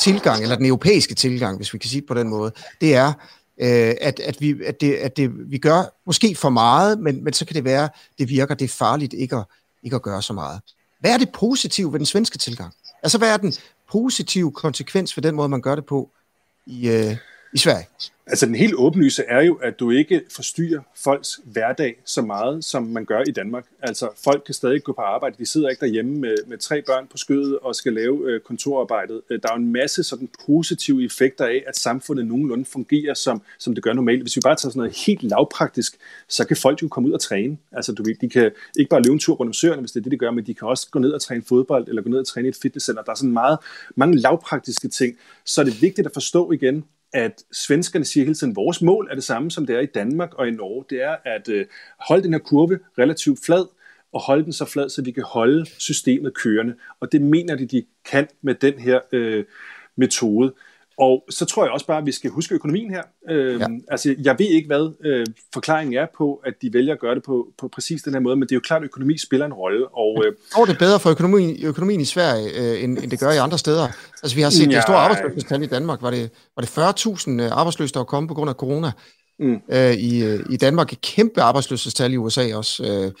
tilgang, 0.00 0.42
eller 0.42 0.56
den 0.56 0.66
europæiske 0.66 1.14
tilgang, 1.14 1.56
hvis 1.56 1.74
vi 1.74 1.78
kan 1.78 1.90
sige 1.90 2.00
det 2.00 2.08
på 2.08 2.14
den 2.14 2.28
måde, 2.28 2.52
det 2.80 2.94
er, 2.94 3.12
øh, 3.58 3.94
at, 4.00 4.20
at, 4.20 4.40
vi, 4.40 4.64
at, 4.66 4.80
det, 4.80 4.94
at 4.94 5.16
det, 5.16 5.50
vi 5.50 5.58
gør 5.58 5.82
måske 6.06 6.34
for 6.34 6.50
meget, 6.50 6.98
men, 6.98 7.24
men 7.24 7.32
så 7.32 7.44
kan 7.44 7.54
det 7.54 7.64
være, 7.64 7.88
det 8.18 8.28
virker, 8.28 8.54
det 8.54 8.64
er 8.64 8.68
farligt 8.68 9.12
ikke 9.12 9.36
at, 9.36 9.44
ikke 9.82 9.96
at 9.96 10.02
gøre 10.02 10.22
så 10.22 10.32
meget. 10.32 10.60
Hvad 11.00 11.10
er 11.14 11.18
det 11.18 11.32
positive 11.32 11.92
ved 11.92 11.98
den 11.98 12.06
svenske 12.06 12.38
tilgang? 12.38 12.74
Altså, 13.02 13.18
hvad 13.18 13.32
er 13.32 13.36
den 13.36 13.52
positive 13.92 14.52
konsekvens 14.52 15.16
ved 15.16 15.22
den 15.22 15.34
måde, 15.34 15.48
man 15.48 15.60
gør 15.60 15.74
det 15.74 15.86
på 15.86 16.10
i, 16.66 16.88
øh, 16.88 17.16
i 17.54 17.58
Sverige? 17.58 17.86
Altså 18.26 18.46
den 18.46 18.54
helt 18.54 18.74
åbenlyse 18.74 19.22
er 19.28 19.42
jo, 19.42 19.54
at 19.54 19.80
du 19.80 19.90
ikke 19.90 20.22
forstyrrer 20.30 20.80
folks 20.96 21.40
hverdag 21.44 22.02
så 22.04 22.22
meget, 22.22 22.64
som 22.64 22.82
man 22.82 23.04
gør 23.04 23.22
i 23.28 23.30
Danmark. 23.30 23.66
Altså 23.82 24.08
folk 24.24 24.42
kan 24.46 24.54
stadig 24.54 24.82
gå 24.82 24.92
på 24.92 25.00
arbejde, 25.00 25.36
de 25.38 25.46
sidder 25.46 25.68
ikke 25.68 25.80
derhjemme 25.80 26.18
med, 26.18 26.36
med 26.46 26.58
tre 26.58 26.82
børn 26.82 27.06
på 27.10 27.16
skødet 27.16 27.58
og 27.58 27.74
skal 27.74 27.92
lave 27.92 28.30
øh, 28.30 28.40
kontorarbejdet. 28.40 29.20
Øh, 29.30 29.40
der 29.42 29.48
er 29.48 29.54
jo 29.54 29.62
en 29.62 29.72
masse 29.72 30.02
sådan 30.02 30.28
positive 30.46 31.04
effekter 31.04 31.44
af, 31.44 31.64
at 31.66 31.76
samfundet 31.76 32.26
nogenlunde 32.26 32.64
fungerer, 32.64 33.14
som, 33.14 33.42
som 33.58 33.74
det 33.74 33.84
gør 33.84 33.92
normalt. 33.92 34.22
Hvis 34.22 34.36
vi 34.36 34.40
bare 34.44 34.56
tager 34.56 34.70
sådan 34.70 34.78
noget 34.78 34.96
helt 35.06 35.22
lavpraktisk, 35.22 35.96
så 36.28 36.46
kan 36.46 36.56
folk 36.56 36.82
jo 36.82 36.88
komme 36.88 37.08
ud 37.08 37.14
og 37.14 37.20
træne. 37.20 37.58
Altså 37.72 37.92
du 37.92 38.04
de 38.20 38.28
kan 38.28 38.50
ikke 38.78 38.88
bare 38.88 39.02
løbe 39.02 39.12
en 39.12 39.18
tur 39.18 39.34
rundt 39.34 39.50
om 39.50 39.54
søerne, 39.54 39.80
hvis 39.80 39.92
det 39.92 40.00
er 40.00 40.02
det, 40.02 40.12
de 40.12 40.18
gør, 40.18 40.30
men 40.30 40.46
de 40.46 40.54
kan 40.54 40.68
også 40.68 40.88
gå 40.90 40.98
ned 40.98 41.12
og 41.12 41.20
træne 41.20 41.42
fodbold, 41.48 41.88
eller 41.88 42.02
gå 42.02 42.08
ned 42.08 42.18
og 42.18 42.26
træne 42.26 42.48
i 42.48 42.50
et 42.50 42.58
fitnesscenter. 42.62 43.02
Der 43.02 43.12
er 43.12 43.16
sådan 43.16 43.32
meget, 43.32 43.58
mange 43.96 44.18
lavpraktiske 44.18 44.88
ting. 44.88 45.16
Så 45.44 45.60
er 45.60 45.64
det 45.64 45.82
vigtigt 45.82 46.06
at 46.06 46.12
forstå 46.14 46.52
igen, 46.52 46.84
at 47.12 47.42
svenskerne 47.52 48.04
siger 48.04 48.24
hele 48.24 48.34
tiden, 48.34 48.50
at 48.50 48.56
vores 48.56 48.82
mål 48.82 49.08
er 49.10 49.14
det 49.14 49.24
samme, 49.24 49.50
som 49.50 49.66
det 49.66 49.76
er 49.76 49.80
i 49.80 49.86
Danmark 49.86 50.34
og 50.34 50.48
i 50.48 50.50
Norge. 50.50 50.84
Det 50.90 51.02
er 51.02 51.16
at 51.24 51.48
øh, 51.48 51.66
holde 51.98 52.22
den 52.22 52.32
her 52.32 52.38
kurve 52.38 52.78
relativt 52.98 53.38
flad, 53.46 53.66
og 54.12 54.20
holde 54.20 54.44
den 54.44 54.52
så 54.52 54.64
flad, 54.64 54.88
så 54.88 55.02
vi 55.02 55.10
kan 55.10 55.22
holde 55.22 55.66
systemet 55.78 56.34
kørende. 56.34 56.74
Og 57.00 57.12
det 57.12 57.22
mener 57.22 57.56
de, 57.56 57.66
de 57.66 57.84
kan 58.10 58.28
med 58.42 58.54
den 58.54 58.78
her 58.78 59.00
øh, 59.12 59.44
metode. 59.96 60.54
Og 61.02 61.24
så 61.30 61.44
tror 61.44 61.64
jeg 61.64 61.72
også 61.72 61.86
bare, 61.86 61.98
at 61.98 62.06
vi 62.06 62.12
skal 62.12 62.30
huske 62.30 62.54
økonomien 62.54 62.90
her. 62.90 63.02
Øh, 63.30 63.60
ja. 63.60 63.66
Altså, 63.88 64.14
jeg 64.24 64.36
ved 64.38 64.46
ikke, 64.46 64.66
hvad 64.66 64.94
øh, 65.04 65.26
forklaringen 65.54 65.98
er 65.98 66.06
på, 66.18 66.42
at 66.44 66.54
de 66.62 66.72
vælger 66.72 66.92
at 66.92 67.00
gøre 67.00 67.14
det 67.14 67.22
på, 67.22 67.48
på 67.58 67.68
præcis 67.68 68.02
den 68.02 68.12
her 68.12 68.20
måde, 68.20 68.36
men 68.36 68.42
det 68.42 68.52
er 68.52 68.56
jo 68.56 68.60
klart, 68.60 68.82
at 68.82 68.84
økonomi 68.84 69.18
spiller 69.18 69.46
en 69.46 69.52
rolle. 69.52 69.86
Og, 69.88 70.22
øh, 70.26 70.32
Går 70.52 70.64
det 70.64 70.78
bedre 70.78 71.00
for 71.00 71.10
økonomien, 71.10 71.66
økonomien 71.66 72.00
i 72.00 72.04
Sverige, 72.04 72.48
øh, 72.60 72.84
end, 72.84 72.98
end 72.98 73.10
det 73.10 73.20
gør 73.20 73.30
i 73.30 73.36
andre 73.36 73.58
steder? 73.58 73.88
Altså, 74.22 74.36
vi 74.36 74.42
har 74.42 74.50
set 74.50 74.70
ja, 74.70 74.76
det 74.76 74.82
store 74.82 74.96
arbejdsløshedstal 74.96 75.62
i 75.62 75.66
Danmark. 75.66 76.02
Var 76.02 76.10
det, 76.10 76.30
var 76.56 76.60
det 76.62 76.70
40.000 76.78 77.42
øh, 77.42 77.50
arbejdsløse, 77.52 77.94
der 77.94 78.00
var 78.00 78.04
kommet 78.04 78.28
på 78.28 78.34
grund 78.34 78.50
af 78.50 78.54
corona? 78.54 78.92
Mm. 79.38 79.60
Øh, 79.72 79.94
i, 79.94 80.24
øh, 80.24 80.40
I 80.50 80.56
Danmark 80.56 80.92
et 80.92 81.00
kæmpe 81.00 81.42
arbejdsløshedstal 81.42 82.12
i 82.12 82.16
USA 82.16 82.54
også. 82.54 82.84
Øh, 82.84 83.12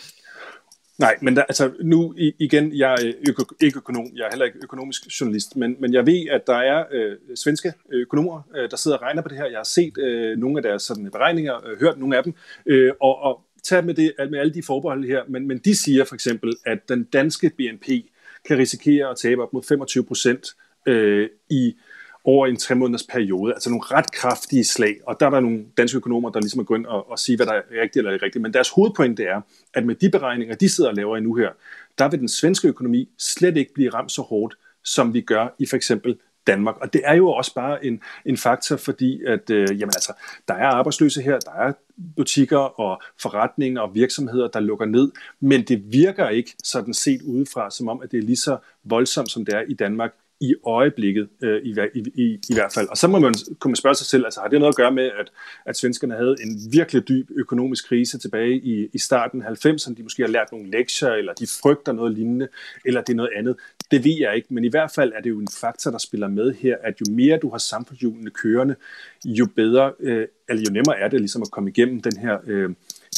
Nej, 1.02 1.18
men 1.20 1.36
der, 1.36 1.42
altså 1.42 1.70
nu 1.80 2.14
igen, 2.38 2.76
jeg 2.76 2.92
er 2.92 3.12
øko, 3.28 3.44
ikke 3.60 3.76
økonom, 3.76 4.06
jeg 4.16 4.24
er 4.24 4.30
heller 4.30 4.46
ikke 4.46 4.58
økonomisk 4.62 5.20
journalist, 5.20 5.56
men, 5.56 5.76
men 5.80 5.92
jeg 5.92 6.06
ved, 6.06 6.28
at 6.30 6.46
der 6.46 6.56
er 6.56 6.84
øh, 6.92 7.16
svenske 7.36 7.72
økonomer, 7.92 8.42
øh, 8.56 8.70
der 8.70 8.76
sidder 8.76 8.96
og 8.96 9.02
regner 9.02 9.22
på 9.22 9.28
det 9.28 9.36
her. 9.36 9.46
Jeg 9.46 9.58
har 9.58 9.64
set 9.64 9.98
øh, 9.98 10.38
nogle 10.38 10.58
af 10.58 10.62
deres 10.62 10.82
sådan, 10.82 11.10
beregninger, 11.10 11.66
øh, 11.66 11.80
hørt 11.80 11.98
nogle 11.98 12.16
af 12.16 12.24
dem, 12.24 12.34
øh, 12.66 12.92
og, 13.00 13.22
og 13.22 13.40
tag 13.62 13.84
med, 13.84 13.94
det, 13.94 14.12
med 14.30 14.38
alle 14.38 14.54
de 14.54 14.62
forbehold 14.62 15.04
her, 15.04 15.22
men, 15.28 15.48
men 15.48 15.58
de 15.58 15.76
siger 15.76 16.04
for 16.04 16.14
eksempel, 16.14 16.54
at 16.66 16.88
den 16.88 17.04
danske 17.04 17.50
BNP 17.58 17.86
kan 18.48 18.58
risikere 18.58 19.10
at 19.10 19.16
tabe 19.16 19.42
op 19.42 19.52
mod 19.52 19.62
25 19.62 20.04
procent 20.04 20.46
øh, 20.86 21.28
i 21.50 21.74
over 22.24 22.46
en 22.46 22.56
tre 22.56 22.74
måneders 22.74 23.02
periode. 23.02 23.52
Altså 23.52 23.70
nogle 23.70 23.84
ret 23.84 24.12
kraftige 24.12 24.64
slag. 24.64 24.96
Og 25.06 25.16
der 25.20 25.26
er 25.26 25.30
der 25.30 25.40
nogle 25.40 25.64
danske 25.76 25.96
økonomer, 25.96 26.30
der 26.30 26.40
ligesom 26.40 26.60
er 26.60 26.64
gået 26.64 26.78
ind 26.78 26.86
og, 26.86 27.10
og 27.10 27.18
sige, 27.18 27.36
hvad 27.36 27.46
der 27.46 27.52
er 27.52 27.62
rigtigt 27.70 27.96
eller 27.96 28.12
ikke 28.12 28.24
rigtigt. 28.24 28.42
Men 28.42 28.54
deres 28.54 28.70
hovedpointe 28.70 29.24
er, 29.24 29.40
at 29.74 29.86
med 29.86 29.94
de 29.94 30.10
beregninger, 30.10 30.54
de 30.54 30.68
sidder 30.68 30.90
og 30.90 30.96
laver 30.96 31.20
nu 31.20 31.34
her, 31.34 31.50
der 31.98 32.08
vil 32.08 32.20
den 32.20 32.28
svenske 32.28 32.68
økonomi 32.68 33.08
slet 33.18 33.56
ikke 33.56 33.74
blive 33.74 33.90
ramt 33.90 34.12
så 34.12 34.22
hårdt, 34.22 34.54
som 34.84 35.14
vi 35.14 35.20
gør 35.20 35.54
i 35.58 35.66
for 35.66 35.76
eksempel 35.76 36.16
Danmark. 36.46 36.76
Og 36.80 36.92
det 36.92 37.00
er 37.04 37.14
jo 37.14 37.28
også 37.28 37.54
bare 37.54 37.84
en, 37.86 38.00
en 38.26 38.36
faktor, 38.36 38.76
fordi 38.76 39.24
at, 39.24 39.50
øh, 39.50 39.68
jamen 39.68 39.92
altså, 39.96 40.12
der 40.48 40.54
er 40.54 40.66
arbejdsløse 40.66 41.22
her, 41.22 41.38
der 41.38 41.52
er 41.52 41.72
butikker 42.16 42.58
og 42.58 43.02
forretninger 43.20 43.80
og 43.80 43.94
virksomheder, 43.94 44.48
der 44.48 44.60
lukker 44.60 44.86
ned, 44.86 45.10
men 45.40 45.62
det 45.62 45.92
virker 45.92 46.28
ikke 46.28 46.54
sådan 46.64 46.94
set 46.94 47.22
udefra, 47.22 47.70
som 47.70 47.88
om, 47.88 48.00
at 48.02 48.12
det 48.12 48.18
er 48.18 48.22
lige 48.22 48.36
så 48.36 48.56
voldsomt, 48.84 49.30
som 49.30 49.44
det 49.44 49.54
er 49.54 49.62
i 49.68 49.74
Danmark 49.74 50.14
i 50.42 50.54
øjeblikket 50.66 51.28
øh, 51.42 51.62
i, 51.62 51.74
i, 51.94 52.02
i, 52.14 52.38
i 52.50 52.54
hvert 52.54 52.72
fald. 52.72 52.88
Og 52.88 52.96
så 52.96 53.08
må 53.08 53.18
man, 53.18 53.34
kunne 53.58 53.70
man 53.70 53.76
spørge 53.76 53.94
sig 53.94 54.06
selv, 54.06 54.24
altså 54.24 54.40
har 54.40 54.48
det 54.48 54.58
noget 54.58 54.72
at 54.72 54.76
gøre 54.76 54.92
med, 54.92 55.10
at, 55.20 55.32
at 55.66 55.76
svenskerne 55.76 56.14
havde 56.14 56.36
en 56.42 56.72
virkelig 56.72 57.08
dyb 57.08 57.30
økonomisk 57.36 57.88
krise 57.88 58.18
tilbage 58.18 58.54
i, 58.54 58.88
i 58.92 58.98
starten 58.98 59.42
af 59.42 59.66
90'erne, 59.66 59.94
de 59.94 60.02
måske 60.02 60.22
har 60.22 60.28
lært 60.28 60.52
nogle 60.52 60.70
lektier, 60.70 61.08
eller 61.08 61.32
de 61.32 61.46
frygter 61.62 61.92
noget 61.92 62.12
lignende, 62.14 62.48
eller 62.84 63.00
det 63.00 63.12
er 63.12 63.16
noget 63.16 63.30
andet. 63.36 63.56
Det 63.90 64.04
ved 64.04 64.16
jeg 64.20 64.36
ikke, 64.36 64.54
men 64.54 64.64
i 64.64 64.68
hvert 64.68 64.90
fald 64.90 65.12
er 65.16 65.20
det 65.20 65.30
jo 65.30 65.40
en 65.40 65.48
faktor, 65.60 65.90
der 65.90 65.98
spiller 65.98 66.28
med 66.28 66.54
her, 66.54 66.76
at 66.82 66.94
jo 67.00 67.12
mere 67.12 67.38
du 67.38 67.50
har 67.50 67.58
samfundshjulene 67.58 68.30
kørende, 68.30 68.74
jo 69.24 69.46
bedre, 69.56 69.92
øh, 70.00 70.26
eller 70.48 70.62
jo 70.68 70.72
nemmere 70.72 70.98
er 70.98 71.08
det 71.08 71.20
ligesom 71.20 71.42
at 71.42 71.50
komme 71.50 71.70
igennem 71.70 72.02
den 72.02 72.16
her 72.16 72.38
øh, 72.46 72.70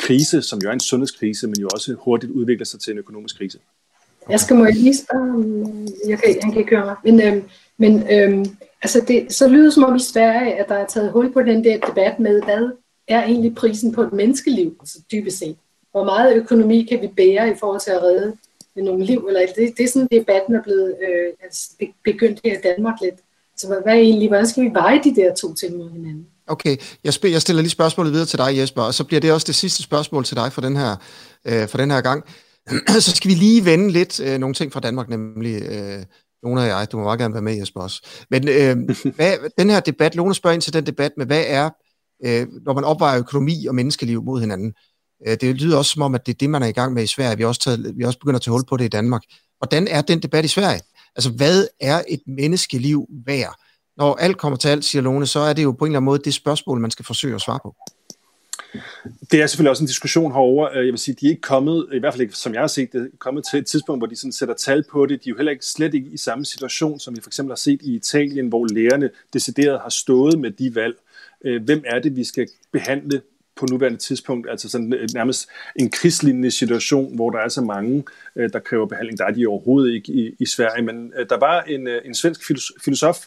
krise, 0.02 0.42
som 0.42 0.58
jo 0.64 0.68
er 0.68 0.72
en 0.72 0.80
sundhedskrise, 0.80 1.46
men 1.46 1.60
jo 1.60 1.68
også 1.74 1.94
hurtigt 1.94 2.32
udvikler 2.32 2.64
sig 2.64 2.80
til 2.80 2.92
en 2.92 2.98
økonomisk 2.98 3.36
krise. 3.36 3.58
Jeg 4.30 4.40
skal 4.40 4.56
må 4.56 4.64
jeg 4.64 4.74
lige 4.74 4.96
spørge, 4.96 5.44
øh, 5.44 6.10
jeg 6.10 6.18
kan, 6.18 6.36
han 6.42 6.52
kan 6.52 6.60
ikke 6.60 6.76
høre 6.76 6.86
mig, 6.86 6.96
men 7.04 7.20
øhm, 7.20 7.42
Men 7.76 8.12
øhm, 8.12 8.44
altså 8.82 9.04
det, 9.08 9.32
så 9.32 9.48
lyder 9.48 9.64
det 9.64 9.72
som 9.74 9.84
om 9.84 9.96
i 9.96 10.00
Sverige, 10.00 10.54
at 10.54 10.68
der 10.68 10.74
er 10.74 10.86
taget 10.86 11.12
hul 11.12 11.32
på 11.32 11.42
den 11.42 11.64
der 11.64 11.78
debat 11.78 12.20
med, 12.20 12.42
hvad 12.42 12.70
er 13.08 13.24
egentlig 13.24 13.54
prisen 13.54 13.92
på 13.92 14.02
et 14.02 14.12
menneskeliv, 14.12 14.76
altså 14.80 14.98
dybest 15.12 15.38
set. 15.38 15.56
Hvor 15.90 16.04
meget 16.04 16.36
økonomi 16.36 16.82
kan 16.90 17.00
vi 17.02 17.08
bære 17.16 17.50
i 17.50 17.54
forhold 17.60 17.80
til 17.80 17.90
at 17.90 18.02
redde 18.02 18.36
nogle 18.76 19.04
liv? 19.04 19.24
Eller 19.28 19.40
det, 19.56 19.74
det 19.76 19.84
er 19.84 19.88
sådan, 19.88 20.08
debatten 20.12 20.54
er 20.54 20.62
blevet 20.62 20.94
øh, 21.08 21.32
altså 21.42 21.70
begyndt 22.04 22.40
her 22.44 22.58
i 22.58 22.62
Danmark 22.62 22.94
lidt. 23.02 23.14
Så 23.56 23.66
hvad, 23.66 23.76
hvad 23.84 23.94
er 23.94 23.98
egentlig, 23.98 24.28
hvordan 24.28 24.46
skal 24.46 24.62
vi 24.62 24.70
veje 24.72 25.00
de 25.04 25.16
der 25.16 25.34
to 25.34 25.54
ting 25.54 25.76
mod 25.76 25.90
hinanden? 25.90 26.26
Okay, 26.46 26.76
jeg, 27.04 27.14
spil, 27.14 27.30
jeg 27.30 27.42
stiller 27.42 27.62
lige 27.62 27.70
spørgsmålet 27.70 28.12
videre 28.12 28.26
til 28.26 28.38
dig, 28.38 28.58
Jesper, 28.58 28.82
og 28.82 28.94
så 28.94 29.04
bliver 29.04 29.20
det 29.20 29.32
også 29.32 29.44
det 29.46 29.54
sidste 29.54 29.82
spørgsmål 29.82 30.24
til 30.24 30.36
dig 30.36 30.52
for 30.52 30.60
den 30.60 30.76
her, 30.76 30.96
øh, 31.44 31.68
for 31.68 31.78
den 31.78 31.90
her 31.90 32.00
gang. 32.00 32.24
så 33.00 33.16
skal 33.16 33.30
vi 33.30 33.34
lige 33.34 33.64
vende 33.64 33.90
lidt 33.90 34.20
øh, 34.20 34.38
nogle 34.38 34.54
ting 34.54 34.72
fra 34.72 34.80
Danmark, 34.80 35.08
nemlig 35.08 35.62
øh, 35.62 36.04
Lone 36.42 36.60
og 36.60 36.66
jeg. 36.66 36.86
Du 36.92 36.96
må 36.96 37.02
meget 37.02 37.20
gerne 37.20 37.34
være 37.34 37.42
med, 37.42 37.58
Jesper, 37.58 37.80
også. 37.80 38.08
Men 38.30 38.48
øh, 38.48 38.76
hvad, 39.16 39.50
den 39.58 39.70
her 39.70 39.80
debat, 39.80 40.14
Lone 40.14 40.34
spørger 40.34 40.54
ind 40.54 40.62
til 40.62 40.72
den 40.72 40.86
debat 40.86 41.12
med, 41.16 41.26
hvad 41.26 41.44
er, 41.46 41.70
øh, 42.24 42.46
når 42.64 42.72
man 42.72 42.84
opvejer 42.84 43.18
økonomi 43.18 43.66
og 43.66 43.74
menneskeliv 43.74 44.22
mod 44.22 44.40
hinanden. 44.40 44.72
Øh, 45.26 45.36
det 45.40 45.60
lyder 45.60 45.78
også 45.78 45.90
som 45.90 46.02
om, 46.02 46.14
at 46.14 46.26
det 46.26 46.32
er 46.32 46.38
det, 46.38 46.50
man 46.50 46.62
er 46.62 46.66
i 46.66 46.72
gang 46.72 46.92
med 46.92 47.02
i 47.02 47.06
Sverige. 47.06 47.36
Vi 47.36 47.42
har 47.42 47.48
også, 47.48 47.60
taget, 47.60 47.92
vi 47.96 48.02
har 48.02 48.06
også 48.06 48.18
begyndt 48.18 48.36
at 48.36 48.42
tage 48.42 48.52
hul 48.52 48.64
på 48.68 48.76
det 48.76 48.84
i 48.84 48.88
Danmark. 48.88 49.22
Hvordan 49.58 49.88
er 49.88 50.02
den 50.02 50.22
debat 50.22 50.44
i 50.44 50.48
Sverige? 50.48 50.80
Altså, 51.16 51.30
hvad 51.30 51.66
er 51.80 52.02
et 52.08 52.20
menneskeliv 52.26 53.06
værd? 53.26 53.54
Når 53.96 54.14
alt 54.14 54.38
kommer 54.38 54.56
til 54.56 54.68
alt, 54.68 54.84
siger 54.84 55.02
Lone, 55.02 55.26
så 55.26 55.38
er 55.38 55.52
det 55.52 55.62
jo 55.62 55.72
på 55.72 55.84
en 55.84 55.90
eller 55.90 55.98
anden 55.98 56.04
måde 56.04 56.22
det 56.24 56.34
spørgsmål, 56.34 56.80
man 56.80 56.90
skal 56.90 57.04
forsøge 57.04 57.34
at 57.34 57.40
svare 57.40 57.58
på. 57.62 57.74
Det 59.30 59.42
er 59.42 59.46
selvfølgelig 59.46 59.70
også 59.70 59.82
en 59.82 59.86
diskussion 59.86 60.32
herover. 60.32 60.68
Øh, 60.70 60.86
jeg 60.86 60.92
vil 60.92 60.98
sige, 60.98 61.16
de 61.20 61.26
er 61.26 61.30
ikke 61.30 61.42
kommet, 61.42 61.86
i 61.92 61.98
hvert 61.98 62.12
fald 62.12 62.20
ikke 62.20 62.34
som 62.34 62.54
jeg 62.54 62.62
har 62.62 62.66
set 62.66 62.92
det, 62.92 63.10
kommet 63.18 63.44
til 63.50 63.58
et 63.58 63.66
tidspunkt, 63.66 64.00
hvor 64.00 64.06
de 64.06 64.16
sådan 64.16 64.32
sætter 64.32 64.54
tal 64.54 64.84
på 64.90 65.06
det. 65.06 65.24
De 65.24 65.28
er 65.28 65.30
jo 65.30 65.36
heller 65.36 65.52
ikke 65.52 65.66
slet 65.66 65.94
ikke 65.94 66.10
i 66.12 66.16
samme 66.16 66.44
situation, 66.44 67.00
som 67.00 67.16
vi 67.16 67.20
for 67.20 67.28
eksempel 67.28 67.50
har 67.50 67.56
set 67.56 67.82
i 67.82 67.94
Italien, 67.94 68.48
hvor 68.48 68.66
lærerne 68.66 69.10
decideret 69.32 69.80
har 69.80 69.88
stået 69.88 70.38
med 70.38 70.50
de 70.50 70.74
valg. 70.74 70.96
Øh, 71.44 71.64
hvem 71.64 71.82
er 71.86 71.98
det, 71.98 72.16
vi 72.16 72.24
skal 72.24 72.48
behandle 72.72 73.20
på 73.56 73.66
nuværende 73.70 73.98
tidspunkt, 73.98 74.50
altså 74.50 74.68
sådan 74.68 74.92
øh, 74.92 75.08
nærmest 75.14 75.48
en 75.76 75.90
krigslignende 75.90 76.50
situation, 76.50 77.14
hvor 77.14 77.30
der 77.30 77.38
er 77.38 77.48
så 77.48 77.60
mange, 77.60 78.04
der 78.36 78.58
kræver 78.58 78.86
behandling. 78.86 79.18
Der 79.18 79.24
er 79.24 79.30
de 79.30 79.46
overhovedet 79.46 79.94
ikke 79.94 80.12
i, 80.12 80.34
i 80.38 80.46
Sverige, 80.46 80.84
men 80.84 81.12
der 81.28 81.38
var 81.38 81.62
en, 81.62 81.88
en 82.04 82.14
svensk 82.14 82.40
filosof, 82.84 83.18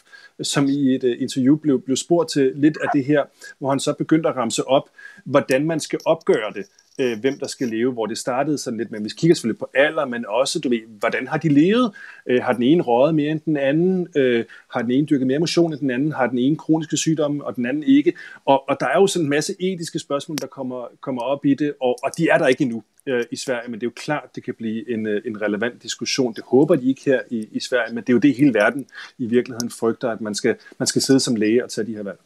som 0.42 0.68
i 0.68 0.94
et 0.94 1.04
interview 1.04 1.56
blev, 1.56 1.82
blev 1.82 1.96
spurgt 1.96 2.30
til 2.30 2.52
lidt 2.54 2.78
af 2.82 2.88
det 2.94 3.04
her, 3.04 3.24
hvor 3.58 3.70
han 3.70 3.80
så 3.80 3.92
begyndte 3.92 4.28
at 4.28 4.36
ramse 4.36 4.68
op, 4.68 4.90
hvordan 5.30 5.66
man 5.66 5.80
skal 5.80 5.98
opgøre 6.04 6.52
det 6.54 6.64
øh, 6.98 7.20
hvem 7.20 7.38
der 7.38 7.46
skal 7.46 7.68
leve, 7.68 7.92
hvor 7.92 8.06
det 8.06 8.18
startede 8.18 8.58
sådan 8.58 8.78
lidt, 8.78 8.90
men 8.90 9.04
vi 9.04 9.10
kigger 9.16 9.34
selvfølgelig 9.34 9.58
på 9.58 9.70
alder, 9.74 10.06
men 10.06 10.26
også, 10.28 10.58
du 10.58 10.68
ved, 10.68 10.80
hvordan 10.98 11.28
har 11.28 11.38
de 11.38 11.48
levet? 11.48 11.94
Øh, 12.26 12.42
har 12.42 12.52
den 12.52 12.62
ene 12.62 12.82
røget 12.82 13.14
mere 13.14 13.30
end 13.30 13.40
den 13.40 13.56
anden? 13.56 14.08
Øh, 14.16 14.44
har 14.70 14.82
den 14.82 14.90
ene 14.90 15.06
dyrket 15.06 15.26
mere 15.26 15.38
motion 15.38 15.72
end 15.72 15.80
den 15.80 15.90
anden? 15.90 16.12
Har 16.12 16.26
den 16.26 16.38
ene 16.38 16.56
kroniske 16.56 16.96
sygdomme, 16.96 17.44
og 17.44 17.56
den 17.56 17.66
anden 17.66 17.82
ikke? 17.82 18.12
Og, 18.44 18.68
og 18.68 18.76
der 18.80 18.86
er 18.86 19.00
jo 19.00 19.06
sådan 19.06 19.26
en 19.26 19.30
masse 19.30 19.54
etiske 19.60 19.98
spørgsmål, 19.98 20.38
der 20.38 20.46
kommer, 20.46 20.86
kommer 21.00 21.22
op 21.22 21.44
i 21.44 21.54
det, 21.54 21.74
og, 21.80 21.98
og 22.02 22.10
de 22.18 22.28
er 22.28 22.38
der 22.38 22.46
ikke 22.46 22.62
endnu 22.62 22.82
øh, 23.06 23.24
i 23.30 23.36
Sverige, 23.36 23.70
men 23.70 23.80
det 23.80 23.86
er 23.86 23.90
jo 23.90 23.94
klart, 23.96 24.34
det 24.34 24.44
kan 24.44 24.54
blive 24.54 24.90
en, 24.90 25.06
øh, 25.06 25.22
en 25.26 25.42
relevant 25.42 25.82
diskussion. 25.82 26.34
Det 26.34 26.44
håber 26.46 26.76
de 26.76 26.88
ikke 26.88 27.02
her 27.04 27.20
i, 27.30 27.48
i 27.52 27.60
Sverige, 27.60 27.94
men 27.94 28.04
det 28.04 28.08
er 28.08 28.14
jo 28.14 28.18
det 28.18 28.34
hele 28.34 28.54
verden 28.54 28.86
i 29.18 29.26
virkeligheden 29.26 29.70
frygter, 29.70 30.10
at 30.10 30.20
man 30.20 30.34
skal, 30.34 30.56
man 30.78 30.86
skal 30.86 31.02
sidde 31.02 31.20
som 31.20 31.36
læge 31.36 31.64
og 31.64 31.70
tage 31.70 31.86
de 31.86 31.94
her 31.94 32.02
valg. 32.02 32.18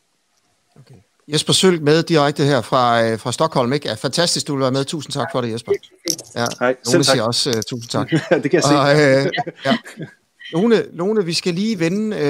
Okay. 0.77 0.95
Jesper 1.33 1.53
Sølg 1.53 1.83
med 1.83 2.03
direkte 2.03 2.45
her 2.45 2.61
fra, 2.61 3.05
øh, 3.05 3.19
fra 3.19 3.33
Stockholm. 3.33 3.73
Ikke? 3.73 3.89
Ja, 3.89 3.95
fantastisk, 3.95 4.49
du 4.49 4.53
vil 4.55 4.63
være 4.63 4.73
med. 4.73 4.85
Tusind 4.85 5.13
tak 5.13 5.29
for 5.33 5.41
det, 5.41 5.53
Jesper. 5.53 5.73
Ja, 6.35 6.45
Hej, 6.61 6.77
Lone 6.93 7.05
siger 7.05 7.23
også 7.23 7.51
uh, 7.51 7.63
tusind 7.67 7.91
tak. 7.91 8.11
det 8.43 8.51
kan 8.51 8.53
jeg 8.53 8.63
se. 8.63 8.75
Og, 8.75 8.93
uh, 8.93 9.27
ja. 9.67 9.77
Lone, 10.53 10.77
Lone, 10.93 11.25
vi 11.25 11.33
skal 11.33 11.55
lige 11.55 11.79
vende 11.79 12.17
uh, 12.17 12.23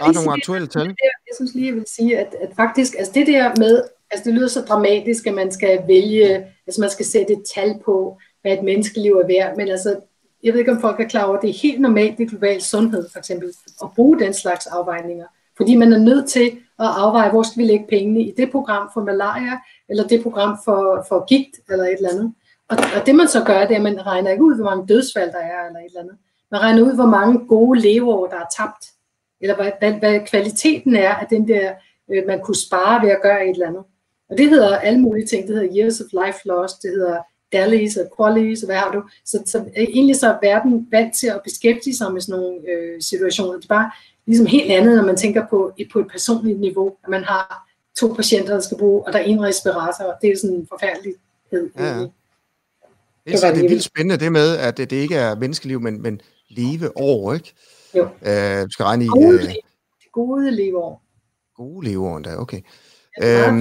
bare 0.00 0.12
nogle 0.12 0.32
aktuelle 0.32 0.66
tal. 0.66 0.86
Jeg 0.86 1.34
synes 1.36 1.54
lige, 1.54 1.66
jeg 1.66 1.74
vil 1.74 1.84
sige, 1.88 2.18
at, 2.18 2.34
at 2.42 2.50
faktisk, 2.56 2.94
altså 2.98 3.12
det 3.14 3.26
der 3.26 3.52
med, 3.56 3.82
altså 4.10 4.24
det 4.24 4.34
lyder 4.34 4.48
så 4.48 4.60
dramatisk, 4.60 5.26
at 5.26 5.34
man 5.34 5.52
skal 5.52 5.82
vælge, 5.88 6.34
altså 6.66 6.80
man 6.80 6.90
skal 6.90 7.06
sætte 7.06 7.32
et 7.32 7.42
tal 7.54 7.74
på, 7.84 8.18
hvad 8.42 8.52
et 8.52 8.62
menneskeliv 8.64 9.12
er 9.12 9.26
værd, 9.26 9.56
men 9.56 9.68
altså, 9.68 9.96
jeg 10.42 10.52
ved 10.52 10.60
ikke, 10.60 10.72
om 10.72 10.80
folk 10.80 11.00
er 11.00 11.08
klar 11.08 11.24
over, 11.24 11.36
at 11.36 11.42
det 11.42 11.50
er 11.50 11.58
helt 11.62 11.80
normalt 11.80 12.20
i 12.20 12.24
global 12.24 12.62
sundhed, 12.62 13.08
for 13.12 13.18
eksempel, 13.18 13.48
at 13.82 13.88
bruge 13.96 14.18
den 14.18 14.34
slags 14.34 14.66
afvejninger. 14.66 15.26
Fordi 15.60 15.76
man 15.76 15.92
er 15.92 15.98
nødt 15.98 16.26
til 16.28 16.46
at 16.78 16.86
afveje, 17.02 17.30
hvor 17.30 17.42
skal 17.42 17.62
vi 17.62 17.66
lægge 17.66 17.86
pengene 17.88 18.22
i 18.22 18.34
det 18.36 18.50
program 18.50 18.90
for 18.94 19.04
malaria, 19.04 19.58
eller 19.88 20.06
det 20.06 20.22
program 20.22 20.58
for, 20.64 21.04
for 21.08 21.24
gigt, 21.24 21.60
eller 21.70 21.84
et 21.84 21.96
eller 21.96 22.10
andet. 22.10 22.32
Og, 22.68 22.76
og 22.96 23.06
det 23.06 23.14
man 23.14 23.28
så 23.28 23.44
gør, 23.44 23.60
det 23.66 23.72
er, 23.72 23.76
at 23.76 23.82
man 23.82 24.06
regner 24.06 24.30
ikke 24.30 24.44
ud, 24.44 24.54
hvor 24.54 24.64
mange 24.64 24.86
dødsfald 24.86 25.32
der 25.32 25.38
er, 25.38 25.66
eller 25.66 25.80
et 25.80 25.86
eller 25.86 26.00
andet. 26.00 26.16
Man 26.50 26.60
regner 26.60 26.82
ud, 26.82 26.94
hvor 26.94 27.06
mange 27.06 27.46
gode 27.46 27.80
leveår, 27.80 28.26
der 28.26 28.36
er 28.36 28.50
tabt. 28.56 28.84
Eller 29.40 29.56
hvad, 29.56 29.70
hvad, 29.78 29.92
hvad 29.92 30.26
kvaliteten 30.26 30.96
er 30.96 31.14
af 31.14 31.26
den 31.30 31.48
der, 31.48 31.72
øh, 32.10 32.22
man 32.26 32.40
kunne 32.40 32.56
spare 32.66 33.02
ved 33.02 33.10
at 33.10 33.22
gøre 33.22 33.44
et 33.44 33.50
eller 33.50 33.66
andet. 33.66 33.84
Og 34.30 34.38
det 34.38 34.48
hedder 34.48 34.78
alle 34.78 35.00
mulige 35.00 35.26
ting. 35.26 35.46
Det 35.46 35.54
hedder 35.56 35.76
years 35.76 36.00
of 36.00 36.06
life 36.24 36.38
lost, 36.44 36.82
det 36.82 36.90
hedder 36.90 37.18
Dallies 37.52 37.96
og 37.96 38.06
Qualies, 38.16 38.62
og 38.62 38.66
hvad 38.66 38.76
har 38.76 38.92
du? 38.92 39.02
Så, 39.24 39.42
så 39.46 39.58
øh, 39.58 39.84
egentlig 39.84 40.16
så 40.16 40.26
er 40.26 40.38
verden 40.42 40.88
vant 40.90 41.14
til 41.20 41.26
at 41.26 41.40
beskæftige 41.44 41.96
sig 41.96 42.12
med 42.12 42.20
sådan 42.20 42.40
nogle 42.40 42.58
øh, 42.70 43.02
situationer. 43.02 43.56
Det 43.56 43.64
er 43.64 43.74
bare 43.74 43.90
ligesom 44.30 44.46
helt 44.46 44.72
andet, 44.72 44.96
når 44.96 45.06
man 45.06 45.16
tænker 45.16 45.46
på, 45.50 45.72
på 45.92 45.98
et 45.98 46.08
personligt 46.10 46.60
niveau, 46.60 46.96
at 47.04 47.08
man 47.08 47.24
har 47.24 47.68
to 48.00 48.14
patienter, 48.14 48.54
der 48.54 48.60
skal 48.60 48.78
bruge, 48.78 49.06
og 49.06 49.12
der 49.12 49.18
er 49.18 49.22
en 49.22 49.42
respirator, 49.42 50.18
det 50.22 50.30
er 50.30 50.36
sådan 50.36 50.56
en 50.56 50.66
forfærdelighed. 50.66 51.18
Ja, 51.52 51.84
ja. 51.84 52.06
Det, 53.26 53.44
er, 53.44 53.54
det 53.54 53.64
er 53.64 53.68
vildt 53.68 53.82
spændende 53.82 54.24
det 54.24 54.32
med, 54.32 54.56
at 54.56 54.76
det, 54.76 54.90
det 54.90 54.96
ikke 54.96 55.14
er 55.14 55.34
menneskeliv, 55.34 55.80
men, 55.80 56.02
men 56.02 56.20
leve 56.48 56.96
år, 56.96 57.34
ikke? 57.34 57.54
Jo. 57.94 58.02
Øh, 58.02 58.62
du 58.62 58.70
skal 58.70 58.84
regne 58.84 59.04
i... 59.04 59.08
Gode, 59.08 59.42
øh, 59.42 59.54
gode 60.12 60.50
leveår. 60.50 61.02
Gode 61.56 61.86
leveår 61.86 62.16
endda, 62.16 62.36
okay. 62.36 62.60
Ja, 63.20 63.26
det, 63.26 63.38
er 63.38 63.48
øhm, 63.48 63.60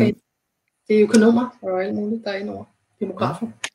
det 0.88 0.99
er 0.99 1.03
økonomer 1.03 1.58
og 1.62 1.84
alt 1.84 1.95
muligt, 1.95 2.23
der 2.23 2.32
er 2.32 2.38
indover. 2.38 2.65
Demografer. 2.99 3.47
Ja. 3.47 3.68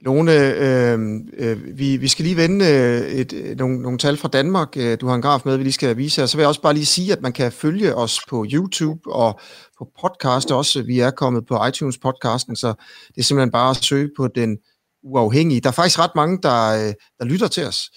Lone, 0.00 0.32
øh, 0.32 1.20
øh, 1.36 1.78
vi, 1.78 1.96
vi 1.96 2.08
skal 2.08 2.24
lige 2.24 2.36
vende 2.36 2.64
øh, 2.64 3.10
et, 3.10 3.32
øh, 3.32 3.56
nogle, 3.56 3.82
nogle 3.82 3.98
tal 3.98 4.16
fra 4.16 4.28
Danmark. 4.28 4.76
Øh, 4.76 5.00
du 5.00 5.06
har 5.06 5.14
en 5.14 5.22
graf 5.22 5.40
med, 5.44 5.56
vi 5.56 5.62
lige 5.62 5.72
skal 5.72 5.96
vise 5.96 6.20
her. 6.20 6.26
Så 6.26 6.36
vil 6.36 6.42
jeg 6.42 6.48
også 6.48 6.62
bare 6.62 6.74
lige 6.74 6.86
sige, 6.86 7.12
at 7.12 7.20
man 7.20 7.32
kan 7.32 7.52
følge 7.52 7.94
os 7.94 8.20
på 8.28 8.46
YouTube 8.52 9.12
og 9.12 9.40
på 9.78 9.88
podcast 10.00 10.50
også. 10.50 10.82
Vi 10.82 11.00
er 11.00 11.10
kommet 11.10 11.46
på 11.46 11.66
iTunes 11.66 11.98
podcasten, 11.98 12.56
så 12.56 12.68
det 13.08 13.18
er 13.18 13.22
simpelthen 13.22 13.50
bare 13.50 13.70
at 13.70 13.76
søge 13.76 14.10
på 14.16 14.28
den 14.34 14.58
uafhængige. 15.02 15.60
Der 15.60 15.68
er 15.68 15.72
faktisk 15.72 15.98
ret 15.98 16.14
mange, 16.14 16.38
der, 16.42 16.86
øh, 16.86 16.94
der 17.18 17.24
lytter 17.24 17.48
til 17.48 17.66
os. 17.66 17.90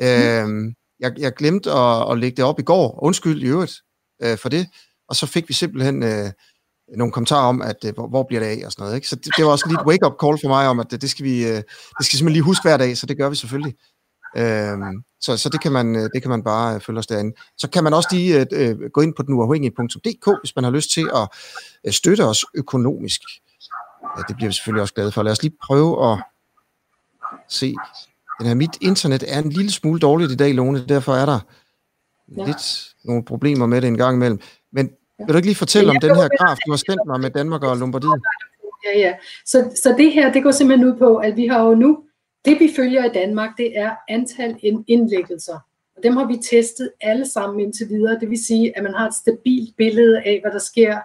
Mm. 0.00 0.06
Øh, 0.06 0.74
jeg, 1.00 1.12
jeg 1.18 1.32
glemte 1.32 1.70
at, 1.70 2.12
at 2.12 2.18
lægge 2.18 2.36
det 2.36 2.44
op 2.44 2.58
i 2.58 2.62
går. 2.62 2.98
Undskyld 3.02 3.42
i 3.42 3.46
øvrigt 3.46 3.74
øh, 4.22 4.38
for 4.38 4.48
det. 4.48 4.66
Og 5.08 5.16
så 5.16 5.26
fik 5.26 5.48
vi 5.48 5.54
simpelthen... 5.54 6.02
Øh, 6.02 6.30
nogle 6.96 7.12
kommentarer 7.12 7.48
om, 7.48 7.62
at 7.62 7.84
øh, 7.84 7.94
hvor, 7.94 8.08
hvor 8.08 8.22
bliver 8.22 8.40
det 8.40 8.46
af 8.46 8.66
og 8.66 8.72
sådan 8.72 8.82
noget. 8.82 8.94
Ikke? 8.94 9.08
Så 9.08 9.16
det, 9.16 9.36
det 9.36 9.44
var 9.44 9.50
også 9.50 9.68
lige 9.68 9.80
et 9.80 9.86
wake-up 9.86 10.12
call 10.22 10.38
for 10.42 10.48
mig 10.48 10.68
om, 10.68 10.80
at 10.80 10.90
det, 10.90 11.02
det, 11.02 11.10
skal 11.10 11.24
vi, 11.24 11.46
øh, 11.46 11.56
det 11.56 11.64
skal 12.00 12.18
simpelthen 12.18 12.32
lige 12.32 12.42
huske 12.42 12.62
hver 12.62 12.76
dag, 12.76 12.96
så 12.96 13.06
det 13.06 13.16
gør 13.16 13.28
vi 13.28 13.36
selvfølgelig. 13.36 13.74
Øhm, 14.36 15.02
så, 15.20 15.36
så 15.36 15.48
det 15.48 15.60
kan 15.60 15.72
man 15.72 15.96
øh, 15.96 16.02
det 16.14 16.22
kan 16.22 16.30
man 16.30 16.42
bare 16.44 16.80
følge 16.80 16.98
os 16.98 17.06
derinde. 17.06 17.36
Så 17.56 17.70
kan 17.70 17.84
man 17.84 17.94
også 17.94 18.08
lige 18.12 18.46
øh, 18.52 18.90
gå 18.92 19.00
ind 19.00 19.14
på 19.14 19.22
den 19.22 19.34
uafhængige.dk, 19.34 20.40
hvis 20.42 20.56
man 20.56 20.64
har 20.64 20.70
lyst 20.70 20.90
til 20.90 21.10
at 21.14 21.28
øh, 21.86 21.92
støtte 21.92 22.24
os 22.24 22.44
økonomisk. 22.54 23.20
Ja, 24.16 24.22
det 24.28 24.36
bliver 24.36 24.48
vi 24.48 24.52
selvfølgelig 24.52 24.82
også 24.82 24.94
glade 24.94 25.12
for. 25.12 25.22
Lad 25.22 25.32
os 25.32 25.42
lige 25.42 25.56
prøve 25.62 26.12
at 26.12 26.18
se. 27.48 27.74
Den 28.38 28.46
her, 28.46 28.54
mit 28.54 28.78
internet 28.80 29.24
er 29.26 29.38
en 29.38 29.50
lille 29.50 29.70
smule 29.70 30.00
dårligt 30.00 30.32
i 30.32 30.36
dag, 30.36 30.54
Lone, 30.54 30.86
derfor 30.86 31.14
er 31.14 31.26
der 31.26 31.40
ja. 32.36 32.46
lidt 32.46 32.94
nogle 33.04 33.24
problemer 33.24 33.66
med 33.66 33.80
det 33.80 33.88
en 33.88 33.96
gang 33.96 34.16
imellem. 34.16 34.40
Men 34.72 34.90
vil 35.18 35.28
du 35.28 35.36
ikke 35.36 35.48
lige 35.48 35.56
fortælle 35.56 35.90
om 35.90 36.00
den 36.00 36.16
her 36.16 36.28
graf, 36.38 36.56
du 36.66 36.70
har 36.72 36.76
sendt 36.76 37.06
mig 37.06 37.20
med 37.20 37.30
Danmark 37.30 37.62
og 37.62 37.76
Lombardiet? 37.76 38.22
Ja, 38.84 38.98
ja. 38.98 39.14
Så, 39.46 39.70
så 39.82 39.94
det 39.98 40.12
her, 40.12 40.32
det 40.32 40.42
går 40.42 40.50
simpelthen 40.50 40.88
ud 40.88 40.96
på, 40.98 41.16
at 41.16 41.36
vi 41.36 41.46
har 41.46 41.64
jo 41.64 41.74
nu, 41.74 41.98
det 42.44 42.60
vi 42.60 42.72
følger 42.76 43.04
i 43.04 43.08
Danmark, 43.08 43.50
det 43.56 43.78
er 43.78 43.90
antal 44.08 44.56
indlæggelser. 44.86 45.58
Og 45.96 46.02
dem 46.02 46.16
har 46.16 46.26
vi 46.26 46.36
testet 46.36 46.90
alle 47.00 47.30
sammen 47.30 47.60
indtil 47.60 47.88
videre. 47.88 48.20
Det 48.20 48.30
vil 48.30 48.44
sige, 48.44 48.76
at 48.76 48.82
man 48.82 48.94
har 48.94 49.06
et 49.06 49.14
stabilt 49.14 49.76
billede 49.76 50.18
af, 50.18 50.38
hvad 50.42 50.52
der 50.52 50.58
sker 50.58 50.98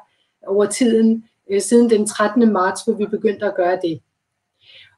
over 0.48 0.66
tiden, 0.66 1.24
øh, 1.52 1.62
siden 1.62 1.90
den 1.90 2.08
13. 2.08 2.54
marts, 2.54 2.82
hvor 2.82 2.94
vi 2.94 3.06
begyndte 3.06 3.46
at 3.46 3.56
gøre 3.56 3.80
det. 3.84 4.00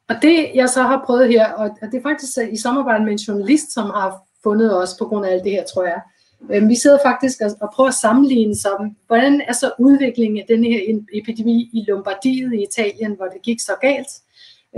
Og 0.08 0.16
det, 0.22 0.50
jeg 0.54 0.68
så 0.68 0.82
har 0.82 1.02
prøvet 1.06 1.28
her, 1.28 1.52
og 1.52 1.70
det 1.92 1.98
er 1.98 2.02
faktisk 2.02 2.38
i 2.52 2.56
samarbejde 2.56 3.04
med 3.04 3.12
en 3.12 3.18
journalist, 3.18 3.72
som 3.72 3.84
har 3.84 4.16
fundet 4.42 4.82
os 4.82 4.94
på 4.98 5.04
grund 5.04 5.26
af 5.26 5.32
alt 5.32 5.44
det 5.44 5.52
her, 5.52 5.64
tror 5.64 5.84
jeg, 5.84 6.00
Øh, 6.00 6.15
Øhm, 6.50 6.68
vi 6.68 6.74
sidder 6.74 6.98
faktisk 7.04 7.40
og 7.60 7.70
prøver 7.74 7.88
at 7.88 7.94
sammenligne 7.94 8.56
som, 8.56 8.96
hvordan 9.06 9.42
er 9.48 9.52
så 9.52 9.72
udviklingen 9.78 10.38
af 10.38 10.44
den 10.48 10.64
her 10.64 11.00
epidemi 11.12 11.70
i 11.72 11.84
Lombardiet 11.88 12.52
i 12.54 12.62
Italien, 12.62 13.12
hvor 13.16 13.26
det 13.26 13.42
gik 13.42 13.60
så 13.60 13.72
galt, 13.80 14.08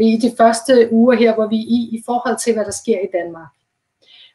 øh, 0.01 0.07
i 0.07 0.17
de 0.17 0.33
første 0.37 0.89
uger 0.93 1.15
her, 1.17 1.35
hvor 1.35 1.47
vi 1.47 1.57
er 1.57 1.67
i, 1.69 1.89
i 1.93 2.03
forhold 2.07 2.39
til, 2.39 2.53
hvad 2.53 2.65
der 2.65 2.71
sker 2.71 2.99
i 2.99 3.09
Danmark. 3.13 3.49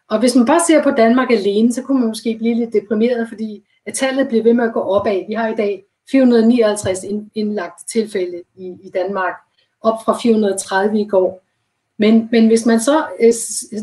Og 0.10 0.20
hvis 0.20 0.36
man 0.36 0.46
bare 0.46 0.66
ser 0.68 0.84
på 0.84 0.92
Danmark 0.92 1.32
alene, 1.32 1.74
så 1.74 1.82
kunne 1.82 2.00
man 2.00 2.08
måske 2.08 2.38
blive 2.38 2.56
lidt 2.56 2.74
deprimeret, 2.74 3.30
fordi 3.30 3.64
at 3.86 3.94
tallet 3.94 4.28
bliver 4.28 4.44
ved 4.44 4.54
med 4.54 4.64
at 4.64 4.74
gå 4.74 4.80
opad. 4.80 5.28
Vi 5.28 5.34
har 5.34 5.48
i 5.48 5.56
dag 5.56 5.84
459 6.12 7.00
indlagt 7.36 7.88
tilfælde 7.88 8.42
i, 8.56 8.66
i 8.84 8.90
Danmark, 8.94 9.34
op 9.82 10.04
fra 10.06 10.20
430 10.24 11.02
i 11.02 11.06
går. 11.08 11.43
Men, 12.04 12.30
men 12.32 12.48
hvis 12.48 12.66
man 12.66 12.80
så 12.80 13.06
øh, 13.20 13.34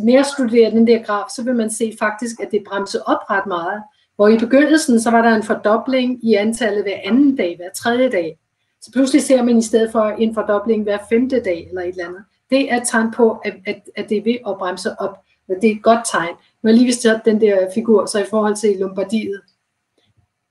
nærstuderer 0.05 0.71
den 0.71 0.87
der 0.87 1.03
graf, 1.03 1.25
så 1.37 1.43
vil 1.43 1.55
man 1.55 1.71
se 1.71 1.97
faktisk, 1.99 2.41
at 2.41 2.49
det 2.51 2.65
bremser 2.69 3.01
op 3.07 3.31
ret 3.31 3.47
meget. 3.47 3.83
Hvor 4.17 4.29
i 4.29 4.39
begyndelsen, 4.39 5.01
så 5.01 5.11
var 5.11 5.23
der 5.23 5.35
en 5.35 5.43
fordobling 5.43 6.25
i 6.25 6.35
antallet 6.35 6.83
hver 6.83 6.99
anden 7.05 7.37
dag, 7.37 7.57
hver 7.57 7.71
tredje 7.77 8.11
dag. 8.11 8.39
Så 8.83 8.93
pludselig 8.93 9.23
ser 9.23 9.43
man 9.43 9.59
i 9.59 9.63
stedet 9.63 9.93
for 9.93 10.05
en 10.05 10.35
fordobling 10.35 10.83
hver 10.83 10.99
femte 11.09 11.41
dag 11.41 11.69
eller 11.69 11.83
et 11.83 11.89
eller 11.89 12.09
andet. 12.09 12.25
Det 12.51 12.73
er 12.73 12.77
et 12.77 12.83
tegn 12.89 13.11
på, 13.11 13.31
at, 13.45 13.55
at, 13.67 13.83
at 13.97 14.09
det 14.09 14.17
er 14.19 14.23
ved 14.23 14.37
at 14.49 14.59
bremse 14.59 15.01
op. 15.01 15.17
Men 15.49 15.61
det 15.61 15.71
er 15.71 15.75
et 15.75 15.83
godt 15.83 16.01
tegn. 16.11 16.35
Nu 16.63 16.69
har 16.69 16.73
lige 16.73 16.87
vist 16.87 17.07
den 17.25 17.41
der 17.41 17.69
figur, 17.75 18.07
så 18.07 18.19
i 18.19 18.27
forhold 18.31 18.57
til 18.57 18.77
Lombardiet. 18.79 19.41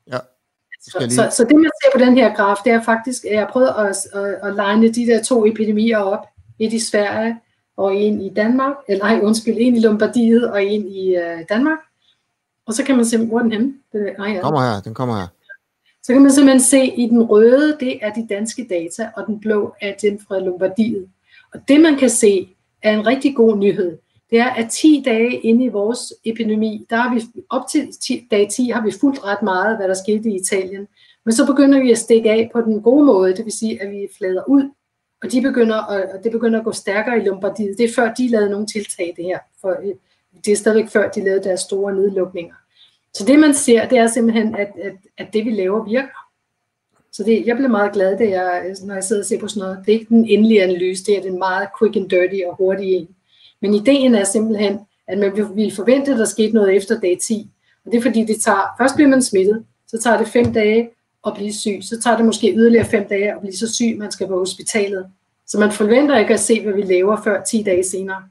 Ja. 0.07 0.17
Så, 0.81 0.97
lige... 0.99 1.11
så, 1.11 1.29
så 1.31 1.43
det 1.43 1.55
man 1.55 1.71
ser 1.83 1.99
på 1.99 2.05
den 2.05 2.17
her 2.17 2.35
graf, 2.35 2.57
det 2.65 2.71
er 2.71 2.81
faktisk, 2.81 3.25
at 3.25 3.31
jeg 3.31 3.39
har 3.39 3.51
prøvet 3.51 3.67
at, 3.77 4.21
at, 4.21 4.49
at 4.49 4.55
legne 4.55 4.87
de 4.87 5.05
der 5.07 5.23
to 5.23 5.45
epidemier 5.45 5.97
op. 5.97 6.25
Et 6.59 6.73
i 6.73 6.79
Sverige 6.79 7.35
og 7.79 7.95
en 7.95 8.21
i 8.21 8.29
Danmark, 8.29 8.75
eller 8.87 9.05
nej, 9.05 9.19
undskyld, 9.23 9.55
en 9.59 9.75
i 9.75 9.79
Lombardiet 9.79 10.51
og 10.51 10.63
en 10.63 10.87
i 10.87 11.17
uh, 11.17 11.45
Danmark. 11.49 11.79
Og 12.65 12.73
så 12.73 12.83
kan 12.83 12.95
man 12.95 13.05
se, 13.05 13.25
hvor 13.25 13.39
den 13.39 13.51
henne? 13.51 13.73
Den, 13.93 14.01
nej, 14.17 14.31
ja. 14.31 14.41
kommer 14.41 14.61
her, 14.61 14.81
den 14.81 14.93
kommer 14.93 15.15
her. 15.15 15.27
Så 16.03 16.13
kan 16.13 16.21
man 16.21 16.31
simpelthen 16.31 16.61
se, 16.61 16.77
at 16.77 16.93
i 16.97 17.05
den 17.05 17.23
røde, 17.23 17.77
det 17.79 18.05
er 18.05 18.13
de 18.13 18.27
danske 18.29 18.67
data, 18.69 19.09
og 19.15 19.27
den 19.27 19.39
blå 19.39 19.73
er 19.81 19.93
den 20.01 20.19
fra 20.27 20.39
Lombardiet. 20.39 21.09
Og 21.53 21.59
det 21.67 21.81
man 21.81 21.95
kan 21.95 22.09
se, 22.09 22.55
er 22.83 22.99
en 22.99 23.07
rigtig 23.07 23.35
god 23.35 23.57
nyhed. 23.57 23.97
Det 24.29 24.39
er, 24.39 24.49
at 24.49 24.69
10 24.69 25.03
dage 25.05 25.39
inde 25.39 25.63
i 25.63 25.67
vores 25.67 26.13
epidemi, 26.25 26.85
der 26.89 26.95
har 26.95 27.15
vi 27.15 27.21
op 27.49 27.61
til 27.71 27.87
10, 28.01 28.27
dag 28.31 28.49
10 28.49 28.69
har 28.69 28.81
vi 28.81 28.91
fuldt 29.01 29.23
ret 29.23 29.41
meget, 29.41 29.77
hvad 29.77 29.87
der 29.87 29.93
skete 29.93 30.29
i 30.29 30.35
Italien. 30.35 30.87
Men 31.25 31.33
så 31.33 31.45
begynder 31.45 31.81
vi 31.81 31.91
at 31.91 31.97
stikke 31.97 32.31
af 32.31 32.49
på 32.53 32.61
den 32.61 32.81
gode 32.81 33.05
måde, 33.05 33.35
det 33.35 33.45
vil 33.45 33.53
sige, 33.53 33.81
at 33.81 33.91
vi 33.91 34.07
flader 34.17 34.43
ud, 34.47 34.69
og 35.23 35.31
de 35.31 35.41
begynder 35.41 35.91
at, 35.91 36.11
og 36.15 36.23
det 36.23 36.31
begynder 36.31 36.59
at 36.59 36.65
gå 36.65 36.71
stærkere 36.71 37.17
i 37.17 37.25
Lombardiet. 37.25 37.77
Det 37.77 37.83
er 37.83 37.93
før 37.95 38.13
de 38.13 38.27
lavede 38.27 38.49
nogle 38.49 38.67
tiltag 38.67 39.13
det 39.17 39.25
her. 39.25 39.39
For 39.61 39.69
øh, 39.69 39.93
det 40.45 40.51
er 40.51 40.55
stadigvæk 40.55 40.89
før 40.89 41.09
de 41.09 41.23
lavede 41.23 41.43
deres 41.43 41.59
store 41.59 41.95
nedlukninger. 41.95 42.55
Så 43.13 43.25
det 43.25 43.39
man 43.39 43.53
ser, 43.53 43.87
det 43.87 43.97
er 43.97 44.07
simpelthen, 44.07 44.55
at, 44.55 44.71
at, 44.83 44.93
at 45.17 45.33
det 45.33 45.45
vi 45.45 45.49
laver 45.49 45.85
virker. 45.85 46.29
Så 47.11 47.23
det, 47.23 47.47
jeg 47.47 47.57
blev 47.57 47.69
meget 47.69 47.93
glad, 47.93 48.17
det 48.17 48.29
jeg, 48.29 48.63
øh, 48.65 48.75
når 48.87 48.93
jeg 48.93 49.03
sidder 49.03 49.21
og 49.21 49.25
ser 49.25 49.39
på 49.39 49.47
sådan 49.47 49.67
noget. 49.67 49.85
Det 49.85 49.93
er 49.93 49.99
ikke 49.99 50.09
den 50.09 50.25
endelige 50.25 50.63
analyse, 50.63 51.05
det 51.05 51.17
er 51.17 51.21
den 51.21 51.39
meget 51.39 51.67
quick 51.79 51.95
and 51.95 52.09
dirty 52.09 52.39
og 52.47 52.55
hurtige 52.55 52.95
en. 52.95 53.07
Men 53.61 53.73
ideen 53.73 54.15
er 54.15 54.23
simpelthen, 54.23 54.79
at 55.07 55.17
man 55.17 55.55
vil 55.55 55.75
forvente, 55.75 56.11
at 56.11 56.17
der 56.17 56.25
skete 56.25 56.53
noget 56.53 56.75
efter 56.75 56.99
dag 56.99 57.17
10. 57.21 57.49
Og 57.85 57.91
det 57.91 57.97
er 57.97 58.01
fordi, 58.01 58.25
det 58.25 58.41
tager, 58.41 58.75
først 58.77 58.95
bliver 58.95 59.09
man 59.09 59.21
smittet, 59.21 59.65
så 59.87 59.99
tager 60.01 60.17
det 60.17 60.27
fem 60.27 60.53
dage 60.53 60.89
at 61.27 61.33
blive 61.35 61.53
syg. 61.53 61.79
Så 61.81 62.01
tager 62.01 62.17
det 62.17 62.25
måske 62.25 62.53
yderligere 62.55 62.85
fem 62.85 63.07
dage 63.07 63.33
at 63.33 63.41
blive 63.41 63.57
så 63.57 63.73
syg, 63.73 63.95
man 63.97 64.11
skal 64.11 64.27
på 64.27 64.39
hospitalet. 64.39 65.05
Så 65.47 65.59
man 65.59 65.71
forventer 65.71 66.17
ikke 66.17 66.33
at 66.33 66.39
se, 66.39 66.63
hvad 66.63 66.73
vi 66.73 66.81
laver 66.81 67.21
før 67.23 67.43
10 67.43 67.63
dage 67.63 67.83
senere. 67.83 68.23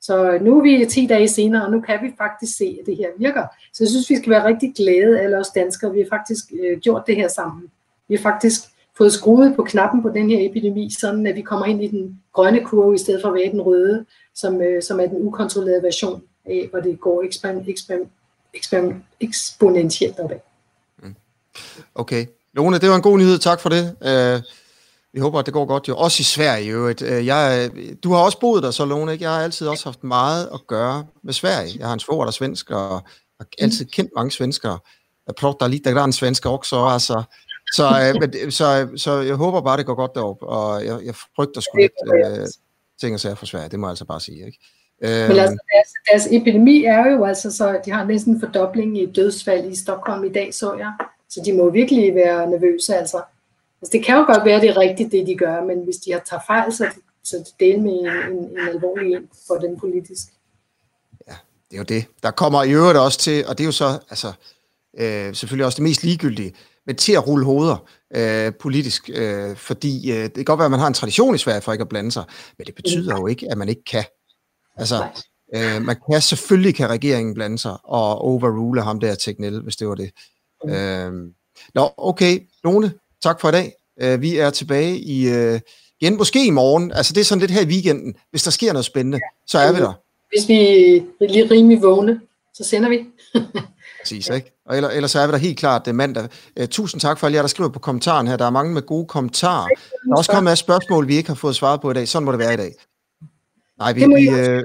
Så 0.00 0.30
øh, 0.30 0.42
nu 0.42 0.58
er 0.58 0.62
vi 0.62 0.86
10 0.86 1.06
dage 1.06 1.28
senere, 1.28 1.64
og 1.64 1.70
nu 1.70 1.80
kan 1.80 1.98
vi 2.02 2.12
faktisk 2.18 2.56
se, 2.56 2.78
at 2.80 2.86
det 2.86 2.96
her 2.96 3.08
virker. 3.18 3.46
Så 3.72 3.84
jeg 3.84 3.88
synes, 3.88 4.10
vi 4.10 4.16
skal 4.16 4.30
være 4.30 4.46
rigtig 4.46 4.72
glade, 4.76 5.20
alle 5.20 5.38
os 5.38 5.48
danskere. 5.48 5.92
Vi 5.92 6.00
har 6.00 6.08
faktisk 6.10 6.44
øh, 6.60 6.78
gjort 6.78 7.02
det 7.06 7.16
her 7.16 7.28
sammen. 7.28 7.62
Vi 8.08 8.14
har 8.14 8.22
faktisk 8.22 8.60
fået 8.98 9.12
skruet 9.12 9.56
på 9.56 9.62
knappen 9.62 10.02
på 10.02 10.08
den 10.08 10.30
her 10.30 10.50
epidemi, 10.50 10.90
sådan 11.00 11.26
at 11.26 11.36
vi 11.36 11.42
kommer 11.42 11.66
ind 11.66 11.84
i 11.84 11.86
den 11.86 12.20
grønne 12.32 12.64
kurve, 12.64 12.94
i 12.94 12.98
stedet 12.98 13.22
for 13.22 13.28
at 13.28 13.34
være 13.34 13.52
den 13.52 13.60
røde, 13.60 14.04
som, 14.34 14.62
øh, 14.62 14.82
som 14.82 15.00
er 15.00 15.06
den 15.06 15.26
ukontrollerede 15.26 15.82
version 15.82 16.22
af, 16.44 16.68
hvor 16.70 16.80
det 16.80 17.00
går 17.00 17.22
eksper, 17.22 17.62
eksper, 17.66 17.96
eksper, 18.54 18.92
eksponentielt 19.20 20.18
opad. 20.18 20.38
Okay. 21.94 22.26
Lone, 22.52 22.78
det 22.78 22.88
var 22.88 22.96
en 22.96 23.02
god 23.02 23.18
nyhed. 23.18 23.38
Tak 23.38 23.60
for 23.60 23.68
det. 23.68 23.96
Uh, 24.00 24.42
vi 25.12 25.20
håber, 25.20 25.38
at 25.38 25.46
det 25.46 25.54
går 25.54 25.64
godt 25.64 25.88
jo. 25.88 25.96
Også 25.96 26.20
i 26.20 26.24
Sverige 26.24 26.70
jo. 26.70 26.84
Uh, 26.84 26.94
øh, 27.02 27.26
jeg, 27.26 27.70
du 28.04 28.12
har 28.12 28.18
også 28.18 28.40
boet 28.40 28.62
der 28.62 28.70
så, 28.70 28.84
Lone. 28.84 29.12
Ikke? 29.12 29.24
Jeg 29.24 29.32
har 29.32 29.42
altid 29.42 29.66
også 29.66 29.84
haft 29.84 30.04
meget 30.04 30.48
at 30.54 30.60
gøre 30.66 31.06
med 31.22 31.32
Sverige. 31.32 31.78
Jeg 31.78 31.86
har 31.86 31.94
en 31.94 32.00
svoger, 32.00 32.24
der 32.24 32.28
er 32.28 32.32
svensk, 32.32 32.70
og 32.70 32.90
har 33.38 33.46
altid 33.58 33.84
kendt 33.84 34.10
mange 34.16 34.30
svenskere. 34.30 34.78
Jeg 35.26 35.34
pratar 35.34 35.68
lite 35.68 35.90
grann 35.90 36.12
svenska 36.12 36.48
også, 36.48 36.76
Altså, 36.76 37.22
så, 37.72 38.12
uh, 38.14 38.20
men, 38.20 38.52
så, 38.52 38.88
så 38.96 39.20
jeg 39.20 39.34
håber 39.34 39.60
bare, 39.60 39.76
det 39.76 39.86
går 39.86 39.94
godt 39.94 40.14
deroppe, 40.14 40.46
og 40.46 40.84
jeg, 40.84 41.00
jeg 41.04 41.14
frygter 41.36 41.60
sgu 41.60 41.78
lidt 41.78 41.92
uh, 42.06 42.46
ting 43.00 43.14
og 43.14 43.20
sager 43.20 43.34
for 43.34 43.46
Sverige. 43.46 43.68
Det 43.68 43.78
må 43.78 43.86
jeg 43.86 43.90
altså 43.90 44.04
bare 44.04 44.20
sige. 44.20 44.46
Ikke? 44.46 44.58
Men 45.02 45.10
altså, 45.10 45.58
deres, 45.74 45.88
deres 46.10 46.40
epidemi 46.40 46.84
er 46.84 47.10
jo 47.10 47.24
altså 47.24 47.50
så, 47.50 47.80
de 47.84 47.90
har 47.90 48.04
næsten 48.04 48.34
en 48.34 48.40
fordobling 48.40 48.98
i 49.02 49.06
dødsfald 49.06 49.72
i 49.72 49.76
Stockholm 49.76 50.24
i 50.24 50.32
dag, 50.32 50.54
så 50.54 50.74
jeg. 50.74 50.92
Så 51.30 51.42
de 51.44 51.52
må 51.52 51.70
virkelig 51.70 52.14
være 52.14 52.50
nervøse, 52.50 52.96
altså. 52.96 53.22
altså 53.82 53.92
det 53.92 54.04
kan 54.04 54.16
jo 54.16 54.24
godt 54.24 54.44
være, 54.44 54.60
det 54.60 54.68
er 54.68 54.76
rigtigt, 54.76 55.12
det 55.12 55.26
de 55.26 55.34
gør, 55.34 55.64
men 55.64 55.84
hvis 55.84 55.96
de 55.96 56.12
har 56.12 56.22
taget 56.30 56.42
fejl, 56.46 56.72
så, 56.72 56.86
så 57.24 57.52
det 57.60 57.74
er 57.74 57.80
med 57.80 57.92
en, 57.92 58.06
en, 58.06 58.38
en 58.38 58.68
alvorlig 58.68 59.14
en 59.14 59.28
for 59.46 59.54
den 59.54 59.80
politisk. 59.80 60.26
Ja, 61.28 61.34
det 61.70 61.76
er 61.76 61.78
jo 61.78 61.84
det. 61.84 62.04
Der 62.22 62.30
kommer 62.30 62.62
i 62.62 62.72
øvrigt 62.72 62.98
også 62.98 63.18
til, 63.18 63.46
og 63.46 63.58
det 63.58 63.64
er 63.64 63.66
jo 63.66 63.72
så, 63.72 63.98
altså, 64.10 64.32
øh, 64.98 65.34
selvfølgelig 65.34 65.66
også 65.66 65.76
det 65.76 65.82
mest 65.82 66.02
ligegyldige, 66.02 66.54
men 66.86 66.96
til 66.96 67.12
at 67.12 67.28
rulle 67.28 67.44
hoveder 67.44 67.88
øh, 68.14 68.52
politisk, 68.60 69.10
øh, 69.14 69.56
fordi 69.56 70.12
øh, 70.12 70.22
det 70.22 70.34
kan 70.34 70.44
godt 70.44 70.58
være, 70.58 70.64
at 70.64 70.70
man 70.70 70.80
har 70.80 70.86
en 70.86 70.94
tradition 70.94 71.34
i 71.34 71.38
Sverige 71.38 71.60
for 71.60 71.72
ikke 71.72 71.82
at 71.82 71.88
blande 71.88 72.12
sig, 72.12 72.24
men 72.58 72.66
det 72.66 72.74
betyder 72.74 73.16
jo 73.16 73.26
ikke, 73.26 73.50
at 73.50 73.58
man 73.58 73.68
ikke 73.68 73.84
kan. 73.84 74.04
Altså, 74.76 75.08
øh, 75.54 75.82
man 75.82 75.96
kan 76.10 76.20
selvfølgelig 76.20 76.74
kan 76.74 76.90
regeringen 76.90 77.34
blande 77.34 77.58
sig 77.58 77.76
og 77.84 78.18
overrule 78.18 78.82
ham 78.82 79.00
der 79.00 79.14
Tegnell, 79.14 79.62
hvis 79.62 79.76
det 79.76 79.88
var 79.88 79.94
det. 79.94 80.10
Mm. 80.64 80.72
Øh, 80.72 81.12
nå, 81.74 81.90
okay, 81.96 82.40
Lone, 82.64 82.92
tak 83.22 83.40
for 83.40 83.48
i 83.48 83.52
dag. 83.52 83.72
Øh, 84.00 84.20
vi 84.20 84.36
er 84.36 84.50
tilbage 84.50 84.98
i 84.98 85.28
øh, 85.28 85.60
igen, 86.00 86.16
måske 86.16 86.46
i 86.46 86.50
morgen. 86.50 86.92
Altså, 86.92 87.12
det 87.12 87.20
er 87.20 87.24
sådan 87.24 87.40
lidt 87.40 87.50
her 87.50 87.60
i 87.60 87.66
weekenden. 87.66 88.14
Hvis 88.30 88.42
der 88.42 88.50
sker 88.50 88.72
noget 88.72 88.84
spændende, 88.84 89.20
så 89.46 89.58
er 89.58 89.72
vi 89.72 89.78
der. 89.78 89.92
Hvis 90.28 90.48
vi 90.48 90.56
lige 91.26 91.50
rimelig 91.50 91.82
vågne, 91.82 92.20
så 92.54 92.64
sender 92.64 92.88
vi. 92.88 93.06
Præcis, 94.02 94.28
ikke? 94.28 94.52
Og 94.66 94.76
ellers, 94.76 94.94
ellers 94.94 95.14
er 95.14 95.26
vi 95.26 95.32
der 95.32 95.38
helt 95.38 95.58
klart 95.58 95.86
det 95.86 95.94
mandag. 95.94 96.28
Uh, 96.60 96.66
tusind 96.66 97.00
tak 97.00 97.18
for 97.18 97.26
alle 97.26 97.36
jer, 97.36 97.42
der 97.42 97.48
skriver 97.48 97.70
på 97.70 97.78
kommentaren 97.78 98.28
her. 98.28 98.36
Der 98.36 98.44
er 98.44 98.50
mange 98.50 98.74
med 98.74 98.82
gode 98.82 99.06
kommentarer. 99.06 99.66
Der 99.66 100.12
er 100.12 100.16
også 100.16 100.32
kommet 100.32 100.50
af 100.50 100.58
spørgsmål, 100.58 101.08
vi 101.08 101.16
ikke 101.16 101.28
har 101.28 101.34
fået 101.34 101.56
svaret 101.56 101.80
på 101.80 101.90
i 101.90 101.94
dag. 101.94 102.08
Sådan 102.08 102.24
må 102.24 102.32
det 102.32 102.38
være 102.38 102.54
i 102.54 102.56
dag. 102.56 102.74
Nej, 103.78 103.92
vi, 103.92 104.04
vi, 104.04 104.28
øh, 104.28 104.64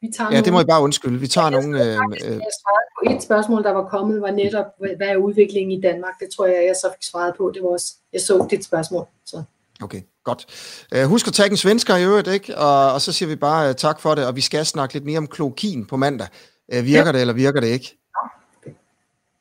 vi 0.00 0.08
tager 0.16 0.30
ja, 0.30 0.30
nogle... 0.30 0.44
det 0.44 0.52
må 0.52 0.60
I 0.60 0.64
bare 0.64 0.82
undskylde. 0.82 1.20
Vi 1.20 1.26
tager 1.26 1.50
ja, 1.50 1.60
nogle... 1.60 1.84
Øh, 1.84 1.98
øh, 2.26 2.36
på 2.36 3.14
et 3.14 3.22
spørgsmål, 3.22 3.62
der 3.62 3.70
var 3.70 3.88
kommet, 3.88 4.22
var 4.22 4.30
netop, 4.30 4.66
hvad 4.78 5.08
er 5.08 5.16
udviklingen 5.16 5.78
i 5.78 5.80
Danmark? 5.80 6.14
Det 6.20 6.28
tror 6.36 6.46
jeg, 6.46 6.64
jeg 6.66 6.76
så 6.76 6.88
fik 6.94 7.02
svaret 7.02 7.34
på. 7.38 7.50
Det 7.54 7.62
var 7.62 7.68
også, 7.68 7.94
jeg 8.12 8.20
så 8.20 8.46
dit 8.50 8.64
spørgsmål. 8.64 9.06
Så. 9.26 9.42
Okay, 9.82 10.02
godt. 10.24 10.46
Uh, 10.96 11.02
husk 11.02 11.26
at 11.26 11.32
tage 11.32 11.50
en 11.50 11.56
svensker 11.56 11.96
i 11.96 12.04
øvrigt, 12.04 12.28
ikke? 12.28 12.58
Og, 12.58 12.92
og 12.92 13.00
så 13.00 13.12
siger 13.12 13.28
vi 13.28 13.36
bare 13.36 13.68
uh, 13.68 13.74
tak 13.74 14.00
for 14.00 14.14
det, 14.14 14.26
og 14.26 14.36
vi 14.36 14.40
skal 14.40 14.66
snakke 14.66 14.94
lidt 14.94 15.04
mere 15.04 15.18
om 15.18 15.26
klokin 15.26 15.86
på 15.86 15.96
mandag. 15.96 16.28
Uh, 16.76 16.84
virker 16.84 17.06
ja. 17.06 17.12
det, 17.12 17.20
eller 17.20 17.34
virker 17.34 17.60
det 17.60 17.68
ikke? 17.68 17.98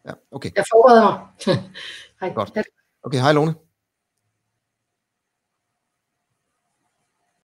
Ja, 0.05 0.11
okay. 0.31 0.51
Jeg 0.55 0.65
forbereder 0.71 1.01
mig. 1.01 1.19
hej. 2.21 2.33
Godt. 2.33 2.57
Okay, 3.03 3.19
hej 3.19 3.33
Lone. 3.33 3.53